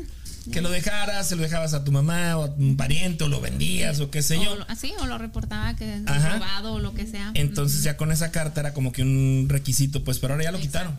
Que 0.53 0.61
lo 0.61 0.71
dejaras, 0.71 1.29
se 1.29 1.37
lo 1.37 1.43
dejabas 1.43 1.75
a 1.75 1.83
tu 1.85 1.93
mamá 1.93 2.37
o 2.39 2.45
a 2.45 2.47
un 2.47 2.77
pariente 2.77 3.25
o 3.25 3.29
lo 3.29 3.41
vendías 3.41 4.01
o 4.01 4.11
qué 4.11 4.23
sé 4.23 4.37
yo. 4.37 4.57
Así, 4.69 4.93
o 5.01 5.07
lo 5.07 5.19
reportaba 5.19 5.75
que 5.77 6.03
Ajá. 6.07 6.35
robado 6.35 6.75
o 6.75 6.79
lo 6.79 6.95
que 6.95 7.07
sea. 7.07 7.33
Entonces 7.35 7.83
ya 7.83 7.97
con 7.97 8.13
esa 8.13 8.31
carta 8.31 8.61
era 8.61 8.73
como 8.73 8.93
que 8.93 9.03
un 9.03 9.47
requisito, 9.49 10.05
pues, 10.05 10.19
pero 10.19 10.35
ahora 10.35 10.45
ya 10.45 10.53
lo 10.53 10.61
quitaron. 10.61 10.97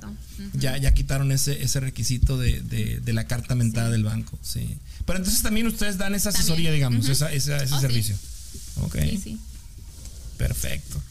Ya, 0.54 0.78
ya 0.78 0.94
quitaron 0.94 1.32
ese, 1.32 1.64
ese 1.64 1.80
requisito 1.80 2.38
de, 2.38 2.62
de- 2.62 3.00
de 3.00 3.14
la 3.14 3.26
carta 3.26 3.56
mentada 3.56 3.90
del 3.90 4.04
banco, 4.04 4.38
sí. 4.42 4.78
Pero 5.06 5.18
entonces 5.20 5.42
también 5.42 5.68
ustedes 5.68 5.98
dan 5.98 6.14
esa 6.16 6.30
asesoría, 6.30 6.70
También. 6.72 6.92
digamos, 6.92 7.10
esa- 7.10 7.32
esa- 7.32 7.58
ese 7.64 7.74
Oh, 7.74 7.78
sí. 7.78 7.82
servicio. 7.82 8.16
Ok. 8.82 8.98
Sí, 9.02 9.18
sí. 9.24 9.40
Perfecto. 10.38 11.02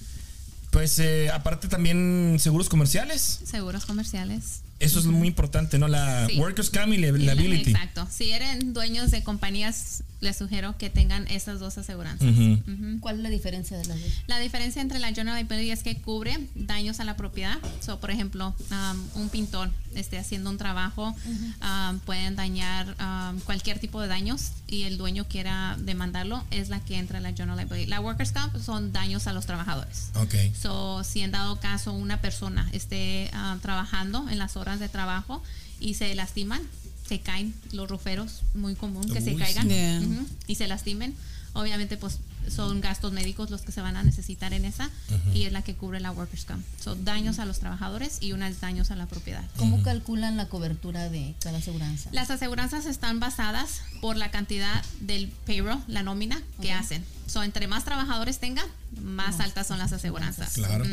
Pues 0.70 0.99
eh, 0.99 1.30
aparte 1.32 1.68
también 1.68 2.37
seguros 2.39 2.68
comerciales. 2.68 3.41
Seguros 3.45 3.87
comerciales. 3.87 4.61
Eso 4.79 4.99
es 4.99 5.07
muy 5.07 5.29
importante, 5.29 5.79
¿no? 5.79 5.89
La 5.89 6.27
Sí. 6.29 6.39
Workers' 6.39 6.68
Comp 6.70 6.93
y 6.93 6.99
la 6.99 7.12
Liability. 7.12 7.70
Exacto. 7.70 8.07
Si 8.11 8.31
eran 8.31 8.74
dueños 8.74 9.11
de 9.11 9.22
compañías 9.22 10.03
les 10.21 10.37
sugiero 10.37 10.77
que 10.79 10.91
tengan 10.91 11.27
esas 11.29 11.61
dos 11.61 11.77
aseguranzas. 11.79 12.29
Ujú. 12.29 12.62
Ujú. 12.67 13.01
¿Cuál 13.01 13.17
es 13.17 13.23
la 13.23 13.29
diferencia 13.29 13.77
de 13.77 13.85
las 13.85 14.01
dos? 14.01 14.12
La 14.27 14.39
diferencia 14.39 14.81
entre 14.83 14.99
la 14.99 15.09
general 15.12 15.37
liability 15.37 15.71
es 15.71 15.83
que 15.83 15.97
cubre 16.01 16.49
daños 16.55 17.01
a 17.01 17.05
la 17.05 17.17
propiedad. 17.17 17.59
So, 17.81 18.01
por 18.01 18.11
ejemplo, 18.11 18.55
um, 18.71 19.23
un 19.23 19.29
pintor 19.29 19.71
esté 19.95 20.19
haciendo 20.19 20.51
un 20.51 20.59
trabajo, 20.59 21.14
um, 21.62 21.99
pueden 22.01 22.37
dañar 22.37 22.97
um, 23.01 23.41
cualquier 23.41 23.79
tipo 23.79 24.01
de 24.01 24.09
daños 24.09 24.53
y 24.67 24.83
el 24.83 24.99
dueño 24.99 25.27
quiera 25.29 25.77
demandarlo, 25.79 26.45
es 26.51 26.69
la 26.69 26.81
que 26.81 26.99
entra 26.99 27.19
en 27.19 27.23
la 27.23 27.33
general 27.33 27.57
liability. 27.57 27.89
La 27.89 28.01
workers' 28.01 28.33
comp 28.33 28.57
son 28.59 28.93
daños 28.93 29.27
a 29.27 29.33
los 29.33 29.47
trabajadores. 29.47 30.11
Ok. 30.14 30.35
So, 30.61 31.05
si 31.05 31.21
en 31.21 31.31
dado 31.31 31.61
caso 31.61 31.93
una 31.93 32.21
persona 32.21 32.69
esté 32.73 33.31
ah, 33.33 33.59
trabajando 33.62 34.29
en 34.29 34.39
las 34.39 34.57
horas 34.57 34.81
de 34.81 34.89
trabajo 34.89 35.43
y 35.81 35.95
se 35.95 36.14
lastiman, 36.14 36.62
se 37.07 37.20
caen 37.20 37.54
los 37.72 37.88
ruferos, 37.88 38.42
muy 38.54 38.74
común 38.74 39.11
que 39.12 39.20
se 39.20 39.34
caigan 39.36 39.68
sí. 39.68 39.74
Yeah. 39.74 40.00
ujú, 40.00 40.26
y 40.46 40.54
se 40.57 40.66
lastimen, 40.66 41.14
obviamente 41.52 41.96
pues 41.96 42.18
son 42.50 42.80
gastos 42.80 43.12
médicos 43.12 43.50
los 43.50 43.62
que 43.62 43.72
se 43.72 43.80
van 43.80 43.96
a 43.96 44.02
necesitar 44.02 44.52
en 44.52 44.64
esa 44.64 44.90
y 45.34 45.42
es 45.44 45.52
la 45.52 45.62
que 45.62 45.74
cubre 45.74 46.00
la 46.00 46.12
workers 46.12 46.44
comp. 46.44 46.64
Son 46.80 47.04
daños 47.04 47.38
a 47.38 47.44
los 47.44 47.59
trabajadores 47.59 48.18
y 48.20 48.32
unas 48.32 48.61
daños 48.61 48.90
a 48.90 48.96
la 48.96 49.07
propiedad. 49.07 49.44
¿Cómo 49.57 49.82
calculan 49.82 50.36
la 50.36 50.48
cobertura 50.48 51.09
de 51.09 51.34
cada 51.40 51.59
aseguranza? 51.59 52.09
Las 52.12 52.30
aseguranzas 52.30 52.86
están 52.86 53.20
basadas 53.20 53.80
por 54.00 54.16
la 54.16 54.30
cantidad 54.30 54.84
del 55.00 55.28
payroll, 55.46 55.82
la 55.88 56.02
nómina 56.02 56.40
que 56.61 56.72
hacen. 56.72 57.04
So, 57.26 57.42
entre 57.42 57.66
más 57.66 57.84
trabajadores 57.84 58.38
tengan, 58.38 58.66
más 59.02 59.40
altas 59.40 59.66
son 59.66 59.78
las 59.78 59.92
aseguranzas. 59.92 60.52
Claro. 60.52 60.84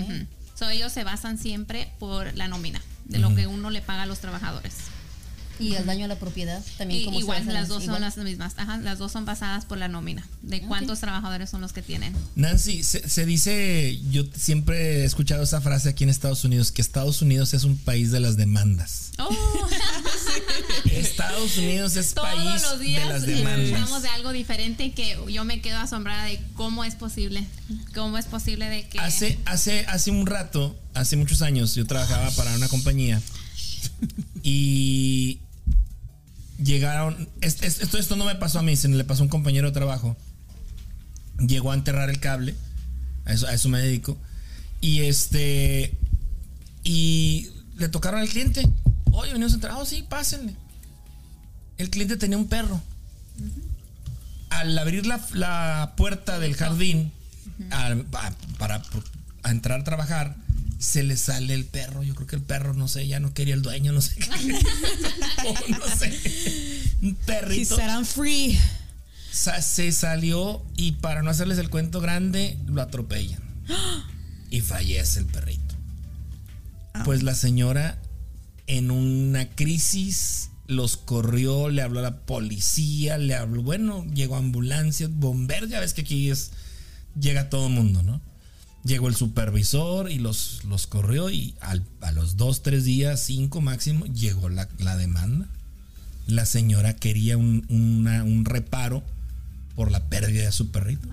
So, 0.56 0.70
ellos 0.70 0.92
se 0.92 1.04
basan 1.04 1.38
siempre 1.38 1.92
por 2.00 2.36
la 2.36 2.48
nómina, 2.48 2.82
de 3.06 3.20
lo 3.20 3.36
que 3.36 3.48
uno 3.48 3.70
le 3.70 3.82
paga 3.82 4.04
a 4.04 4.06
los 4.06 4.20
trabajadores. 4.20 4.74
¿Y 5.60 5.76
el 5.76 5.86
daño 5.86 6.06
a 6.06 6.08
la 6.08 6.18
propiedad 6.18 6.64
también 6.78 7.02
Y, 7.02 7.06
cómo 7.06 7.18
se 7.18 7.22
igual, 7.22 7.46
las 7.48 7.68
dos 7.68 7.84
Igual. 7.84 7.98
son 7.98 8.02
las 8.02 8.18
mismas. 8.18 8.54
Ajá, 8.58 8.78
las 8.78 8.98
dos 8.98 9.12
son 9.12 9.26
basadas 9.26 9.66
por 9.66 9.78
la 9.78 9.88
nómina, 9.88 10.28
de 10.42 10.62
cuántos 10.62 11.00
trabajadores 11.00 11.50
son 11.50 11.62
los 11.62 11.74
que 11.74 11.82
tienen. 11.82 12.14
Nancy, 12.36 12.84
se, 12.84 13.08
se 13.08 13.26
dice, 13.26 14.00
yo 14.12 14.24
siempre 14.36 15.02
he 15.02 15.06
escuchado 15.06 15.44
esa 15.44 15.62
frase 15.62 15.90
aquí 15.90 16.04
en 16.04 16.10
Estados 16.10 16.44
Unidos, 16.44 16.72
que 16.72 16.82
Estados 16.82 17.22
Unidos 17.22 17.54
es 17.54 17.64
un 17.64 17.78
país 17.78 18.12
de 18.12 18.20
las 18.20 18.36
demandas. 18.38 19.12
Oh, 19.20 19.30
Estados 20.86 21.58
Unidos 21.58 21.96
es 21.96 22.14
todos 22.14 22.30
país 22.30 22.62
los 22.64 22.80
de 22.80 22.86
días 22.86 23.08
las 23.08 23.24
escuchamos 23.24 23.58
demandas. 23.60 24.02
de 24.04 24.10
algo 24.10 24.32
diferente 24.32 24.92
que 24.94 25.18
yo 25.30 25.44
me 25.46 25.62
quedo 25.62 25.78
asombrada 25.78 26.26
de 26.26 26.40
cómo 26.56 26.84
es 26.84 26.96
posible. 26.96 27.46
¿Cómo 27.94 28.18
es 28.18 28.26
posible 28.26 28.70
de 28.70 28.88
que... 28.88 29.00
Hace, 29.00 29.40
hace, 29.46 29.86
hace 29.88 30.12
un 30.12 30.26
rato, 30.26 30.76
hace 30.94 31.16
muchos 31.16 31.42
años, 31.42 31.76
yo 31.76 31.86
trabajaba 31.86 32.30
para 32.32 32.56
una 32.56 32.68
compañía 32.68 33.22
y 34.42 35.40
llegaron. 36.62 37.30
es- 37.42 37.62
es- 37.64 37.80
Esto, 37.82 37.98
esto 37.98 38.16
no 38.16 38.26
me 38.26 38.36
pasó 38.36 38.60
a 38.60 38.64
mí, 38.64 38.76
sino 38.76 38.98
le 38.98 39.04
pasó 39.04 39.22
a 39.22 39.26
un 39.26 39.30
compañero 39.30 39.68
de 39.68 39.74
trabajo. 39.74 40.18
Llegó 41.40 41.72
a 41.72 41.76
enterrar 41.76 42.10
el 42.10 42.20
cable, 42.20 42.56
a 43.26 43.34
eso, 43.34 43.48
a 43.48 43.54
eso 43.54 43.70
me 43.70 43.80
dedico. 43.80 44.18
Y 44.82 45.02
este. 45.02 45.98
Y 46.84 47.50
le 47.78 47.90
tocaron 47.90 48.20
al 48.22 48.30
cliente. 48.30 48.68
Oye, 49.12 49.32
venimos 49.34 49.54
a 49.54 49.56
entrar. 49.56 49.74
Oh, 49.78 49.86
sí, 49.86 50.04
pásenle. 50.08 50.56
El 51.78 51.90
cliente 51.90 52.18
tenía 52.18 52.38
un 52.38 52.48
perro. 52.48 52.82
Al 54.50 54.78
abrir 54.78 55.06
la, 55.08 55.20
la 55.34 55.94
puerta 55.98 56.40
del 56.40 56.56
jardín 56.56 57.12
a- 57.72 57.96
para 58.60 58.84
a 59.44 59.52
entrar 59.52 59.82
a 59.82 59.84
trabajar, 59.84 60.36
se 60.84 61.04
le 61.04 61.16
sale 61.18 61.54
el 61.54 61.66
perro. 61.66 62.04
Yo 62.04 62.14
creo 62.14 62.28
que 62.28 62.36
el 62.36 62.42
perro, 62.42 62.74
no 62.74 62.88
sé, 62.88 63.08
ya 63.08 63.20
no 63.20 63.34
quería 63.34 63.54
el 63.54 63.62
dueño, 63.62 63.94
no 63.94 64.02
sé. 64.02 64.16
qué. 64.16 64.30
O 65.46 65.70
no 65.70 65.88
sé. 65.98 66.20
Un 67.02 67.10
He 67.10 67.26
perrito 67.26 67.76
said 67.76 67.90
I'm 67.90 68.06
free. 68.06 68.58
se 69.32 69.92
salió 69.92 70.64
y 70.78 70.94
para 70.94 71.22
no 71.22 71.30
hacerles 71.30 71.58
el 71.58 71.70
cuento 71.70 72.00
grande, 72.02 72.58
lo 72.68 72.82
atropellan. 72.82 73.42
Y 74.50 74.62
fallece 74.62 75.20
el 75.20 75.26
perrito. 75.26 75.76
Pues 77.06 77.24
la 77.24 77.34
señora 77.34 77.98
en 78.68 78.92
una 78.92 79.50
crisis 79.50 80.50
los 80.68 80.96
corrió, 80.98 81.70
le 81.70 81.82
habló 81.82 82.00
a 82.00 82.04
la 82.04 82.26
policía, 82.26 83.18
le 83.18 83.36
habló, 83.36 83.64
bueno, 83.64 84.06
llegó 84.14 84.36
ambulancia, 84.36 85.08
bomberos, 85.10 85.70
ya 85.70 85.80
ves 85.80 85.94
que 85.94 86.02
aquí 86.02 86.30
es, 86.30 86.52
llega 87.20 87.50
todo 87.50 87.68
el 87.68 87.74
mundo, 87.74 88.04
¿no? 88.04 88.22
Llegó 88.84 89.08
el 89.08 89.16
supervisor 89.16 90.12
y 90.12 90.20
los, 90.20 90.64
los 90.66 90.88
corrió 90.88 91.30
y 91.30 91.56
al- 91.62 91.86
a 92.02 92.12
los 92.12 92.36
dos, 92.36 92.64
tres 92.64 92.84
días, 92.84 93.22
cinco 93.24 93.62
máximo, 93.62 94.06
llegó 94.06 94.50
la, 94.50 94.68
la 94.80 94.98
demanda. 94.98 95.48
La 96.28 96.46
señora 96.46 96.96
quería 96.96 97.38
un, 97.38 97.66
una- 97.70 98.24
un 98.24 98.44
reparo 98.46 99.04
por 99.76 99.90
la 99.92 100.04
pérdida 100.10 100.46
de 100.46 100.52
su 100.52 100.70
perrito. 100.72 101.08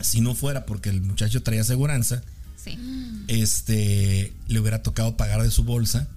Si 0.00 0.20
no 0.20 0.34
fuera 0.34 0.66
porque 0.66 0.88
el 0.90 1.00
muchacho 1.02 1.42
traía 1.42 1.60
aseguranza, 1.62 2.22
Sí. 2.62 2.76
este, 3.28 4.32
le 4.48 4.58
hubiera 4.60 4.82
tocado 4.82 5.16
pagar 5.16 5.42
de 5.42 5.50
su 5.50 5.62
bolsa 5.64 6.08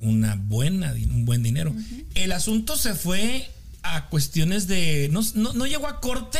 una 0.00 0.34
buena, 0.36 0.92
un 0.92 1.24
buen 1.24 1.42
dinero. 1.42 1.74
El 2.14 2.32
asunto 2.32 2.76
se 2.76 2.94
fue 2.94 3.48
a 3.82 4.08
cuestiones 4.08 4.66
de, 4.66 5.08
no, 5.12 5.20
no, 5.34 5.52
no 5.52 5.66
llegó 5.66 5.86
a 5.88 6.00
corte, 6.00 6.38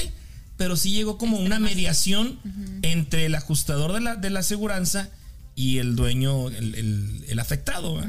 pero 0.59 0.77
sí 0.77 0.91
llegó 0.91 1.17
como 1.17 1.39
una 1.39 1.59
mediación 1.59 2.39
entre 2.83 3.25
el 3.25 3.35
ajustador 3.35 3.95
de 3.95 4.01
la, 4.03 4.17
de 4.17 4.29
la 4.29 4.41
aseguranza 4.41 5.09
y 5.55 5.79
el 5.79 5.97
dueño, 5.97 6.49
el, 6.51 6.75
el- 6.75 7.25
el 7.29 7.39
afectado. 7.41 8.01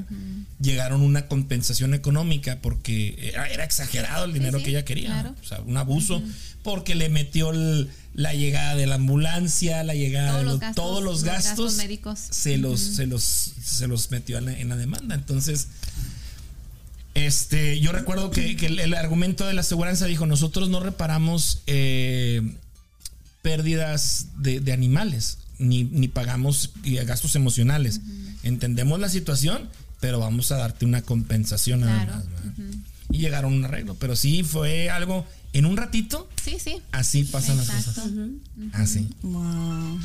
Llegaron 0.61 1.01
una 1.01 1.27
compensación 1.27 1.93
económica 1.93 2.59
porque 2.61 3.29
era, 3.31 3.47
era 3.47 3.63
exagerado 3.63 4.25
el 4.25 4.33
dinero 4.33 4.59
sí, 4.59 4.65
que 4.65 4.69
ella 4.71 4.83
quería. 4.85 5.07
claro. 5.09 5.35
O 5.41 5.45
sea, 5.47 5.61
un 5.61 5.77
abuso 5.77 6.21
porque 6.63 6.93
le 6.95 7.07
metió 7.09 7.51
el- 7.51 7.89
la 8.13 8.33
llegada 8.33 8.75
de 8.75 8.85
la 8.87 8.95
ambulancia, 8.95 9.83
la 9.83 9.93
llegada 9.95 10.31
Todos 10.31 10.39
de 10.39 10.43
los 10.45 10.51
los- 10.53 10.59
gastos, 10.59 10.75
todos 10.83 11.03
los 11.03 11.13
los 11.13 11.23
gastos, 11.23 11.47
gastos 11.65 11.75
médicos. 11.77 12.19
se 12.19 12.57
los 12.57 12.79
se 12.81 13.07
los 13.07 13.23
se 13.23 13.87
los 13.87 14.11
metió 14.11 14.37
en 14.39 14.45
la, 14.45 14.59
en 14.59 14.67
la 14.69 14.75
demanda 14.75 15.15
entonces 15.15 15.67
este 17.26 17.80
yo 17.80 17.91
recuerdo 17.91 18.32
que, 18.32 18.55
que 18.55 18.65
el, 18.67 18.80
el 18.80 18.93
argumento 18.93 19.45
de 19.45 19.53
la 19.53 19.61
aseguranza 19.61 20.05
dijo 20.05 20.26
nosotros 20.26 20.70
no 20.70 20.80
reparamos 20.80 21.61
eh, 21.67 22.41
pérdidas 23.41 24.28
de, 24.38 24.59
de 24.59 24.74
animales 24.74 25.39
ni, 25.57 25.84
ni 25.84 26.07
pagamos 26.07 26.72
eh, 26.84 27.03
gastos 27.05 27.36
emocionales 27.36 28.01
entendemos 28.43 28.99
la 28.99 29.09
situación 29.09 29.70
pero 29.99 30.20
vamos 30.20 30.51
a 30.51 30.57
darte 30.57 30.86
una 30.86 31.01
compensación 31.01 31.82
nada 31.82 32.05
Claro. 32.05 32.15
más, 32.17 32.30
¿verdad? 32.30 32.74
y 33.11 33.17
llegaron 33.17 33.53
a 33.53 33.55
un 33.57 33.65
arreglo 33.65 33.95
pero 33.95 34.15
sí 34.15 34.43
fue 34.43 34.89
algo 34.89 35.26
en 35.53 35.65
un 35.65 35.78
ratito 35.78 36.30
Sí, 36.43 36.57
sí. 36.59 36.78
así 36.91 37.24
pasan 37.24 37.57
las 37.57 37.70
cosas 37.70 37.99
así 38.74 39.07
Wow. 39.24 39.99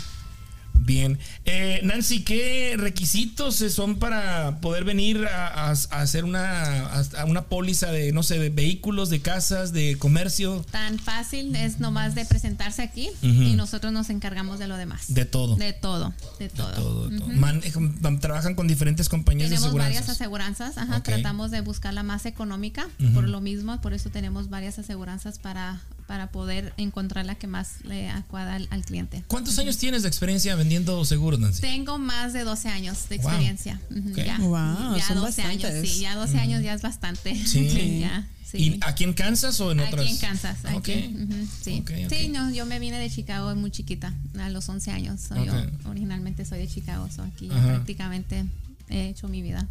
Bien. 0.79 1.19
Eh, 1.47 1.81
Nancy, 1.83 2.25
¿qué 2.25 2.75
requisitos 2.77 3.61
eh, 3.63 3.71
son 3.71 3.99
para 3.99 4.61
poder 4.61 4.85
venir 4.85 5.25
a, 5.27 5.47
a- 5.47 5.71
a 5.71 6.01
hacer 6.03 6.25
una, 6.25 6.87
a- 6.87 7.25
una 7.25 7.43
póliza 7.47 7.91
de, 7.91 8.13
no 8.13 8.23
sé, 8.23 8.39
de 8.39 8.51
vehículos, 8.51 9.09
de 9.09 9.21
casas, 9.21 9.73
de 9.73 9.97
comercio, 9.99 10.65
Tan 10.71 10.99
fácil 10.99 11.55
es 11.57 11.81
nomás 11.81 12.15
de 12.15 12.25
presentarse 12.27 12.83
aquí 12.83 13.09
y 13.23 13.55
nosotros 13.55 13.93
nos 13.93 14.11
encargamos 14.11 14.59
de 14.59 14.69
lo 14.69 14.77
demás. 14.77 15.13
de 15.15 15.25
todo? 15.25 15.57
De 15.57 15.73
todo, 15.73 16.13
de 16.39 16.49
todo. 16.51 16.73
todo, 16.73 17.09
de 17.09 17.19
todo. 17.19 17.29
Man- 17.29 17.61
eh, 17.65 17.73
com- 17.73 18.19
trabajan 18.21 18.55
con 18.55 18.69
diferentes 18.69 19.09
compañías 19.09 19.49
Tenemos 19.51 19.73
de 19.73 19.79
varias 19.79 20.09
aseguranzas. 20.09 20.75
aseguranzas, 20.75 20.79
ajá, 20.79 20.97
Ok. 20.99 21.05
tratamos 21.05 21.51
de 21.51 21.61
buscar 21.63 21.95
la 21.95 22.03
más 22.03 22.27
económica 22.27 22.89
por 23.15 23.27
lo 23.29 23.41
mismo, 23.41 23.81
por 23.81 23.95
eso 23.95 24.11
tenemos 24.11 24.51
varias 24.51 24.79
aseguranzas 24.79 25.39
para, 25.39 25.81
para 26.07 26.31
poder 26.31 26.73
encontrar 26.77 27.25
la 27.25 27.35
que 27.35 27.47
más 27.47 27.83
le 27.85 28.09
acuada 28.11 28.55
al, 28.57 28.69
al 28.71 28.85
cliente. 28.85 29.25
¿Cuántos 29.27 29.59
años 29.59 29.79
tienes 29.79 30.03
de 30.03 30.09
experiencia 30.09 30.55
vendiendo 30.55 31.03
seguros, 31.05 31.41
Nancy? 31.41 31.61
Tengo 31.63 31.99
más 31.99 32.33
de 32.33 32.45
12 32.45 32.69
años 32.69 33.09
de 33.09 33.17
Wow. 33.19 33.27
experiencia. 33.29 33.81
Ujú, 33.91 34.11
Ok. 34.11 34.17
Ya, 34.19 34.39
Wow, 34.39 34.97
ya 34.97 35.07
son 35.09 35.21
12 35.21 35.43
años, 35.43 35.63
bastantes. 35.63 35.91
sí, 35.93 36.01
ya 36.01 36.15
12 36.15 36.39
años 36.39 36.63
ya 36.63 36.75
es 36.75 36.83
bastante. 36.83 37.35
Sí. 37.47 38.01
ya, 38.01 38.27
sí. 38.45 38.59
¿Y 38.59 38.81
aquí 38.83 39.05
en 39.05 39.15
Kansas 39.15 39.59
o 39.61 39.73
en 39.73 39.81
otras? 39.81 40.03
Aquí 40.05 40.11
en 40.13 40.19
Kansas. 40.19 40.59
Aquí, 40.65 40.77
Ok. 40.77 40.89
ujú, 41.23 41.49
sí. 41.63 41.79
Ok, 41.81 41.91
ok. 42.07 42.13
sí, 42.15 42.29
no, 42.29 42.51
yo 42.53 42.67
me 42.67 42.79
vine 42.79 42.99
de 42.99 43.09
Chicago 43.11 43.55
muy 43.57 43.71
chiquita, 43.71 44.13
a 44.39 44.49
los 44.51 44.69
11 44.69 44.91
años. 44.91 45.29
Yo 45.31 45.53
originalmente 45.89 46.45
soy 46.45 46.59
de 46.59 46.69
Chicago, 46.69 47.09
so 47.15 47.23
aquí 47.23 47.49
prácticamente 47.49 48.45
he 48.91 49.09
hecho 49.09 49.27
mi 49.29 49.41
vida. 49.43 49.67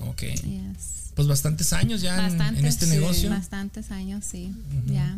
Ok. 0.00 0.22
yes. 0.22 1.12
Pues 1.14 1.28
bastantes 1.28 1.72
años 1.72 2.02
ya 2.02 2.14
en- 2.16 2.22
Bastantes, 2.36 2.58
en, 2.60 2.66
este 2.66 2.84
sí, 2.86 2.90
negocio. 2.92 3.30
Bastantes 3.30 3.90
años, 3.90 4.24
sí, 4.28 4.52
ya. 4.86 5.16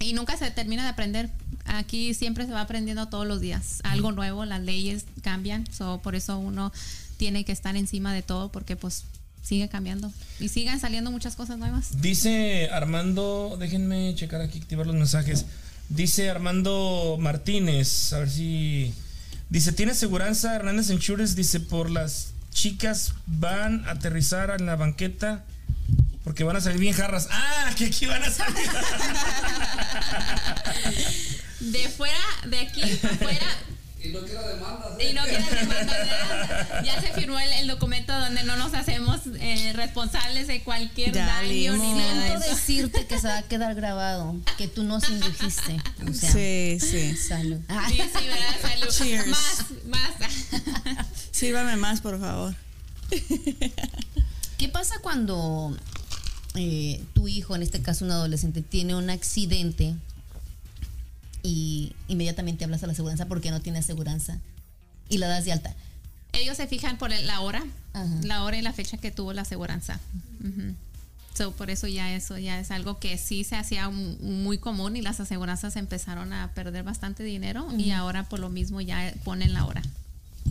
Y 0.00 0.12
nunca 0.12 0.36
se 0.36 0.50
termina 0.50 0.82
de 0.84 0.90
aprender. 0.90 1.30
Aquí 1.64 2.14
siempre 2.14 2.46
se 2.46 2.52
va 2.52 2.62
aprendiendo 2.62 3.08
todos 3.08 3.26
los 3.26 3.40
días. 3.40 3.80
Algo 3.82 4.12
nuevo, 4.12 4.44
las 4.44 4.60
leyes 4.60 5.04
cambian. 5.22 5.66
So, 5.72 6.00
por 6.02 6.14
eso 6.14 6.38
uno 6.38 6.72
tiene 7.16 7.44
que 7.44 7.52
estar 7.52 7.76
encima 7.76 8.14
de 8.14 8.22
todo 8.22 8.50
porque 8.50 8.76
pues 8.76 9.04
sigue 9.42 9.68
cambiando. 9.68 10.12
Y 10.40 10.48
sigan 10.48 10.80
saliendo 10.80 11.10
muchas 11.10 11.36
cosas 11.36 11.58
nuevas. 11.58 12.00
Dice 12.00 12.68
Armando, 12.70 13.56
déjenme 13.58 14.14
checar 14.14 14.40
aquí, 14.40 14.58
activar 14.58 14.86
los 14.86 14.96
mensajes. 14.96 15.46
Dice 15.88 16.30
Armando 16.30 17.16
Martínez, 17.18 18.12
a 18.12 18.20
ver 18.20 18.30
si. 18.30 18.94
Dice: 19.50 19.72
¿Tiene 19.72 19.94
seguranza 19.94 20.54
Hernández 20.54 20.90
Insurance? 20.90 21.34
Dice: 21.34 21.60
Por 21.60 21.90
las 21.90 22.32
chicas 22.50 23.14
van 23.26 23.84
a 23.86 23.92
aterrizar 23.92 24.54
en 24.58 24.66
la 24.66 24.76
banqueta. 24.76 25.44
Porque 26.28 26.44
van 26.44 26.56
a 26.56 26.60
salir 26.60 26.78
bien 26.78 26.92
jarras. 26.92 27.26
Ah, 27.30 27.70
que 27.74 27.86
aquí 27.86 28.04
van 28.04 28.22
a 28.22 28.30
salir. 28.30 28.54
De 31.60 31.88
fuera, 31.88 32.18
de 32.44 32.58
aquí, 32.58 32.82
fuera. 32.82 33.46
Y 34.04 34.08
no 34.10 34.20
quiero 34.20 34.46
demandas. 34.46 34.90
Y 35.00 35.14
no 35.14 35.22
quieren 35.24 35.46
demandar. 35.48 36.82
Ya 36.84 37.00
se 37.00 37.14
firmó 37.14 37.40
el, 37.40 37.50
el 37.54 37.66
documento 37.66 38.12
donde 38.12 38.44
no 38.44 38.56
nos 38.56 38.74
hacemos 38.74 39.20
eh, 39.40 39.72
responsables 39.74 40.48
de 40.48 40.62
cualquier 40.62 41.12
Ya 41.12 41.24
daño 41.24 41.76
ni 41.78 41.94
nada 41.94 42.38
de 42.38 42.46
decirte 42.50 43.06
que 43.06 43.18
se 43.18 43.26
va 43.26 43.38
a 43.38 43.42
quedar 43.44 43.74
grabado, 43.74 44.36
que 44.58 44.68
tú 44.68 44.84
nos 44.84 45.08
indujiste. 45.08 45.80
O 46.06 46.12
sea, 46.12 46.30
Sí, 46.30 46.76
sí. 46.78 47.16
salud. 47.16 47.58
Sí, 47.88 47.96
sí, 47.96 48.26
¿verdad? 48.26 48.56
Salud. 48.60 48.88
Cheers. 48.98 49.26
Más, 49.28 49.64
más. 49.86 50.10
Sírvame 51.30 51.76
más, 51.76 52.02
por 52.02 52.20
favor. 52.20 52.54
¿Qué 54.58 54.68
pasa 54.68 54.96
cuando 55.00 55.74
eh, 56.58 57.02
tu 57.14 57.28
hijo, 57.28 57.54
en 57.56 57.62
este 57.62 57.80
caso 57.80 58.04
un 58.04 58.10
adolescente, 58.10 58.62
tiene 58.62 58.94
un 58.94 59.08
accidente 59.10 59.94
y 61.42 61.92
inmediatamente 62.08 62.64
hablas 62.64 62.82
a 62.82 62.86
la 62.86 62.92
aseguranza 62.92 63.26
porque 63.26 63.50
no 63.50 63.60
tiene 63.60 63.78
aseguranza 63.78 64.38
y 65.08 65.18
la 65.18 65.28
das 65.28 65.44
de 65.44 65.52
alta? 65.52 65.74
Ellos 66.32 66.56
se 66.56 66.66
fijan 66.66 66.98
por 66.98 67.10
la 67.10 67.40
hora, 67.40 67.64
Ajá. 67.94 68.06
la 68.22 68.44
hora 68.44 68.58
y 68.58 68.62
la 68.62 68.72
fecha 68.72 68.98
que 68.98 69.10
tuvo 69.10 69.32
la 69.32 69.42
aseguranza. 69.42 69.98
So, 71.34 71.52
por 71.52 71.70
eso 71.70 71.86
ya 71.86 72.12
eso 72.14 72.36
ya 72.36 72.58
es 72.58 72.70
algo 72.72 72.98
que 72.98 73.16
sí 73.16 73.44
se 73.44 73.54
hacía 73.56 73.88
mu- 73.90 74.16
muy 74.18 74.58
común 74.58 74.96
y 74.96 75.02
las 75.02 75.20
aseguranzas 75.20 75.76
empezaron 75.76 76.32
a 76.32 76.52
perder 76.52 76.82
bastante 76.82 77.22
dinero 77.22 77.68
y 77.78 77.92
ahora 77.92 78.28
por 78.28 78.40
lo 78.40 78.50
mismo 78.50 78.80
ya 78.80 79.14
ponen 79.24 79.54
la 79.54 79.64
hora. 79.64 79.82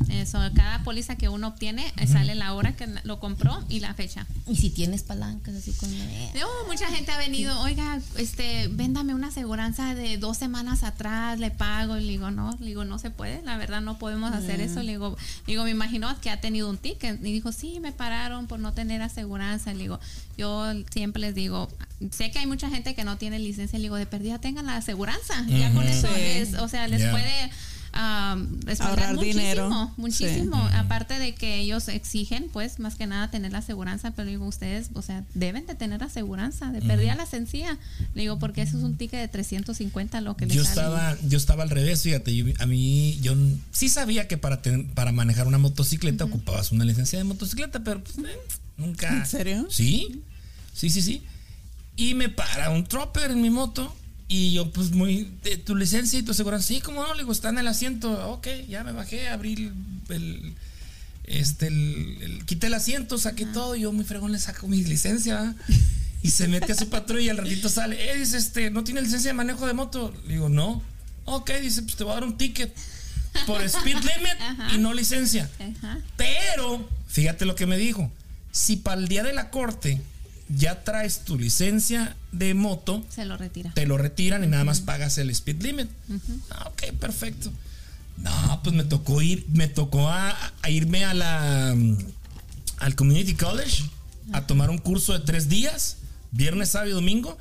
Eso, 0.10 0.40
cada 0.56 0.84
póliza 0.84 1.16
que 1.16 1.30
uno 1.30 1.48
obtiene 1.50 1.92
eh, 1.98 2.08
sale 2.08 2.36
la 2.36 2.54
hora 2.54 2.76
que 2.76 2.88
lo 3.04 3.20
compró 3.20 3.64
y 3.70 3.80
la 3.80 3.94
fecha. 3.94 4.26
Y 4.48 4.56
si 4.56 4.70
tienes 4.70 5.04
palancas 5.04 5.56
así 5.56 5.72
con... 5.74 5.90
eh, 5.94 6.32
No, 6.40 6.48
mucha 6.68 6.88
gente 6.88 7.12
ha 7.12 7.18
venido, 7.18 7.60
oiga, 7.62 8.00
este, 8.18 8.68
véndame 8.70 9.14
una 9.14 9.28
aseguranza 9.28 9.94
de 9.96 10.18
dos 10.18 10.38
semanas 10.38 10.84
atrás, 10.84 11.40
le 11.40 11.52
pago. 11.52 11.98
Y 11.98 12.02
le 12.02 12.08
digo, 12.10 12.32
no, 12.32 12.56
le 12.60 12.68
digo, 12.68 12.86
no 12.86 13.00
se 13.00 13.10
puede, 13.12 13.42
la 13.44 13.58
verdad 13.58 13.82
no 13.82 13.98
podemos 14.00 14.34
hacer 14.34 14.62
eso. 14.62 14.82
Le 14.84 14.92
digo, 14.94 15.18
le 15.46 15.54
digo, 15.54 15.64
me 15.64 15.72
imagino 15.72 16.10
que 16.22 16.30
ha 16.30 16.40
tenido 16.42 16.70
un 16.70 16.78
ticket. 16.78 17.20
Y 17.24 17.32
dijo, 17.34 17.52
sí, 17.52 17.80
me 17.80 17.92
pararon 17.92 18.48
por 18.48 18.60
no 18.60 18.74
tener 18.74 19.02
aseguranza. 19.02 19.74
Le 19.74 19.80
digo, 19.84 20.00
yo 20.38 20.66
siempre 20.92 21.22
les 21.22 21.36
digo, 21.36 21.68
sé 22.12 22.32
que 22.32 22.40
hay 22.40 22.46
mucha 22.48 22.70
gente 22.70 22.96
que 22.96 23.04
no 23.04 23.18
tiene 23.18 23.40
licencia. 23.40 23.78
Le 23.80 23.84
digo, 23.84 23.96
de 23.98 24.06
perdida 24.06 24.40
tengan 24.40 24.66
la 24.66 24.78
aseguranza. 24.78 25.46
Ya 25.48 25.72
con 25.74 25.84
eso 25.88 26.08
Sí. 26.08 26.22
es, 26.22 26.54
o 26.56 26.68
sea, 26.68 26.88
les 26.88 27.00
Yeah. 27.02 27.12
puede 27.12 27.52
um, 27.98 28.60
Ahorrar 28.80 29.16
muchísimo, 29.16 29.42
dinero. 29.42 29.92
muchísimo. 29.98 30.56
Aparte 30.74 31.18
de 31.20 31.34
que 31.34 31.58
ellos 31.58 31.88
exigen, 31.88 32.50
pues, 32.54 32.80
más 32.80 32.96
que 32.96 33.08
nada 33.08 33.30
tener 33.32 33.52
la 33.52 33.58
aseguranza, 33.60 34.12
pero 34.12 34.30
digo, 34.30 34.46
ustedes, 34.46 34.90
o 34.94 35.02
sea, 35.02 35.24
deben 35.34 35.66
de 35.66 35.76
tener 35.76 36.04
aseguranza, 36.04 36.72
de 36.72 36.82
perdida 36.82 37.16
la 37.16 37.26
sencilla. 37.26 37.78
Le 38.14 38.22
digo, 38.22 38.40
porque 38.40 38.62
eso 38.62 38.78
es 38.78 38.84
un 38.84 38.96
ticket 38.98 39.20
de 39.20 39.28
350 39.28 40.22
lo 40.22 40.38
que 40.38 40.46
les 40.46 40.56
Yo 40.56 40.64
sale. 40.64 40.76
estaba, 40.82 41.18
yo 41.28 41.38
estaba 41.38 41.64
al 41.64 41.70
revés, 41.70 42.04
fíjate, 42.04 42.36
yo- 42.36 42.46
a 42.60 42.66
mí 42.66 43.18
yo 43.22 43.36
sí 43.72 43.90
sabía 43.90 44.28
que 44.28 44.38
para 44.38 44.62
ten- 44.62 44.88
para 44.90 45.12
manejar 45.12 45.48
una 45.48 45.58
motocicleta 45.58 46.26
ocupabas 46.26 46.72
una 46.72 46.86
licencia 46.86 47.18
de 47.18 47.24
motocicleta, 47.26 47.80
pero 47.84 48.04
pues, 48.04 48.18
eh, 48.20 48.38
nunca. 48.78 49.10
¿En 49.10 49.26
serio? 49.26 49.68
Sí, 49.70 50.22
sí, 50.74 50.90
sí, 50.90 51.02
sí. 51.02 51.22
Y 51.96 52.14
me 52.14 52.30
para 52.30 52.70
un 52.70 52.84
tropper 52.84 53.32
en 53.32 53.42
mi 53.42 53.50
moto 53.50 53.96
y 54.28 54.52
yo 54.54 54.72
pues 54.72 54.92
muy, 54.92 55.30
"¿De 55.44 55.58
¿tu 55.58 55.76
licencia 55.76 56.20
y 56.20 56.24
tu 56.24 56.32
aseguranza? 56.32 56.68
Sí, 56.68 56.82
como 56.82 57.02
no, 57.04 57.14
le 57.14 57.22
digo, 57.22 57.32
está 57.32 57.50
en 57.50 57.58
el 57.60 57.68
asiento, 57.68 58.30
ok, 58.32 58.48
ya 58.70 58.84
me 58.84 58.92
bajé, 58.92 59.30
abrí 59.30 59.54
el, 59.54 59.72
el- 60.10 60.54
este, 61.26 61.68
el, 61.68 62.18
el- 62.22 62.46
quité 62.46 62.68
el 62.68 62.74
asiento, 62.74 63.18
saqué 63.18 63.46
todo, 63.46 63.76
y 63.76 63.82
yo 63.82 63.92
muy 63.92 64.06
fregón 64.06 64.32
le 64.32 64.40
saco 64.40 64.68
mi 64.68 64.84
licencia. 64.84 65.56
Y 66.24 66.32
se 66.32 66.48
mete 66.48 66.72
a 66.72 66.76
su 66.76 66.90
patrulla 66.90 67.22
y 67.22 67.30
al 67.30 67.38
ratito 67.38 67.70
sale, 67.70 68.12
eh, 68.12 68.18
dice, 68.18 68.38
este, 68.38 68.70
¿no 68.72 68.84
tiene 68.84 69.02
licencia 69.02 69.30
de 69.30 69.34
manejo 69.34 69.68
de 69.68 69.74
moto? 69.74 70.14
Le 70.26 70.34
digo, 70.34 70.50
no. 70.50 70.82
Ok, 71.26 71.52
dice, 71.62 71.82
pues 71.84 71.96
te 71.96 72.04
voy 72.04 72.12
a 72.12 72.16
dar 72.16 72.24
un 72.24 72.38
ticket 72.38 72.74
por 73.46 73.62
speed 73.62 73.96
limit 73.98 74.72
y 74.74 74.78
no 74.80 74.94
licencia. 74.94 75.50
Ajá. 75.60 76.00
Pero, 76.18 76.90
fíjate 77.08 77.46
lo 77.46 77.56
que 77.56 77.66
me 77.68 77.78
dijo. 77.78 78.12
Si 78.52 78.78
para 78.78 79.00
el 79.00 79.08
día 79.08 79.24
de 79.24 79.34
la 79.34 79.52
corte 79.52 80.02
ya 80.50 80.84
traes 80.84 81.20
tu 81.26 81.38
licencia 81.38 82.16
de 82.32 82.54
moto, 82.54 83.06
Se 83.14 83.26
lo 83.26 83.38
retira. 83.38 83.74
te 83.74 83.86
lo 83.86 83.98
retiran 83.98 84.44
y 84.44 84.48
nada 84.48 84.64
más 84.64 84.80
pagas 84.82 85.18
el 85.18 85.30
speed 85.30 85.62
limit. 85.62 85.90
Ah, 86.50 86.70
ok, 86.70 86.94
perfecto. 87.00 87.52
No, 88.18 88.62
pues 88.64 88.76
me 88.76 88.84
tocó 88.84 89.22
ir, 89.22 89.46
me 89.54 89.68
tocó 89.68 90.10
a, 90.10 90.36
a 90.62 90.70
irme 90.70 91.06
a 91.06 91.14
la 91.14 91.74
mm, 91.76 91.98
al 92.80 92.96
community 92.96 93.34
college 93.36 93.84
a 94.34 94.46
tomar 94.48 94.70
un 94.70 94.78
curso 94.80 95.14
de 95.14 95.20
tres 95.20 95.50
días, 95.50 95.98
viernes, 96.32 96.70
sábado 96.70 96.90
y 96.92 96.94
domingo, 96.94 97.38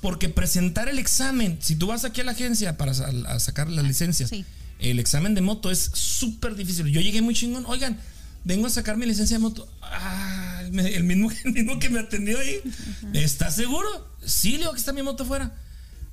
porque 0.00 0.28
presentar 0.28 0.88
el 0.88 0.98
examen, 0.98 1.58
si 1.60 1.76
tú 1.76 1.86
vas 1.88 2.04
aquí 2.04 2.20
a 2.20 2.24
la 2.24 2.32
agencia 2.32 2.76
para 2.76 2.92
a 2.92 3.40
sacar 3.40 3.68
las 3.68 3.84
licencias, 3.84 4.30
Sí. 4.30 4.44
el 4.78 4.98
examen 4.98 5.34
de 5.34 5.40
moto 5.40 5.70
es 5.70 5.90
súper 5.94 6.54
difícil. 6.54 6.86
Yo 6.88 7.00
llegué 7.00 7.20
muy 7.22 7.34
chingón, 7.34 7.64
oigan, 7.66 7.98
vengo 8.44 8.66
a 8.66 8.70
sacar 8.70 8.96
mi 8.96 9.06
licencia 9.06 9.36
de 9.36 9.42
moto. 9.42 9.68
Ah, 9.82 10.51
me- 10.72 10.94
el, 10.94 11.04
mismo, 11.04 11.30
el 11.44 11.52
mismo 11.52 11.78
que 11.78 11.90
me 11.90 12.00
atendió 12.00 12.38
ahí, 12.38 12.60
¿estás 13.14 13.54
seguro? 13.54 13.88
Sí, 14.24 14.52
le 14.52 14.58
digo 14.58 14.72
que 14.72 14.78
está 14.78 14.92
mi 14.92 15.02
moto 15.02 15.22
afuera. 15.24 15.54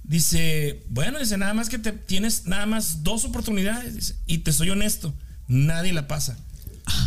Dice, 0.03 0.83
bueno, 0.89 1.19
dice, 1.19 1.37
nada 1.37 1.53
más 1.53 1.69
que 1.69 1.77
te 1.77 1.91
tienes 1.91 2.45
nada 2.45 2.65
más 2.65 3.03
dos 3.03 3.25
oportunidades. 3.25 3.95
dice, 3.95 4.15
y 4.25 4.39
te 4.39 4.51
soy 4.51 4.69
honesto, 4.71 5.13
nadie 5.47 5.93
la 5.93 6.07
pasa. 6.07 6.37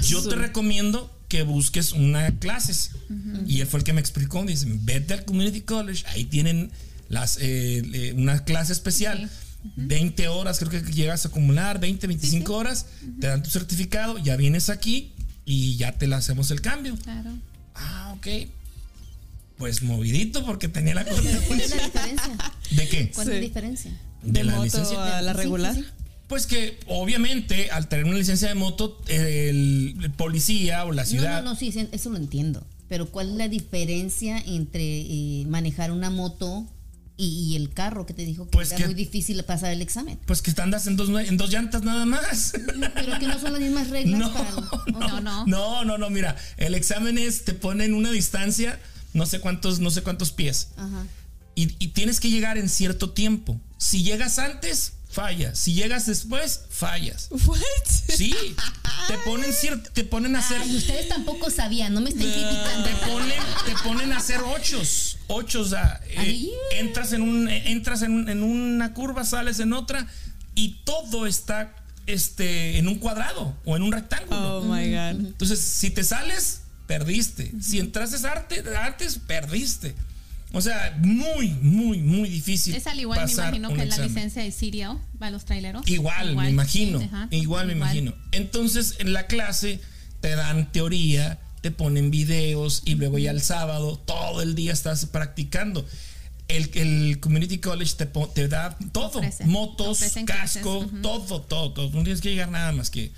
Yo 0.05 0.22
te 0.28 0.36
recomiendo 0.36 1.11
que 1.28 1.42
busques 1.42 1.92
una 1.92 2.38
clases. 2.38 2.90
Y 3.46 3.61
él 3.61 3.66
fue 3.66 3.80
el 3.80 3.84
que 3.84 3.92
me 3.92 4.00
explicó. 4.00 4.44
Dice, 4.44 4.66
vete 4.68 5.14
al 5.14 5.24
Community 5.24 5.62
College, 5.62 6.05
ahí 6.09 6.24
tienen 6.26 6.70
las, 7.09 7.38
eh, 7.38 7.82
eh, 7.92 8.12
una 8.16 8.44
clase 8.44 8.72
especial. 8.72 9.28
20 9.76 10.28
horas, 10.28 10.59
creo 10.59 10.70
que 10.70 10.92
llegas 10.92 11.24
a 11.24 11.28
acumular, 11.28 11.78
20, 11.80 12.07
25 12.09 12.53
horas, 12.55 12.86
te 13.20 13.28
dan 13.28 13.42
tu 13.44 13.50
certificado, 13.50 14.18
ya 14.18 14.36
vienes 14.36 14.68
aquí 14.70 15.12
y 15.45 15.76
ya 15.76 15.93
te 15.93 16.07
la 16.07 16.18
hacemos 16.18 16.51
el 16.51 16.61
cambio. 16.61 16.97
Claro. 17.03 17.30
Ah, 17.74 18.14
ok. 18.16 18.26
Pues 19.59 19.82
movidito 19.82 20.45
porque 20.45 20.68
tenía 20.68 20.95
la 20.95 21.05
¿Cuál 21.05 21.61
es 21.61 21.70
la 21.76 21.84
diferencia? 21.84 22.36
¿De 22.70 22.88
qué? 22.88 23.11
¿Cuál 23.11 23.28
es 23.28 23.34
Sí. 23.34 23.40
la 23.40 23.47
diferencia? 23.47 23.90
De, 24.22 24.32
De 24.32 24.45
la 24.45 24.53
moto 24.53 24.64
licencia. 24.64 25.18
a 25.18 25.22
la 25.22 25.32
regular. 25.32 25.74
sí, 25.74 25.82
sí. 25.82 25.88
Pues 26.28 26.47
que 26.47 26.78
obviamente 26.86 27.70
al 27.70 27.88
tener 27.88 28.07
una 28.07 28.16
licencia 28.16 28.49
de 28.49 28.55
moto, 28.55 29.01
el, 29.09 29.95
el 30.03 30.11
policía 30.12 30.84
o 30.86 30.93
la 30.93 31.03
No, 31.03 31.09
ciudad. 31.09 31.43
no, 31.43 31.51
no, 31.53 31.57
sí, 31.59 31.70
sí, 31.72 31.88
eso 31.93 32.11
lo 32.11 32.16
entiendo. 32.16 32.66
Pero 32.88 33.11
¿cuál 33.11 33.30
es 33.30 33.36
la 33.36 33.49
diferencia 33.49 34.38
entre 34.38 34.82
eh, 35.03 35.45
manejar 35.49 35.93
una 35.93 36.09
moto 36.11 36.66
y, 37.23 37.53
y 37.53 37.57
el 37.57 37.73
carro 37.73 38.07
que 38.07 38.14
te 38.14 38.25
dijo 38.25 38.45
que 38.45 38.51
Pues 38.51 38.68
era 38.70 38.79
que- 38.79 38.87
muy 38.87 38.95
difícil 38.95 39.43
pasar 39.45 39.73
el 39.73 39.83
examen? 39.83 40.18
Pues 40.27 40.43
que 40.43 40.53
andas 40.61 40.87
en 40.87 40.97
dos, 40.97 41.09
en 41.09 41.37
dos 41.37 41.51
llantas 41.51 41.83
nada 41.83 42.05
más. 42.07 42.53
Pero 42.95 43.18
que 43.18 43.27
no 43.27 43.39
son 43.39 43.53
las 43.53 43.61
mismas 43.62 43.89
reglas 43.91 44.18
No, 44.20 44.33
para... 44.33 44.51
No, 44.99 45.20
no. 45.20 45.47
no, 45.47 45.85
no, 45.85 45.99
no, 45.99 46.11
mira, 46.11 46.37
el 46.57 46.75
examen 46.75 47.18
es, 47.18 47.45
te 47.45 47.55
ponen 47.55 47.95
una 47.95 48.11
distancia, 48.11 48.81
no 49.14 49.27
sé 49.27 49.41
cuántos, 49.41 49.81
no 49.81 49.91
sé 49.91 50.03
cuántos 50.03 50.33
pies. 50.33 50.68
Ajá. 50.77 51.07
Y, 51.55 51.75
y 51.79 51.89
tienes 51.89 52.18
que 52.20 52.31
llegar 52.31 52.57
en 52.59 52.68
cierto 52.68 53.11
tiempo. 53.11 53.61
Si 53.79 54.03
llegas 54.03 54.39
antes, 54.39 54.95
fallas. 55.13 55.59
Si 55.59 55.75
llegas 55.75 56.07
después, 56.07 56.63
fallas. 56.71 57.29
What? 57.31 57.59
Sí, 57.87 58.35
te 59.09 59.19
ponen 59.19 59.53
cierto, 59.53 59.91
te 59.93 60.05
ponen 60.05 60.35
a 60.37 60.39
hacer. 60.41 60.61
Ay, 60.61 60.77
ustedes 60.77 61.09
tampoco 61.09 61.51
sabían, 61.51 61.93
no 61.95 62.01
me 62.01 62.11
estén 62.11 62.31
criticando. 62.31 62.89
Te 62.89 62.95
ponen, 63.07 63.41
te 63.67 63.75
ponen 63.83 64.13
a 64.13 64.17
hacer 64.19 64.41
ochos. 64.41 65.19
Ochos, 65.29 65.71
sea, 65.71 66.01
eh, 66.09 66.49
entras, 66.73 67.13
en, 67.13 67.23
un, 67.23 67.49
eh, 67.49 67.71
entras 67.71 68.03
en, 68.03 68.13
un- 68.13 68.29
en 68.29 68.43
una 68.43 68.93
curva, 68.95 69.25
sales 69.25 69.61
en 69.61 69.73
otra 69.73 70.07
y 70.55 70.81
todo 70.85 71.27
está 71.27 71.75
este, 72.07 72.79
en 72.79 72.89
un 72.89 72.97
cuadrado 72.97 73.57
o 73.65 73.77
en 73.77 73.83
un 73.83 73.93
rectángulo. 73.93 74.59
Oh 74.59 74.63
my 74.63 74.91
God. 74.91 75.27
Entonces, 75.27 75.61
si 75.61 75.91
te 75.91 76.05
sales, 76.05 76.63
perdiste. 76.87 77.53
Si 77.63 77.79
entraste 77.79 78.27
arte, 78.27 78.63
antes, 78.77 79.19
perdiste. 79.19 79.95
O 80.55 80.61
sea, 80.61 80.98
muy, 81.00 81.48
muy, 81.62 81.98
muy 81.98 82.28
difícil. 82.28 82.74
Es 82.74 82.86
al 82.86 83.00
igual, 83.00 83.20
me 83.20 83.24
pasar 83.24 83.55
imagino, 83.55 83.70
un 83.70 83.76
que 83.76 83.86
la 83.86 83.98
licencia 83.98 84.42
de 84.42 84.53
CDL 84.53 84.98
para 85.18 85.30
los 85.30 85.44
traileros. 85.44 85.86
Igual, 85.88 86.36
me 86.36 86.50
imagino. 86.50 87.00
sí, 87.00 87.09
igual 87.30 87.66
me 87.66 87.72
imagino. 87.72 88.14
Entonces, 88.32 88.96
en 88.98 89.12
la 89.12 89.26
clase 89.26 89.80
te 90.20 90.36
dan 90.36 90.70
teoría, 90.70 91.40
te 91.62 91.70
ponen 91.70 92.11
videos 92.11 92.82
y 92.84 92.96
luego 92.96 93.18
ya 93.18 93.30
el 93.30 93.40
sábado 93.40 93.96
todo 93.98 94.42
el 94.42 94.55
día 94.55 94.72
estás 94.72 95.07
practicando. 95.07 95.86
El, 96.48 96.70
el 96.74 97.20
Community 97.20 97.59
College 97.59 97.94
te, 97.96 98.07
te 98.07 98.48
da 98.48 98.76
todo: 98.92 99.20
Ofrece, 99.20 99.46
motos, 99.46 100.00
casco, 100.26 100.80
ujú. 100.80 101.00
todo, 101.00 101.40
todo, 101.40 101.72
todo. 101.72 101.90
No 101.90 102.03
tienes 102.03 102.20
que 102.20 102.30
llegar 102.30 102.50
nada 102.50 102.72
más 102.72 102.90
que. 102.90 103.11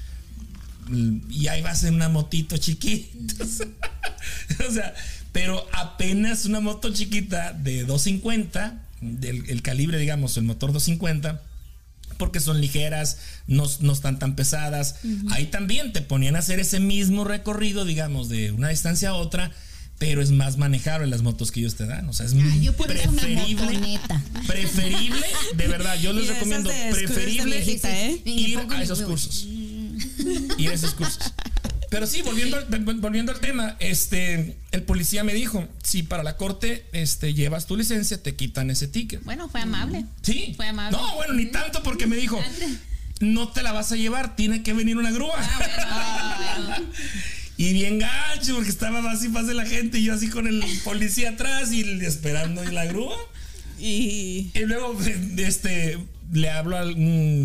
Y 1.31 1.49
ahí 1.49 1.63
vas 1.63 1.83
en 1.83 1.95
una 1.95 2.09
motito 2.09 2.59
chiquita. 2.59 3.45
o 4.69 4.71
sea, 4.71 4.95
pero 5.35 5.67
apenas 5.73 6.45
una 6.45 6.61
moto 6.61 6.93
chiquita 6.93 7.53
de 7.53 7.85
250, 7.85 8.81
del 9.01 9.51
el 9.51 9.63
calibre, 9.63 9.99
digamos, 9.99 10.37
el 10.37 10.45
motor 10.45 10.73
250 10.73 11.43
porque 12.17 12.39
son 12.39 12.61
ligeras, 12.61 13.19
no, 13.49 13.65
no 13.81 13.93
están 13.93 14.21
tan 14.21 14.37
pesadas. 14.37 15.01
Ahí 15.33 15.47
también 15.47 15.93
te 15.93 16.01
ponían 16.01 16.37
a 16.37 16.39
hacer 16.39 16.61
ese 16.61 16.79
mismo 16.79 17.25
recorrido, 17.25 17.85
digamos, 17.85 18.29
de 18.29 18.53
una 18.53 18.69
distancia 18.69 19.09
a 19.09 19.15
otra, 19.15 19.51
pero 19.99 20.23
es 20.23 20.31
más 20.31 20.57
manejable 20.57 21.09
las 21.09 21.23
motos 21.23 21.51
que 21.51 21.59
ellos 21.59 21.75
te 21.75 21.87
dan. 21.87 22.09
O 22.09 22.13
sea, 22.13 22.27
es 22.27 22.35
Ah, 22.35 22.57
yo 22.61 22.73
preferible. 22.75 23.99
Preferible, 24.47 25.27
de 25.57 25.67
verdad, 25.67 25.99
yo 25.99 26.13
les 26.13 26.29
recomiendo, 26.29 26.71
preferible 26.93 27.57
viejita, 27.57 27.91
¿eh? 27.91 28.23
Y 28.25 28.53
ir 28.53 28.59
a 28.59 28.83
esos 28.83 29.03
cursos. 29.03 29.45
Ir 29.45 30.71
a 30.71 30.75
esos 30.75 30.95
cursos. 30.95 31.35
Pero 31.95 32.09
sí, 32.09 32.23
volviendo, 32.23 32.57
al- 32.57 32.67
volviendo 32.97 33.31
al 33.31 33.39
tema, 33.39 33.77
este, 33.79 34.57
el 34.73 34.83
policía 34.83 35.23
me 35.23 35.33
dijo, 35.33 35.69
si 35.81 36.03
para 36.03 36.25
la 36.25 36.37
corte 36.37 36.87
este, 36.93 37.35
llevas 37.35 37.67
tu 37.67 37.77
licencia, 37.77 38.21
te 38.21 38.35
quitan 38.35 38.69
ese 38.69 38.89
ticket. 38.89 39.23
Bueno, 39.23 39.49
fue 39.49 39.61
amable. 39.61 40.05
Sí. 40.23 40.55
Fue 40.57 40.67
amable. 40.67 40.99
No, 40.99 41.15
bueno, 41.15 41.35
ni 41.35 41.47
tanto 41.47 41.85
porque 41.85 42.09
me 42.09 42.17
dijo, 42.17 42.43
no 43.21 43.53
te 43.53 43.63
la 43.63 43.71
vas 43.71 43.93
a 43.93 43.97
llevar, 43.97 44.35
tiene 44.35 44.65
que 44.65 44.73
venir 44.73 44.97
una 44.97 45.13
grúa. 45.13 45.37
Ah, 45.39 46.81
Y 47.57 47.73
bien 47.73 48.01
gacho, 48.01 48.57
porque 48.57 48.71
estaba 48.71 49.09
así 49.13 49.29
fácil 49.29 49.57
la 49.57 49.65
gente 49.65 50.01
y 50.01 50.03
yo 50.05 50.15
así 50.15 50.29
con 50.29 50.49
el 50.49 50.65
policía 50.83 51.31
atrás 51.31 51.73
y 51.73 51.83
esperando 52.05 52.65
en 52.65 52.75
la 52.75 52.87
grúa. 52.87 53.17
Y 53.79 54.51
Y 54.53 54.61
luego, 54.67 54.99
este, 55.37 55.99
le 56.35 56.51
hablo 56.51 56.77
al, 56.77 56.89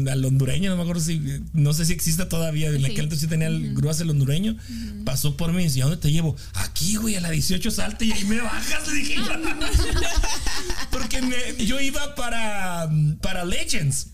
al 0.09 0.25
hondureño, 0.25 0.69
no 0.71 0.75
me 0.75 0.81
acuerdo 0.81 1.01
si, 1.01 1.21
no 1.53 1.73
sé 1.73 1.85
si 1.85 1.93
existe 1.93 2.25
todavía, 2.25 2.69
en 2.69 2.79
Sí. 2.79 2.85
aquel 2.85 3.05
entonces 3.05 3.29
tenía 3.29 3.47
el 3.47 3.73
grúas 3.73 3.99
el 4.01 4.09
hondureño, 4.09 4.57
pasó 5.05 5.37
por 5.37 5.53
mí 5.53 5.61
y 5.61 5.65
dice, 5.65 5.81
¿a 5.81 5.85
dónde 5.85 5.97
te 6.01 6.11
llevo? 6.11 6.35
Aquí, 6.55 6.95
güey, 6.95 7.15
a 7.15 7.21
la 7.21 7.29
18 7.29 7.71
salte 7.71 8.05
y 8.05 8.11
ahí 8.11 8.23
me 8.25 8.41
bajas, 8.41 8.87
le 8.87 8.93
dije. 8.95 9.15
Porque 10.91 11.21
me- 11.21 11.65
yo 11.65 11.79
iba 11.79 12.15
para, 12.15 12.89
para 13.21 13.45
Legends. 13.45 14.07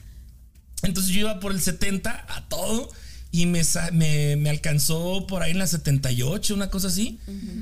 Entonces 0.83 1.11
yo 1.13 1.21
iba 1.21 1.39
por 1.39 1.51
el 1.51 1.61
70 1.61 2.25
a 2.27 2.47
todo 2.47 2.91
y 3.31 3.45
me, 3.47 3.61
me, 3.93 4.35
me 4.35 4.49
alcanzó 4.49 5.25
por 5.27 5.41
ahí 5.41 5.51
en 5.51 5.59
la 5.59 5.67
78, 5.67 6.53
una 6.53 6.69
cosa 6.69 6.87
así. 6.89 7.19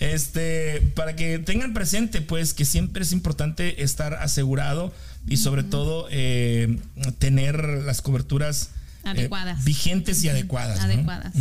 este, 0.00 0.80
para 0.94 1.16
que 1.16 1.38
tengan 1.38 1.74
presente, 1.74 2.20
pues, 2.22 2.54
que 2.54 2.64
siempre 2.64 3.02
es 3.02 3.12
importante 3.12 3.82
estar 3.82 4.14
asegurado 4.14 4.92
y 5.26 5.36
sobre 5.38 5.64
todo 5.64 6.06
eh, 6.10 6.78
tener 7.18 7.64
las 7.84 8.00
coberturas 8.00 8.70
eh, 9.04 9.08
Adecuadas. 9.10 9.64
vigentes 9.64 10.22
y 10.24 10.28
adecuadas. 10.28 10.78
¿no? 10.78 10.84
Adecuadas. 10.84 11.34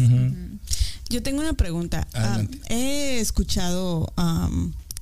Yo 1.10 1.22
tengo 1.22 1.42
una 1.42 1.54
pregunta. 1.54 2.08
Ah, 2.14 2.42
he 2.70 3.20
escuchado 3.20 4.12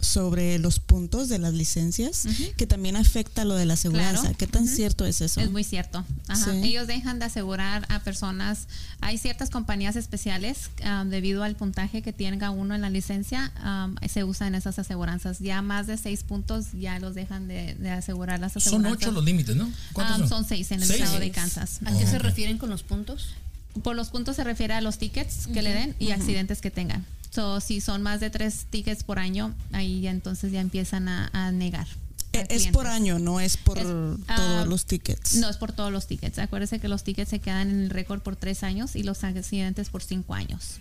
sobre 0.02 0.60
los 0.60 0.80
puntos 0.80 1.30
de 1.30 1.40
las 1.40 1.54
licencias 1.54 2.26
que 2.58 2.68
también 2.68 2.96
afecta 2.96 3.46
lo 3.46 3.56
de 3.56 3.66
la 3.66 3.76
aseguranza. 3.76 4.22
Claro. 4.22 4.38
¿Qué 4.38 4.48
tan 4.48 4.68
cierto 4.68 5.06
es 5.06 5.22
eso? 5.22 5.40
Es 5.40 5.50
muy 5.52 5.64
cierto. 5.64 6.04
Ajá. 6.28 6.52
Sí. 6.52 6.58
Ellos 6.64 6.88
dejan 6.88 7.20
de 7.20 7.26
asegurar 7.26 7.86
a 7.90 8.00
personas. 8.00 8.68
Hay 9.00 9.18
ciertas 9.18 9.50
compañías 9.50 9.96
especiales 9.96 10.72
um, 10.84 11.10
debido 11.10 11.44
al 11.44 11.56
puntaje 11.56 12.02
que 12.02 12.14
tenga 12.14 12.50
uno 12.50 12.76
en 12.76 12.82
la 12.82 12.90
licencia, 12.90 13.52
um, 13.64 13.96
se 14.10 14.24
usan 14.24 14.56
esas 14.56 14.78
aseguranzas. 14.80 15.40
Ya 15.40 15.62
más 15.62 15.88
de 15.88 15.98
seis 15.98 16.24
puntos 16.24 16.66
ya 16.74 17.00
los 17.00 17.16
dejan 17.16 17.48
de, 17.48 17.76
de 17.76 17.90
asegurar 17.92 18.40
las 18.40 18.54
Son 18.54 18.62
aseguranzas. 18.62 18.98
ocho 19.04 19.12
los 19.12 19.24
límites, 19.24 19.56
¿no? 19.56 19.72
¿Cuántos 19.94 20.16
Um, 20.22 20.28
son? 20.28 20.30
son 20.30 20.46
seis 20.46 20.72
en 20.72 20.82
el 20.82 20.88
¿Seis? 20.88 21.02
estado 21.02 21.20
de 21.20 21.32
Kansas. 21.32 21.80
¿A 21.86 21.98
qué 21.98 22.06
se 22.08 22.20
refieren 22.20 22.58
con 22.58 22.70
los 22.70 22.84
puntos? 22.84 23.36
Por 23.84 23.96
los 23.96 24.10
puntos 24.10 24.36
se 24.36 24.44
refiere 24.44 24.74
a 24.74 24.82
los 24.82 24.98
tickets 24.98 25.48
que 25.54 25.62
le 25.62 25.74
den 25.74 25.96
y 26.00 26.12
accidentes 26.12 26.60
que 26.60 26.72
tengan. 26.72 27.06
So, 27.32 27.62
si 27.62 27.80
son 27.82 28.02
más 28.02 28.20
de 28.20 28.30
tres 28.30 28.66
tickets 28.70 29.04
por 29.04 29.18
año, 29.18 29.56
ahí 29.72 30.02
ya 30.02 30.12
entonces 30.12 30.52
ya 30.52 30.60
empiezan 30.60 31.08
a, 31.08 31.30
a 31.34 31.52
negar. 31.52 31.88
Eh, 32.34 32.46
es 32.50 32.68
por 32.68 32.88
año, 32.88 33.20
no 33.20 33.40
es 33.40 33.58
por 33.58 33.78
Es, 33.78 33.84
todos 33.86 34.20
ah, 34.28 34.66
los 34.68 34.86
tickets. 34.86 35.36
No, 35.36 35.50
es 35.50 35.58
por 35.58 35.72
todos 35.72 35.92
los 35.92 36.08
tickets. 36.08 36.40
Acuérdese 36.40 36.80
que 36.80 36.88
los 36.88 37.04
tickets 37.04 37.30
se 37.30 37.40
quedan 37.40 37.70
en 37.70 37.82
el 37.82 37.90
récord 37.90 38.22
por 38.22 38.36
tres 38.36 38.64
años 38.64 38.96
y 38.96 39.04
los 39.04 39.24
accidentes 39.24 39.90
por 39.90 40.04
cinco 40.04 40.34
años. 40.34 40.80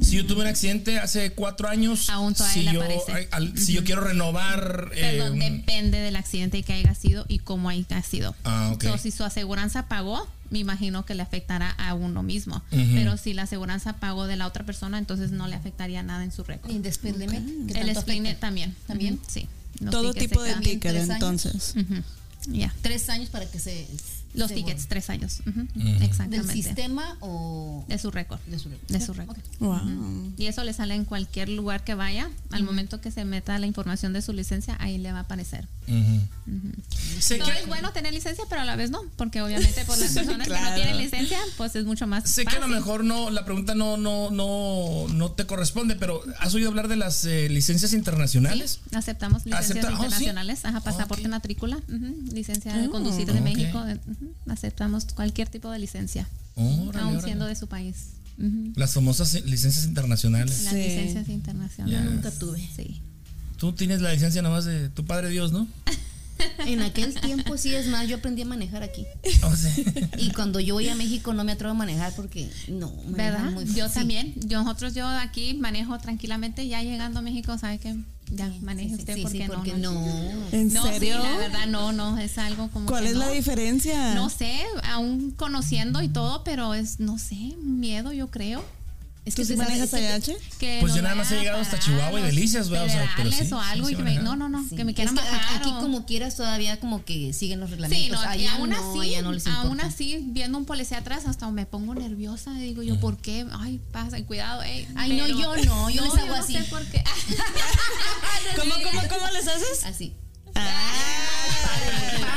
Si 0.00 0.12
yo 0.16 0.24
tuve 0.26 0.42
un 0.42 0.46
accidente 0.46 0.98
hace 0.98 1.32
cuatro 1.32 1.68
años, 1.68 2.08
Aún 2.08 2.34
todavía 2.34 2.70
si, 2.70 2.74
yo, 2.74 2.82
al- 3.32 3.58
si 3.58 3.72
yo 3.72 3.84
quiero 3.84 4.00
renovar. 4.00 4.90
Perdón, 4.94 5.42
eh, 5.42 5.50
depende 5.50 5.98
del 5.98 6.16
accidente 6.16 6.62
que 6.62 6.72
haya 6.72 6.94
sido 6.94 7.26
y 7.28 7.40
cómo 7.40 7.68
haya 7.68 8.02
sido. 8.02 8.34
Ah, 8.44 8.70
ok. 8.72 8.84
So, 8.84 8.98
si 8.98 9.10
su 9.10 9.24
aseguranza 9.24 9.88
pagó, 9.88 10.26
me 10.50 10.58
imagino 10.58 11.04
que 11.04 11.14
le 11.14 11.22
afectará 11.22 11.70
a 11.70 11.94
uno 11.94 12.22
mismo. 12.22 12.62
Pero 12.70 13.16
si 13.16 13.34
la 13.34 13.42
aseguranza 13.42 13.94
pagó 13.94 14.26
de 14.26 14.36
la 14.36 14.46
otra 14.46 14.64
persona, 14.64 14.98
entonces 14.98 15.30
no 15.30 15.46
le 15.46 15.54
afectaría 15.54 16.02
nada 16.02 16.24
en 16.24 16.32
su 16.32 16.44
récord. 16.44 16.70
Y 16.70 16.78
despídeme. 16.78 17.42
¿qué 17.68 17.80
El 17.80 17.90
afecta? 17.90 18.40
también. 18.40 18.74
¿También? 18.86 19.20
Sí. 19.26 19.48
Todo 19.90 20.14
tipo 20.14 20.42
de 20.42 20.54
ticket, 20.56 20.96
entonces. 20.96 21.74
Ya. 22.46 22.74
Tres 22.82 23.08
años 23.08 23.28
para 23.30 23.46
que 23.46 23.58
se. 23.58 23.86
Los 24.34 24.48
se 24.48 24.54
tickets, 24.56 24.86
tres 24.86 25.08
años. 25.08 25.40
Ujú, 25.46 25.60
Ujú. 25.62 25.88
Exactamente. 26.04 26.46
¿Del 26.48 26.50
sistema 26.62 27.16
o 27.20 27.84
De 27.88 27.96
su 27.96 28.10
récord. 28.10 28.38
de 28.46 28.58
su 28.58 28.68
récord? 28.68 28.88
De 28.90 29.00
su 29.00 29.12
Ok. 29.12 29.18
récord. 29.18 29.38
Wow. 29.60 30.32
Y 30.36 30.44
eso 30.46 30.62
le 30.62 30.74
sale 30.74 30.94
en 30.94 31.06
cualquier 31.06 31.48
lugar 31.48 31.84
que 31.84 31.94
vaya. 31.94 32.30
Al 32.50 32.62
momento 32.62 33.00
que 33.00 33.10
se 33.10 33.24
meta 33.24 33.58
la 33.58 33.66
información 33.66 34.12
de 34.12 34.20
su 34.20 34.34
licencia, 34.34 34.76
ahí 34.78 34.98
le 34.98 35.12
va 35.12 35.18
a 35.18 35.22
aparecer. 35.22 35.66
No 35.86 37.44
que- 37.46 37.52
es 37.60 37.66
bueno 37.66 37.92
tener 37.92 38.12
licencia, 38.12 38.44
pero 38.48 38.60
a 38.60 38.64
la 38.64 38.76
vez 38.76 38.90
no, 38.90 39.00
porque 39.16 39.40
obviamente 39.42 39.84
por 39.84 39.96
las 39.98 40.12
personas 40.14 40.46
que 40.48 40.54
no 40.60 40.74
tienen 40.74 40.98
licencia, 40.98 41.38
pues 41.56 41.74
es 41.76 41.84
mucho 41.84 42.06
más 42.06 42.28
Sé 42.30 42.44
que 42.44 42.56
a 42.56 42.60
lo 42.60 42.68
mejor 42.68 43.04
no, 43.04 43.30
la 43.30 43.44
pregunta 43.44 43.74
no, 43.74 43.96
no, 43.96 44.30
no, 44.30 45.06
no 45.12 45.32
te 45.32 45.46
corresponde, 45.46 45.96
pero 45.96 46.22
¿has 46.40 46.54
oído 46.54 46.68
hablar 46.68 46.88
de 46.88 46.96
las 46.96 47.24
eh, 47.24 47.48
licencias 47.48 47.92
internacionales? 47.92 48.80
Aceptamos 48.92 49.46
licencias 49.46 49.70
Acepta- 49.70 49.86
oh, 49.86 49.90
sí. 49.90 49.94
internacionales, 50.04 50.64
ajá, 50.64 50.80
pasaporte 50.80 51.24
Ok. 51.24 51.30
matrícula, 51.30 51.78
licencia 52.36 52.72
de 52.76 52.86
Oh, 52.86 52.90
conducir 52.92 53.26
de 53.26 53.32
ok. 53.38 53.40
México, 53.44 53.82
ujú, 54.06 54.32
aceptamos 54.48 55.06
cualquier 55.14 55.48
tipo 55.48 55.70
de 55.70 55.78
licencia, 55.80 56.28
Órale, 56.54 56.76
aún 56.78 56.92
órale. 57.16 57.22
siendo 57.22 57.46
de 57.46 57.56
su 57.56 57.66
país. 57.66 58.10
Las 58.76 58.92
famosas 58.94 59.34
eh, 59.34 59.42
licencias 59.46 59.84
internacionales. 59.86 60.62
Las 60.64 60.72
Sí. 60.74 60.78
licencias 60.78 61.28
internacionales. 61.28 61.98
Ya. 61.98 62.04
Nunca 62.10 62.30
tuve. 62.30 62.60
Sí. 62.76 63.00
Tú 63.56 63.72
tienes 63.72 64.02
la 64.02 64.12
licencia 64.12 64.42
nomás 64.42 64.66
de 64.66 64.90
tu 64.90 65.04
padre 65.06 65.30
Dios, 65.30 65.50
¿no? 65.52 65.66
En 66.66 66.82
aquel 66.82 67.14
tiempo 67.20 67.56
sí 67.56 67.74
es 67.74 67.86
más, 67.86 68.06
yo 68.08 68.16
aprendí 68.16 68.42
a 68.42 68.46
manejar 68.46 68.82
aquí. 68.82 69.06
O 69.44 69.56
sea, 69.56 69.72
Y 70.18 70.30
cuando 70.32 70.60
yo 70.60 70.74
voy 70.74 70.88
a 70.88 70.94
México 70.94 71.32
no 71.32 71.44
me 71.44 71.52
atrevo 71.52 71.72
a 71.72 71.74
manejar 71.74 72.12
porque 72.14 72.48
no, 72.68 72.92
¿Verdad? 73.08 73.50
muy 73.52 73.64
Yo 73.74 73.88
sí. 73.88 73.94
también. 73.94 74.34
Yo, 74.46 74.62
nosotros, 74.62 74.94
yo 74.94 75.06
aquí 75.06 75.54
manejo 75.54 75.98
tranquilamente. 75.98 76.66
Ya 76.68 76.82
llegando 76.82 77.20
a 77.20 77.22
México, 77.22 77.56
¿sabe 77.58 77.78
qué? 77.78 77.94
Ya 78.32 78.50
maneje 78.60 78.88
Sí, 78.88 78.94
usted 78.96 79.14
sí, 79.14 79.22
porque, 79.22 79.38
sí, 79.38 79.44
porque 79.46 79.72
no, 79.74 79.92
no. 79.92 80.00
no. 80.00 80.48
¿En 80.52 80.72
No, 80.72 80.82
serio? 80.84 81.16
sí, 81.16 81.22
la 81.22 81.36
verdad, 81.38 81.66
no, 81.68 81.92
no, 81.92 82.18
es 82.18 82.36
algo 82.38 82.68
como. 82.70 82.86
¿Cuál 82.86 83.04
que 83.04 83.10
es 83.10 83.16
la 83.16 83.28
diferencia? 83.30 84.14
No 84.14 84.28
sé, 84.30 84.52
aún 84.84 85.30
conociendo 85.30 86.02
y 86.02 86.08
todo, 86.08 86.42
pero 86.42 86.74
es, 86.74 86.98
no 86.98 87.18
sé, 87.18 87.36
miedo, 87.62 88.12
yo 88.12 88.28
creo. 88.28 88.64
Es 89.26 89.34
¿Tú 89.34 89.44
que 89.44 89.56
manejas 89.56 89.92
es 89.92 90.28
AH? 90.30 90.36
Pues 90.80 90.94
yo 90.94 91.02
nada 91.02 91.16
más 91.16 91.30
he 91.32 91.38
llegado 91.40 91.60
hasta 91.60 91.80
Chihuahua 91.80 92.20
y 92.20 92.22
Delicias, 92.22 92.70
¿verdad? 92.70 92.86
O 92.86 92.90
sea, 92.90 93.10
pero 93.16 93.32
sí, 93.32 93.52
o 93.52 93.60
algo 93.60 93.88
sí 93.88 93.92
y 93.92 93.96
que 93.96 94.02
me, 94.04 94.10
manejar. 94.14 94.24
no, 94.24 94.36
no, 94.36 94.48
no, 94.48 94.68
Sí. 94.68 94.76
que 94.76 94.84
me 94.84 94.92
Es 94.92 94.96
quieran 94.96 95.16
que 95.16 95.20
bajar. 95.20 95.56
Aquí 95.58 95.68
o- 95.70 95.80
como 95.80 96.06
quieras 96.06 96.36
todavía 96.36 96.78
como 96.78 97.04
que 97.04 97.32
siguen 97.32 97.58
los 97.58 97.70
reglamentos. 97.70 98.06
Sí, 98.06 98.12
no, 98.12 98.22
y 98.22 98.24
allá 98.24 98.54
aún 98.54 98.70
no, 98.70 98.76
así, 98.76 99.00
allá 99.08 99.22
no 99.22 99.32
les 99.32 99.44
importa. 99.46 99.68
aún 99.68 99.80
así, 99.80 100.20
viendo 100.28 100.56
un 100.56 100.64
policía 100.64 100.98
atrás, 100.98 101.26
hasta 101.26 101.50
me 101.50 101.66
pongo 101.66 101.94
nerviosa. 101.96 102.52
Digo 102.54 102.84
yo, 102.84 103.00
¿por 103.00 103.16
qué? 103.18 103.44
Ay, 103.58 103.80
pasa, 103.90 104.22
cuidado, 104.24 104.62
ey. 104.62 104.86
Ay, 104.94 105.16
no, 105.16 105.26
yo 105.26 105.56
no, 105.64 105.90
yo 105.90 106.02
les 106.04 106.14
hago 106.14 106.26
no 106.28 106.34
así. 106.36 106.52
sé 106.52 106.62
por 106.70 106.84
qué. 106.86 107.02
¿Cómo, 108.56 108.74
cómo, 108.74 109.00
cómo 109.08 109.26
les 109.32 109.48
haces? 109.48 109.84
Así. 109.84 110.14
Ah. 110.54 110.92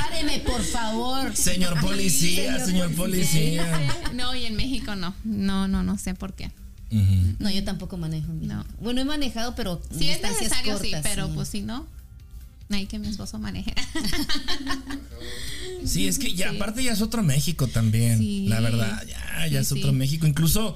Páreme, 0.10 0.40
por 0.40 0.64
favor. 0.64 1.36
señor 1.36 1.80
policía, 1.82 2.66
señor 2.66 2.92
policía. 2.96 3.64
No, 4.14 4.36
y 4.36 4.46
en 4.46 4.56
México 4.56 4.96
no. 4.96 5.14
No, 5.24 5.68
no, 5.68 5.84
no 5.84 5.98
sé 6.00 6.14
por 6.16 6.34
qué. 6.34 6.52
No, 6.92 7.50
yo 7.52 7.64
tampoco 7.64 7.98
manejo. 7.98 8.32
No. 8.34 8.66
Bueno, 8.82 9.02
he 9.02 9.06
manejado, 9.06 9.56
pero 9.56 9.82
Si 9.92 10.10
es 10.10 10.14
distancias 10.22 10.42
necesario, 10.42 10.78
sí, 10.80 10.92
cortas, 10.92 11.12
pero 11.12 11.30
pues 11.36 11.48
si 11.50 11.62
no, 11.62 11.86
hay 12.72 12.86
que 12.88 12.98
mi 13.00 13.08
esposo 13.08 13.38
maneje. 13.40 13.74
Sí, 15.86 16.08
es 16.08 16.20
que 16.20 16.34
ya 16.34 16.50
aparte 16.52 16.84
ya 16.84 16.92
es 16.92 17.02
otro 17.02 17.24
México 17.24 17.68
también, 17.68 18.18
Sí. 18.18 18.46
la 18.48 18.60
verdad, 18.60 19.02
ya, 19.08 19.48
ya 19.48 19.50
Sí, 19.50 19.56
es 19.58 19.68
sí. 19.70 19.80
otro 19.80 19.94
México. 19.94 20.28
Incluso, 20.28 20.76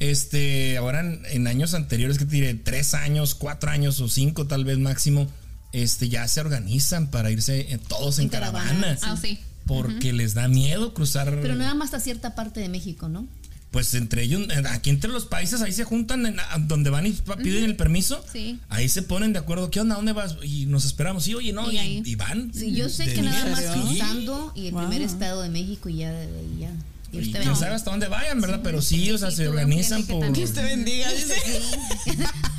este, 0.00 0.76
ahora 0.76 1.00
en, 1.00 1.22
en 1.30 1.46
años 1.46 1.72
anteriores, 1.74 2.18
que 2.18 2.26
te 2.26 2.32
diré, 2.36 2.54
tres 2.54 2.94
años, 2.94 3.34
cuatro 3.34 3.70
años 3.70 4.00
o 4.00 4.08
cinco 4.08 4.46
tal 4.46 4.64
vez 4.64 4.78
máximo, 4.78 5.28
este, 5.72 6.08
ya 6.08 6.28
se 6.28 6.40
organizan 6.40 7.10
para 7.10 7.30
irse 7.30 7.72
eh, 7.72 7.78
todos 7.88 8.18
en, 8.18 8.24
En 8.24 8.28
caravana. 8.30 8.68
caravana, 8.80 8.98
Ah, 9.02 9.16
sí. 9.20 9.38
Porque 9.66 10.12
les 10.12 10.34
da 10.34 10.46
miedo 10.46 10.92
cruzar. 10.92 11.38
Pero 11.40 11.54
nada 11.54 11.74
más 11.74 11.86
hasta 11.86 12.00
cierta 12.00 12.34
parte 12.34 12.60
de 12.60 12.68
México, 12.68 13.08
¿no? 13.08 13.26
Pues 13.74 13.92
entre 13.94 14.22
ellos, 14.22 14.42
eh, 14.50 14.62
aquí 14.70 14.88
entre 14.90 15.10
los 15.10 15.26
países, 15.26 15.60
ahí 15.60 15.72
se 15.72 15.82
juntan, 15.82 16.24
en- 16.26 16.36
donde 16.68 16.90
van 16.90 17.06
y 17.08 17.10
pa- 17.10 17.36
piden 17.36 17.64
el 17.64 17.74
permiso. 17.74 18.24
Sí. 18.32 18.60
Ahí 18.68 18.88
se 18.88 19.02
ponen 19.02 19.32
de 19.32 19.40
acuerdo. 19.40 19.68
¿Qué 19.68 19.80
onda? 19.80 19.96
¿Dónde 19.96 20.12
vas? 20.12 20.36
Y 20.44 20.66
nos 20.66 20.84
esperamos. 20.84 21.24
Sí, 21.24 21.34
oye, 21.34 21.52
no. 21.52 21.72
Y 21.72 21.78
Y, 21.80 22.02
y 22.06 22.14
van. 22.14 22.52
Sí, 22.54 22.72
yo 22.72 22.88
sé 22.88 23.12
que 23.12 23.20
nada 23.20 23.50
más 23.50 23.60
cruzando 23.62 24.52
y 24.54 24.68
el 24.68 24.74
Wow. 24.74 24.82
primer 24.86 25.02
estado 25.02 25.42
de 25.42 25.48
México 25.48 25.88
y 25.88 25.96
ya 25.96 26.12
de 26.12 26.26
ahí 26.38 26.56
ya. 26.60 26.70
Y 27.12 27.32
quién 27.32 27.56
sabe 27.56 27.74
hasta 27.74 27.90
dónde 27.90 28.06
vayan, 28.06 28.40
¿verdad? 28.40 28.60
Pero 28.62 28.80
sí, 28.80 29.10
o 29.10 29.18
sea, 29.18 29.30
Sí, 29.30 29.38
se 29.38 29.48
organizan 29.48 30.04
por. 30.06 30.32
Dios 30.32 30.52
te 30.52 30.62
bendiga, 30.62 31.10
dice. 31.12 31.34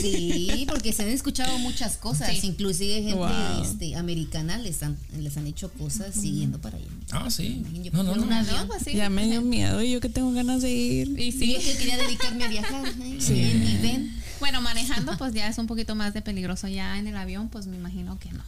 Sí. 0.00 0.50
Sí, 0.54 0.66
porque 0.68 0.92
se 0.92 1.02
han 1.02 1.08
escuchado 1.08 1.58
muchas 1.58 1.96
cosas, 1.96 2.36
Sí. 2.36 2.46
inclusive 2.46 2.94
gente 3.02 3.14
Wow. 3.14 3.62
este, 3.62 3.96
americana 3.96 4.58
les 4.58 4.82
han, 4.82 4.96
les 5.18 5.36
han 5.36 5.46
hecho 5.46 5.70
cosas 5.72 6.14
siguiendo 6.14 6.58
para 6.60 6.76
allá. 6.78 6.86
Ah, 7.12 7.30
sí. 7.30 7.62
Yo 7.82 7.90
No, 7.92 8.02
no, 8.02 8.14
no. 8.16 8.26
No, 8.26 8.66
pues 8.66 8.82
sí. 8.84 8.94
Ya 8.94 9.08
me 9.10 9.26
dio 9.26 9.42
miedo 9.42 9.82
y 9.82 9.92
yo 9.92 10.00
que 10.00 10.08
tengo 10.08 10.32
ganas 10.32 10.62
de 10.62 10.70
ir. 10.70 11.08
Y 11.20 11.32
Sí, 11.32 11.38
sí. 11.38 11.52
yo 11.54 11.60
que 11.60 11.76
quería 11.76 11.96
dedicarme 11.96 12.44
a 12.44 12.48
viajar. 12.48 12.86
¿eh? 12.86 12.92
Ven 13.28 13.68
y 13.68 13.76
ven. 13.82 14.14
Bueno, 14.40 14.60
manejando, 14.62 15.16
pues 15.18 15.34
ya 15.34 15.48
es 15.48 15.58
un 15.58 15.66
poquito 15.66 15.94
más 15.94 16.14
de 16.14 16.22
peligroso. 16.22 16.68
Ya 16.68 16.98
en 16.98 17.06
el 17.08 17.16
avión, 17.16 17.48
pues 17.48 17.66
me 17.66 17.76
imagino 17.76 18.18
que 18.18 18.30
no. 18.32 18.42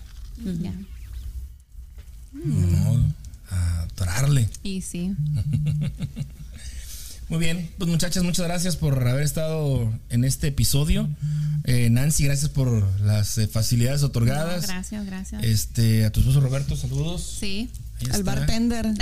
Ya. 0.63 0.73
Ni 2.33 2.45
modo, 2.77 3.03
a 3.51 3.83
atorarle. 3.83 4.49
Y 4.63 4.83
sí. 4.83 5.13
Muy 7.31 7.39
bien, 7.39 7.71
pues 7.79 7.89
muchachas, 7.89 8.25
muchas 8.25 8.45
gracias 8.47 8.75
por 8.77 9.07
haber 9.07 9.23
estado 9.23 9.93
en 10.09 10.25
este 10.25 10.49
episodio. 10.49 11.09
Eh, 11.63 11.89
Nancy, 11.89 12.25
gracias 12.25 12.51
por 12.51 12.83
las 13.03 13.39
eh, 13.39 13.47
facilidades 13.47 14.01
No, 14.01 14.09
otorgadas. 14.09 14.67
gracias, 14.67 15.07
gracias. 15.07 15.43
Este, 15.45 16.05
a 16.05 16.11
tu 16.11 16.21
esposo 16.21 16.41
Roberto, 16.41 16.77
saludos. 16.77 17.37
Sí. 17.39 17.71
Al 18.07 18.21
está. 18.21 18.35
bartender. 18.35 18.87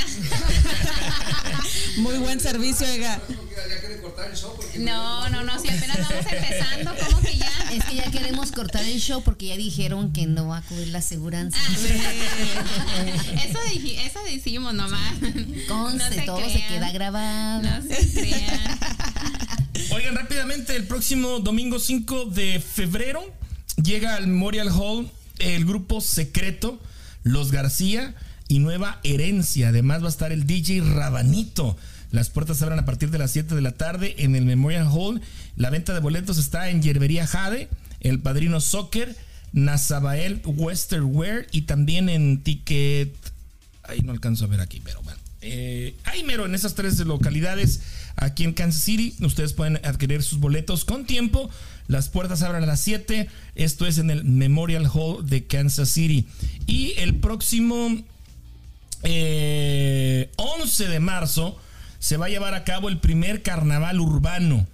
Muy 1.99 2.17
buen 2.19 2.41
servicio, 2.41 2.87
oiga. 2.87 3.21
Porque 3.27 3.55
ya 3.69 3.81
quieren 3.81 4.01
cortar 4.01 4.31
el 4.31 4.37
show 4.37 4.53
porque 4.57 4.79
No, 4.79 5.29
no, 5.31 5.43
no, 5.43 5.59
si 5.61 5.69
apenas 5.69 5.99
vamos 5.99 6.25
empezando, 6.31 6.95
¿cómo 7.05 7.21
que 7.23 7.37
ya? 7.37 7.51
Es 7.73 7.85
que 7.85 7.97
ya 7.97 8.11
queremos 8.11 8.53
cortar 8.53 8.85
el 8.85 9.01
show 9.01 9.23
porque 9.23 9.47
ya 9.49 9.57
dijeron 9.57 10.13
que 10.13 10.27
no 10.27 10.49
va 10.49 10.59
a 10.59 10.63
cubrir 10.63 10.89
la 10.89 10.99
aseguranza. 10.99 11.59
Eso, 13.49 13.59
dij- 13.73 13.99
eso 14.07 14.21
decimos 14.25 14.75
nomás. 14.75 15.15
Conste, 15.69 15.99
No 15.99 16.09
se 16.15 16.21
todo 16.23 16.51
se 16.51 16.65
queda 16.67 16.91
grabado. 16.93 17.63
No 17.63 17.83
se 17.83 18.13
crean. 18.13 18.79
Oigan, 19.93 20.15
rápidamente, 20.17 20.77
el 20.77 20.87
próximo 20.87 21.41
domingo 21.41 21.79
5 21.79 22.27
de 22.27 22.61
febrero 22.61 23.25
llega 23.83 24.17
al 24.17 24.27
Memorial 24.27 24.69
Hall 24.69 25.11
el 25.39 25.65
grupo 25.65 26.01
secreto 26.01 26.81
Los 27.23 27.53
García 27.53 28.15
y 28.49 28.59
Nueva 28.59 29.01
Herencia. 29.05 29.69
Además 29.69 30.03
va 30.03 30.07
a 30.07 30.11
estar 30.11 30.33
el 30.33 30.47
DJ 30.47 30.81
Rabanito. 30.81 31.77
Las 32.11 32.31
puertas 32.31 32.57
se 32.57 32.65
abren 32.65 32.79
a 32.81 32.87
partir 32.87 33.11
de 33.11 33.19
las 33.19 33.31
7 33.31 33.55
de 33.55 33.61
la 33.61 33.73
tarde 33.73 34.15
en 34.19 34.35
el 34.35 34.45
Memorial 34.45 34.89
Hall. 34.91 35.21
La 35.57 35.71
venta 35.71 35.95
de 35.95 36.01
boletos 36.01 36.39
está 36.39 36.71
en 36.71 36.83
Yerbería 36.83 37.27
Jade, 37.27 37.69
El 38.01 38.21
Padrino 38.21 38.61
Soccer, 38.61 39.15
Nazabael 39.53 40.41
Western 40.45 41.05
Wear 41.05 41.47
y 41.53 41.63
también 41.63 42.09
en 42.09 42.43
Ticket 42.43 43.15
ahí 43.89 44.01
no 44.03 44.13
alcanzo 44.13 44.45
a 44.45 44.49
ver 44.49 44.61
aquí, 44.61 44.81
pero 44.85 45.03
bueno. 45.03 45.19
Eh, 45.41 45.95
ahí 46.05 46.25
mero, 46.25 46.47
en 46.47 46.55
esas 46.55 46.75
tres 46.75 46.99
localidades 47.01 47.81
aquí 48.17 48.45
en 48.45 48.53
Kansas 48.53 48.83
City, 48.83 49.15
ustedes 49.21 49.53
pueden 49.53 49.77
adquirir 49.85 50.23
sus 50.23 50.39
boletos 50.39 50.85
con 50.85 51.07
tiempo. 51.07 51.51
Las 51.87 52.09
puertas 52.09 52.43
abren 52.43 52.65
a 52.65 52.67
las 52.67 52.81
7. 52.81 53.29
Esto 53.55 53.87
es 53.87 53.99
en 53.99 54.11
el 54.11 54.25
Memorial 54.25 54.87
Hall 54.93 55.27
de 55.27 55.47
Kansas 55.47 55.89
City. 55.89 56.27
Y 56.67 56.93
el 56.99 57.17
próximo 57.17 58.05
eh, 59.03 60.31
11 60.37 60.89
de 60.89 61.01
marzo 61.01 61.57
se 61.99 62.17
va 62.17 62.27
a 62.27 62.29
llevar 62.29 62.55
a 62.55 62.65
cabo 62.65 62.89
el 62.89 62.99
primer 62.99 63.43
carnaval 63.43 64.01
urbano. 64.01 64.67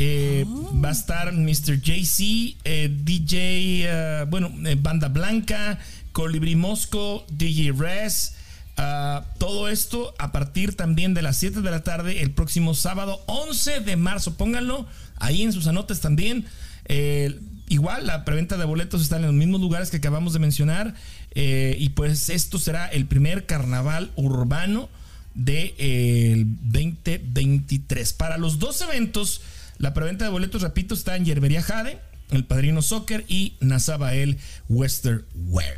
Eh, 0.00 0.44
Va 0.84 0.90
a 0.90 0.92
estar 0.92 1.32
Mr. 1.32 1.80
JC, 1.82 2.56
eh, 2.64 2.88
DJ, 3.02 3.84
eh, 3.84 4.24
bueno, 4.28 4.52
eh, 4.64 4.76
Banda 4.80 5.08
Blanca, 5.08 5.78
Colibri 6.12 6.54
Mosco, 6.54 7.26
DJ 7.30 7.72
Res. 7.72 8.34
ah, 8.76 9.24
todo 9.38 9.68
esto 9.68 10.14
a 10.18 10.30
partir 10.30 10.76
también 10.76 11.14
de 11.14 11.22
las 11.22 11.36
7 11.38 11.62
de 11.62 11.70
la 11.72 11.82
tarde 11.82 12.22
el 12.22 12.30
próximo 12.30 12.74
sábado 12.74 13.20
11 13.26 13.80
de 13.80 13.96
marzo. 13.96 14.36
Pónganlo 14.36 14.86
ahí 15.16 15.42
en 15.42 15.52
sus 15.52 15.66
anotes 15.66 15.98
también. 16.00 16.44
Eh, 16.84 17.40
igual 17.68 18.06
la 18.06 18.24
preventa 18.24 18.56
de 18.56 18.64
boletos 18.64 19.02
está 19.02 19.16
en 19.16 19.22
los 19.22 19.32
mismos 19.34 19.60
lugares 19.60 19.90
que 19.90 19.96
acabamos 19.96 20.32
de 20.32 20.38
mencionar. 20.38 20.94
Eh, 21.40 21.76
y 21.78 21.90
pues 21.90 22.30
esto 22.30 22.58
será 22.58 22.88
el 22.88 23.06
primer 23.06 23.46
carnaval 23.46 24.10
urbano 24.16 24.88
del 25.36 26.46
2023. 26.62 28.12
Para 28.14 28.38
los 28.38 28.58
dos 28.58 28.80
eventos, 28.80 29.40
la 29.78 29.94
preventa 29.94 30.24
de 30.24 30.32
boletos, 30.32 30.62
repito, 30.62 30.94
está 30.94 31.14
en 31.14 31.24
Yerbería 31.24 31.62
Jade, 31.62 32.00
El 32.32 32.44
Padrino 32.44 32.82
Soccer 32.82 33.24
y 33.28 33.54
Nazabael 33.60 34.36
Western 34.68 35.24
Wear. 35.46 35.76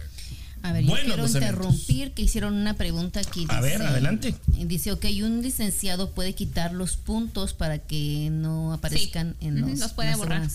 A 0.62 0.72
ver, 0.72 0.84
Bueno, 0.84 1.08
yo 1.08 1.14
quiero 1.14 1.28
interrumpir 1.28 2.12
que 2.12 2.22
hicieron 2.22 2.54
una 2.54 2.72
pregunta 2.74 3.20
aquí. 3.20 3.44
A 3.50 3.60
ver, 3.60 3.82
adelante. 3.82 4.34
Dice, 4.46 4.92
ok, 4.92 5.04
un 5.22 5.42
licenciado 5.42 6.12
puede 6.12 6.34
quitar 6.34 6.72
los 6.72 6.96
puntos 6.96 7.52
para 7.52 7.80
que 7.80 8.28
no 8.32 8.72
aparezcan 8.72 9.36
Sí. 9.40 9.46
en 9.46 9.60
los, 9.60 9.78
los 9.78 9.92
puede 9.92 10.14
borrar. 10.16 10.48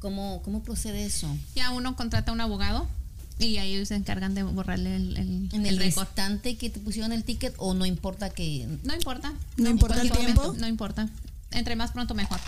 ¿Cómo, 0.00 0.42
¿Cómo 0.42 0.62
procede 0.62 1.06
eso? 1.06 1.34
Ya 1.56 1.70
uno 1.70 1.96
contrata 1.96 2.30
a 2.30 2.34
un 2.34 2.42
abogado 2.42 2.88
y 3.46 3.58
ahí 3.58 3.74
ellos 3.74 3.88
se 3.88 3.94
encargan 3.96 4.34
de 4.34 4.42
borrarle 4.42 4.96
el, 4.96 5.16
el, 5.16 5.48
¿En 5.52 5.66
el 5.66 5.82
instante 5.82 6.56
que 6.56 6.70
te 6.70 6.80
pusieron 6.80 7.12
el 7.12 7.24
ticket 7.24 7.54
o 7.58 7.74
no 7.74 7.86
importa 7.86 8.30
que... 8.30 8.66
No 8.84 8.94
importa. 8.94 9.32
¿No 9.56 9.70
importa 9.70 10.00
en 10.00 10.06
el 10.06 10.12
tiempo? 10.12 10.42
momento, 10.42 10.60
No 10.60 10.66
importa. 10.68 11.08
Entre 11.50 11.76
más 11.76 11.92
pronto 11.92 12.14
mejor. 12.14 12.38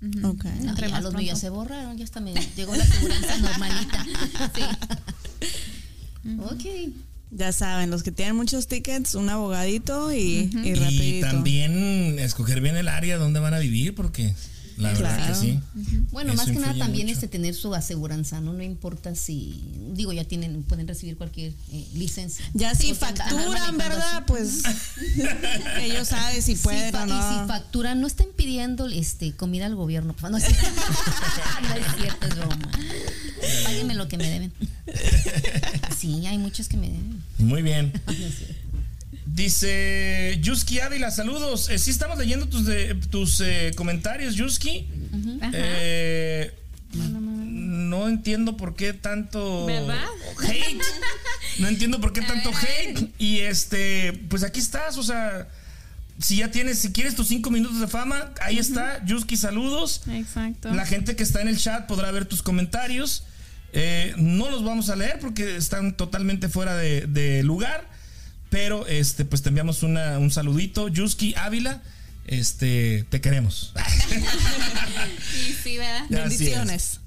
No, 0.00 0.30
Entre 0.30 0.48
ya 0.62 0.94
más 0.94 1.02
los 1.02 1.10
pronto. 1.12 1.18
míos 1.18 1.38
se 1.40 1.50
borraron, 1.50 1.96
ya 1.98 2.04
hasta 2.04 2.20
me 2.20 2.32
llegó 2.56 2.74
la 2.76 2.84
aseguranza 2.84 3.36
normalita. 3.38 4.06
Ok. 6.40 6.92
Ya 7.30 7.52
saben, 7.52 7.90
los 7.90 8.02
que 8.02 8.10
tienen 8.10 8.36
muchos 8.36 8.68
tickets, 8.68 9.14
un 9.14 9.28
abogadito 9.28 10.12
y, 10.12 10.50
y 10.64 10.68
Y 10.68 10.74
rapidito. 10.74 11.26
también 11.26 12.18
escoger 12.18 12.60
bien 12.62 12.76
el 12.76 12.88
área 12.88 13.18
donde 13.18 13.38
van 13.40 13.52
a 13.54 13.58
vivir, 13.58 13.94
porque 13.94 14.34
la 14.78 14.92
verdad 14.92 15.16
Claro. 15.16 15.32
que 15.40 15.46
sí. 15.46 15.60
Bueno, 16.10 16.32
Eso 16.32 16.42
más 16.42 16.50
que 16.52 16.58
nada 16.60 16.74
también 16.78 17.06
mucho. 17.06 17.14
este 17.14 17.28
tener 17.28 17.54
su 17.54 17.74
aseguranza, 17.74 18.40
¿no? 18.40 18.52
No 18.52 18.62
importa 18.62 19.14
si, 19.14 19.60
digo, 19.92 20.12
ya 20.12 20.24
tienen, 20.24 20.62
pueden 20.62 20.86
recibir 20.88 21.16
cualquier 21.16 21.52
eh, 21.72 21.86
licencia. 21.94 22.44
Ya 22.54 22.74
si 22.74 22.94
facturan, 22.94 23.76
¿verdad? 23.76 24.16
así. 24.16 24.24
Pues 24.26 24.62
ellos 25.80 26.08
saben 26.08 26.42
si 26.42 26.54
pueden 26.56 26.94
o 26.94 27.06
no. 27.06 27.18
Y 27.18 27.40
si 27.40 27.46
facturan, 27.48 28.00
no 28.00 28.06
estén 28.06 28.28
pidiendo 28.36 28.86
este, 28.88 29.32
comida 29.32 29.66
al 29.66 29.74
gobierno. 29.74 30.14
No 30.30 30.36
es 30.36 30.44
cierto, 30.44 30.66
no 31.68 31.74
es, 31.74 31.86
cierto, 32.00 32.26
es 32.26 32.36
broma. 32.36 32.56
Paguen 32.70 33.64
Páguenme 33.64 33.94
lo 33.94 34.08
que 34.08 34.16
me 34.18 34.28
deben. 34.30 34.52
Sí, 35.98 36.24
hay 36.26 36.38
muchos 36.38 36.68
que 36.68 36.76
me 36.76 36.86
deben. 36.86 37.24
Muy 37.38 37.60
bien. 37.60 37.92
Dice 39.38 40.36
Yuski 40.42 40.80
Ávila, 40.80 41.12
saludos. 41.12 41.70
Eh, 41.70 41.78
sí 41.78 41.92
estamos 41.92 42.18
leyendo 42.18 42.48
tus, 42.48 42.66
de- 42.66 42.96
tus 42.96 43.40
eh, 43.40 43.70
comentarios, 43.76 44.34
Yuski. 44.34 44.88
Eh, 45.52 46.52
no 46.92 48.08
entiendo 48.08 48.56
por 48.56 48.74
qué 48.74 48.92
tanto 48.94 49.64
¿Verdad? 49.66 50.04
hate. 50.42 50.82
No 51.60 51.68
entiendo 51.68 52.00
por 52.00 52.12
qué 52.12 52.20
tanto 52.22 52.50
hate. 52.50 53.10
Y 53.20 53.38
este, 53.38 54.12
pues 54.28 54.42
aquí 54.42 54.58
estás, 54.58 54.98
o 54.98 55.04
sea, 55.04 55.46
si 56.20 56.38
ya 56.38 56.50
tienes, 56.50 56.80
si 56.80 56.90
quieres 56.90 57.14
tus 57.14 57.28
cinco 57.28 57.50
minutos 57.52 57.78
de 57.78 57.86
fama, 57.86 58.32
ahí 58.40 58.58
está. 58.58 59.04
Yuski, 59.04 59.36
saludos. 59.36 60.02
Exacto. 60.10 60.74
La 60.74 60.84
gente 60.84 61.14
que 61.14 61.22
está 61.22 61.42
en 61.42 61.46
el 61.48 61.58
chat 61.58 61.86
podrá 61.86 62.10
ver 62.10 62.24
tus 62.24 62.42
comentarios. 62.42 63.22
Eh, 63.72 64.14
no 64.16 64.50
los 64.50 64.64
vamos 64.64 64.90
a 64.90 64.96
leer 64.96 65.20
porque 65.20 65.56
están 65.56 65.96
totalmente 65.96 66.48
fuera 66.48 66.74
de, 66.76 67.06
de 67.06 67.44
lugar. 67.44 67.96
Pero 68.50 68.86
este, 68.86 69.24
pues 69.24 69.42
te 69.42 69.48
enviamos 69.50 69.82
una- 69.82 70.18
un 70.18 70.30
saludito. 70.30 70.88
Yuski 70.88 71.34
Ávila, 71.36 71.82
este, 72.26 73.04
te 73.10 73.20
queremos. 73.20 73.72
Sí, 75.32 75.54
sí, 75.62 75.78
¿verdad? 75.78 76.06
Bendiciones. 76.08 77.00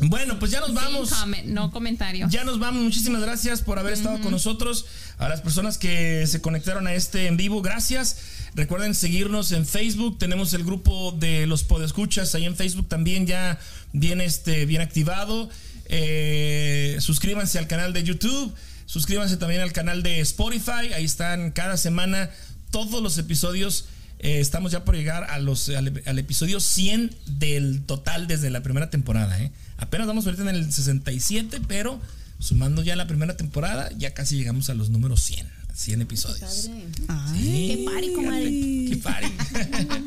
Bueno, 0.00 0.38
pues 0.38 0.50
ya 0.50 0.60
nos 0.60 0.72
vamos. 0.72 1.10
Comment, 1.10 1.46
no 1.48 1.70
comentario. 1.70 2.26
Ya 2.30 2.42
nos 2.44 2.58
vamos. 2.58 2.82
Muchísimas 2.82 3.20
gracias 3.20 3.60
por 3.60 3.78
haber 3.78 3.92
estado 3.92 4.18
con 4.20 4.30
nosotros. 4.32 4.86
A 5.18 5.28
las 5.28 5.42
personas 5.42 5.76
que 5.76 6.26
se 6.26 6.40
conectaron 6.40 6.86
a 6.86 6.94
este 6.94 7.26
en 7.26 7.36
vivo, 7.36 7.60
gracias. 7.60 8.16
Recuerden 8.54 8.94
seguirnos 8.94 9.52
en 9.52 9.66
Facebook. 9.66 10.18
Tenemos 10.18 10.54
el 10.54 10.64
grupo 10.64 11.12
de 11.12 11.46
los 11.46 11.64
podescuchas 11.64 12.34
ahí 12.34 12.46
en 12.46 12.56
Facebook 12.56 12.88
también 12.88 13.26
ya 13.26 13.58
bien, 13.92 14.20
este, 14.22 14.64
bien 14.64 14.80
activado. 14.80 15.50
Eh, 15.86 16.96
suscríbanse 17.00 17.58
al 17.58 17.66
canal 17.66 17.92
de 17.92 18.02
YouTube. 18.02 18.54
Suscríbanse 18.94 19.36
también 19.36 19.60
al 19.60 19.72
canal 19.72 20.02
de 20.02 20.18
Spotify. 20.18 20.92
Ahí 20.96 21.04
están 21.04 21.52
cada 21.52 21.76
semana 21.76 22.28
todos 22.72 23.00
los 23.00 23.16
episodios. 23.18 23.84
Eh, 24.18 24.40
estamos 24.40 24.72
ya 24.72 24.84
por 24.84 24.96
llegar 24.96 25.22
a 25.30 25.38
los, 25.38 25.68
al, 25.68 26.02
al 26.04 26.18
episodio 26.18 26.58
100 26.58 27.14
del 27.26 27.82
total 27.86 28.26
desde 28.26 28.50
la 28.50 28.64
primera 28.64 28.90
temporada. 28.90 29.40
¿eh? 29.40 29.52
Apenas 29.76 30.08
vamos 30.08 30.26
ahorita 30.26 30.42
en 30.42 30.48
el 30.56 30.72
67, 30.72 31.60
pero 31.68 32.00
sumando 32.40 32.82
ya 32.82 32.96
la 32.96 33.06
primera 33.06 33.36
temporada, 33.36 33.90
ya 33.96 34.12
casi 34.12 34.36
llegamos 34.36 34.70
a 34.70 34.74
los 34.74 34.90
números 34.90 35.22
100. 35.22 35.46
100 35.72 36.02
episodios. 36.02 36.68
Ay, 37.06 37.76
Qué 37.76 37.84
pari, 37.92 38.12
comadre. 38.12 38.44
Qué 38.50 39.00
party. 39.00 39.26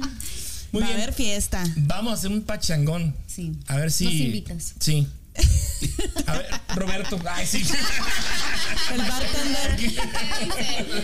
Muy 0.74 0.82
Va 0.82 0.88
a 0.88 0.92
bien. 0.92 1.02
haber 1.04 1.14
fiesta. 1.14 1.64
Vamos 1.78 2.12
a 2.12 2.16
hacer 2.16 2.32
un 2.32 2.42
pachangón. 2.42 3.16
Sí. 3.28 3.54
A 3.68 3.78
ver 3.78 3.94
si. 3.94 4.04
Nos 4.04 4.14
invitas. 4.14 4.74
Sí. 4.78 5.08
A 6.28 6.34
ver, 6.34 6.46
Roberto. 6.76 7.20
Ay, 7.28 7.48
sí. 7.48 7.64
El 8.92 8.98
bartender. 9.02 9.94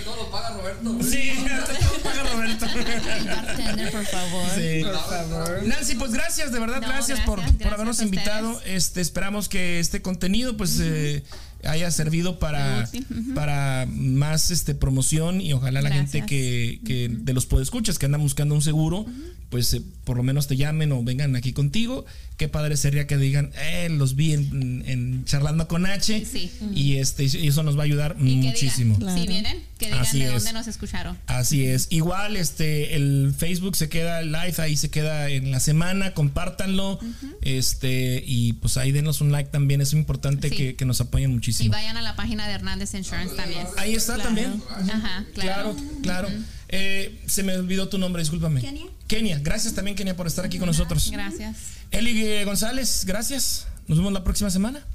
Todo 0.04 0.16
lo 0.16 0.32
paga 0.32 0.50
Roberto. 0.58 1.04
Sí, 1.04 1.32
todo 1.80 2.00
paga 2.04 2.24
Roberto. 2.34 2.66
Bartender, 2.66 3.92
por 3.92 4.06
favor. 4.06 4.50
Sí. 4.56 4.84
Por 4.84 4.94
favor. 4.94 5.68
Nancy, 5.68 5.96
pues 5.96 6.12
gracias, 6.12 6.52
de 6.52 6.60
verdad, 6.60 6.82
No, 6.82 6.88
gracias, 6.88 7.20
por, 7.22 7.40
gracias, 7.40 7.62
por 7.62 7.74
habernos 7.74 8.02
invitado. 8.02 8.62
Este, 8.66 9.02
esperamos 9.02 9.50
que 9.50 9.80
este 9.80 10.02
contenido 10.02 10.58
pues 10.58 10.80
eh, 10.82 11.24
haya 11.64 11.92
servido 11.92 12.40
para, 12.40 12.86
Sí, 12.88 13.06
para 13.36 13.88
más 13.92 14.52
este 14.52 14.76
promoción 14.76 15.42
y 15.42 15.54
ojalá 15.54 15.82
la 15.82 15.92
gente 15.92 16.26
que, 16.26 16.80
que 16.86 17.10
de 17.10 17.34
los 17.34 17.46
podescuchas 17.46 18.00
que 18.00 18.06
andan 18.06 18.22
buscando 18.22 18.56
un 18.56 18.62
seguro, 18.62 19.06
pues 19.50 19.74
eh, 19.74 19.82
por 20.04 20.18
lo 20.18 20.24
menos 20.24 20.48
te 20.48 20.56
llamen 20.56 20.92
o 20.92 21.04
vengan 21.04 21.36
aquí 21.36 21.54
contigo. 21.54 22.06
Qué 22.38 22.48
padre 22.48 22.78
sería 22.78 23.08
que 23.08 23.18
digan, 23.18 23.52
eh, 23.62 23.90
los 23.90 24.16
vi 24.16 24.34
en, 24.34 24.84
en 24.88 25.26
charlando 25.26 25.68
con 25.68 25.86
H. 25.86 26.26
Sí. 26.26 26.52
Y 26.74 26.96
este 26.98 27.26
y 27.26 27.52
eso 27.60 27.64
nos 27.64 27.78
va 27.78 27.82
a 27.82 27.86
ayudar 27.86 28.16
Y 28.20 28.42
que 28.42 28.48
muchísimo. 28.48 28.98
digan, 28.98 29.18
si 29.18 29.28
vienen, 29.28 29.64
que 29.78 29.86
digan 29.88 30.00
Así 30.02 30.20
de 30.20 30.26
es. 30.28 30.32
dónde 30.34 30.54
nos 30.54 30.68
escucharon. 30.68 31.18
Así 31.28 31.66
es. 31.66 31.88
Igual, 31.90 32.36
este, 32.38 32.96
el 32.96 33.34
Facebook 33.38 33.76
se 33.76 33.90
queda 33.90 34.22
live, 34.22 34.56
ahí 34.60 34.78
se 34.78 34.90
queda 34.90 35.30
en 35.30 35.52
la 35.52 35.60
semana, 35.60 36.14
compártanlo. 36.14 37.00
Este, 37.42 38.24
y 38.26 38.54
pues 38.54 38.78
ahí 38.78 38.92
denos 38.92 39.22
un 39.22 39.32
like 39.32 39.50
también. 39.50 39.82
Es 39.82 39.94
importante 39.94 40.50
Sí. 40.50 40.56
que, 40.56 40.76
que 40.76 40.86
nos 40.86 41.02
apoyen 41.02 41.32
Y 41.32 41.34
muchísimo. 41.34 41.72
vayan 41.72 41.98
a 41.98 42.02
la 42.02 42.16
página 42.16 42.48
de 42.48 42.54
Hernández 42.54 42.94
Insurance 42.94 43.36
también. 43.36 43.66
Ahí 43.78 43.94
está 43.96 44.16
Claro. 44.16 44.24
también. 44.30 44.64
Ajá, 44.70 45.26
Claro, 45.34 45.76
claro. 45.76 46.28
claro. 46.28 46.30
Eh, 46.70 47.20
se 47.26 47.44
me 47.44 47.56
olvidó 47.58 47.90
tu 47.90 47.98
nombre, 47.98 48.22
discúlpame. 48.22 48.62
Kenia. 48.62 48.86
Kenia, 49.08 49.40
gracias 49.40 49.74
también, 49.74 49.98
Kenia, 49.98 50.16
por 50.16 50.28
estar 50.28 50.46
aquí 50.46 50.60
con 50.60 50.68
nosotros. 50.68 51.10
Gracias. 51.12 51.58
Eli 51.92 52.44
González, 52.44 53.04
gracias. 53.06 53.66
Nos 53.88 53.98
vemos 53.98 54.14
la 54.14 54.24
próxima 54.24 54.50
semana. 54.52 54.86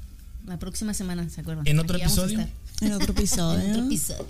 La 0.47 0.57
próxima 0.59 0.93
semana, 0.93 1.27
¿se 1.29 1.41
acuerdan? 1.41 1.67
¿En 1.67 1.79
otro 1.79 1.95
Aquí 1.97 2.05
episodio? 2.05 2.39
En 2.81 2.91
otro 2.93 3.11
episodio. 3.13 3.59
En 3.61 3.71
otro 3.71 3.85
episodio. 3.85 4.23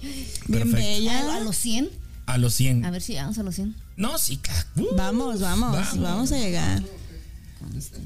Bien 0.47 0.71
Perfecto. 0.71 0.77
A, 0.77 1.19
a 1.19 1.23
bella. 1.25 1.39
los 1.41 1.55
100. 1.57 1.89
A 2.27 2.37
los 2.37 2.53
100. 2.53 2.85
A 2.85 2.91
ver 2.91 3.01
si 3.01 3.13
llegamos 3.13 3.37
a 3.37 3.43
los 3.43 3.55
100. 3.55 3.75
No, 3.97 4.17
sí. 4.17 4.39
uh. 4.77 4.95
Vamos, 4.95 5.39
vamos, 5.39 5.71
Vamos. 5.71 5.99
vamos, 5.99 6.31
a 6.31 6.37
llegar. 6.37 6.81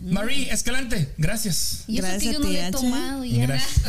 Marie 0.06 0.52
Escalante, 0.52 1.14
gracias. 1.18 1.84
Y 1.88 1.98
eso 2.00 2.08
Gracias 2.08 2.24
que 2.38 2.40
yo 2.40 2.40
a 2.40 2.50
no 2.50 2.56
he 2.56 2.62
H. 2.66 2.72
tomado 2.72 3.26
y 3.26 3.32
ya. 3.34 3.46
Gracias. 3.48 3.82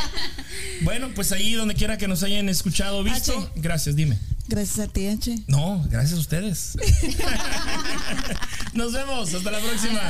bueno, 0.82 1.10
pues 1.14 1.30
ahí 1.32 1.52
donde 1.54 1.74
quiera 1.74 1.96
que 1.96 2.08
nos 2.08 2.22
hayan 2.24 2.48
escuchado 2.48 2.98
o 2.98 3.04
visto, 3.04 3.38
H. 3.38 3.50
gracias, 3.56 3.94
dime. 3.96 4.18
Gracias 4.48 4.78
a 4.88 4.92
ti, 4.92 5.06
H. 5.06 5.36
No, 5.46 5.84
gracias 5.88 6.18
a 6.18 6.20
ustedes. 6.20 6.72
Nos 8.74 8.92
vemos, 8.92 9.32
hasta 9.32 9.50
la 9.50 9.60
próxima. 9.60 10.00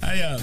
Adiós. 0.00 0.42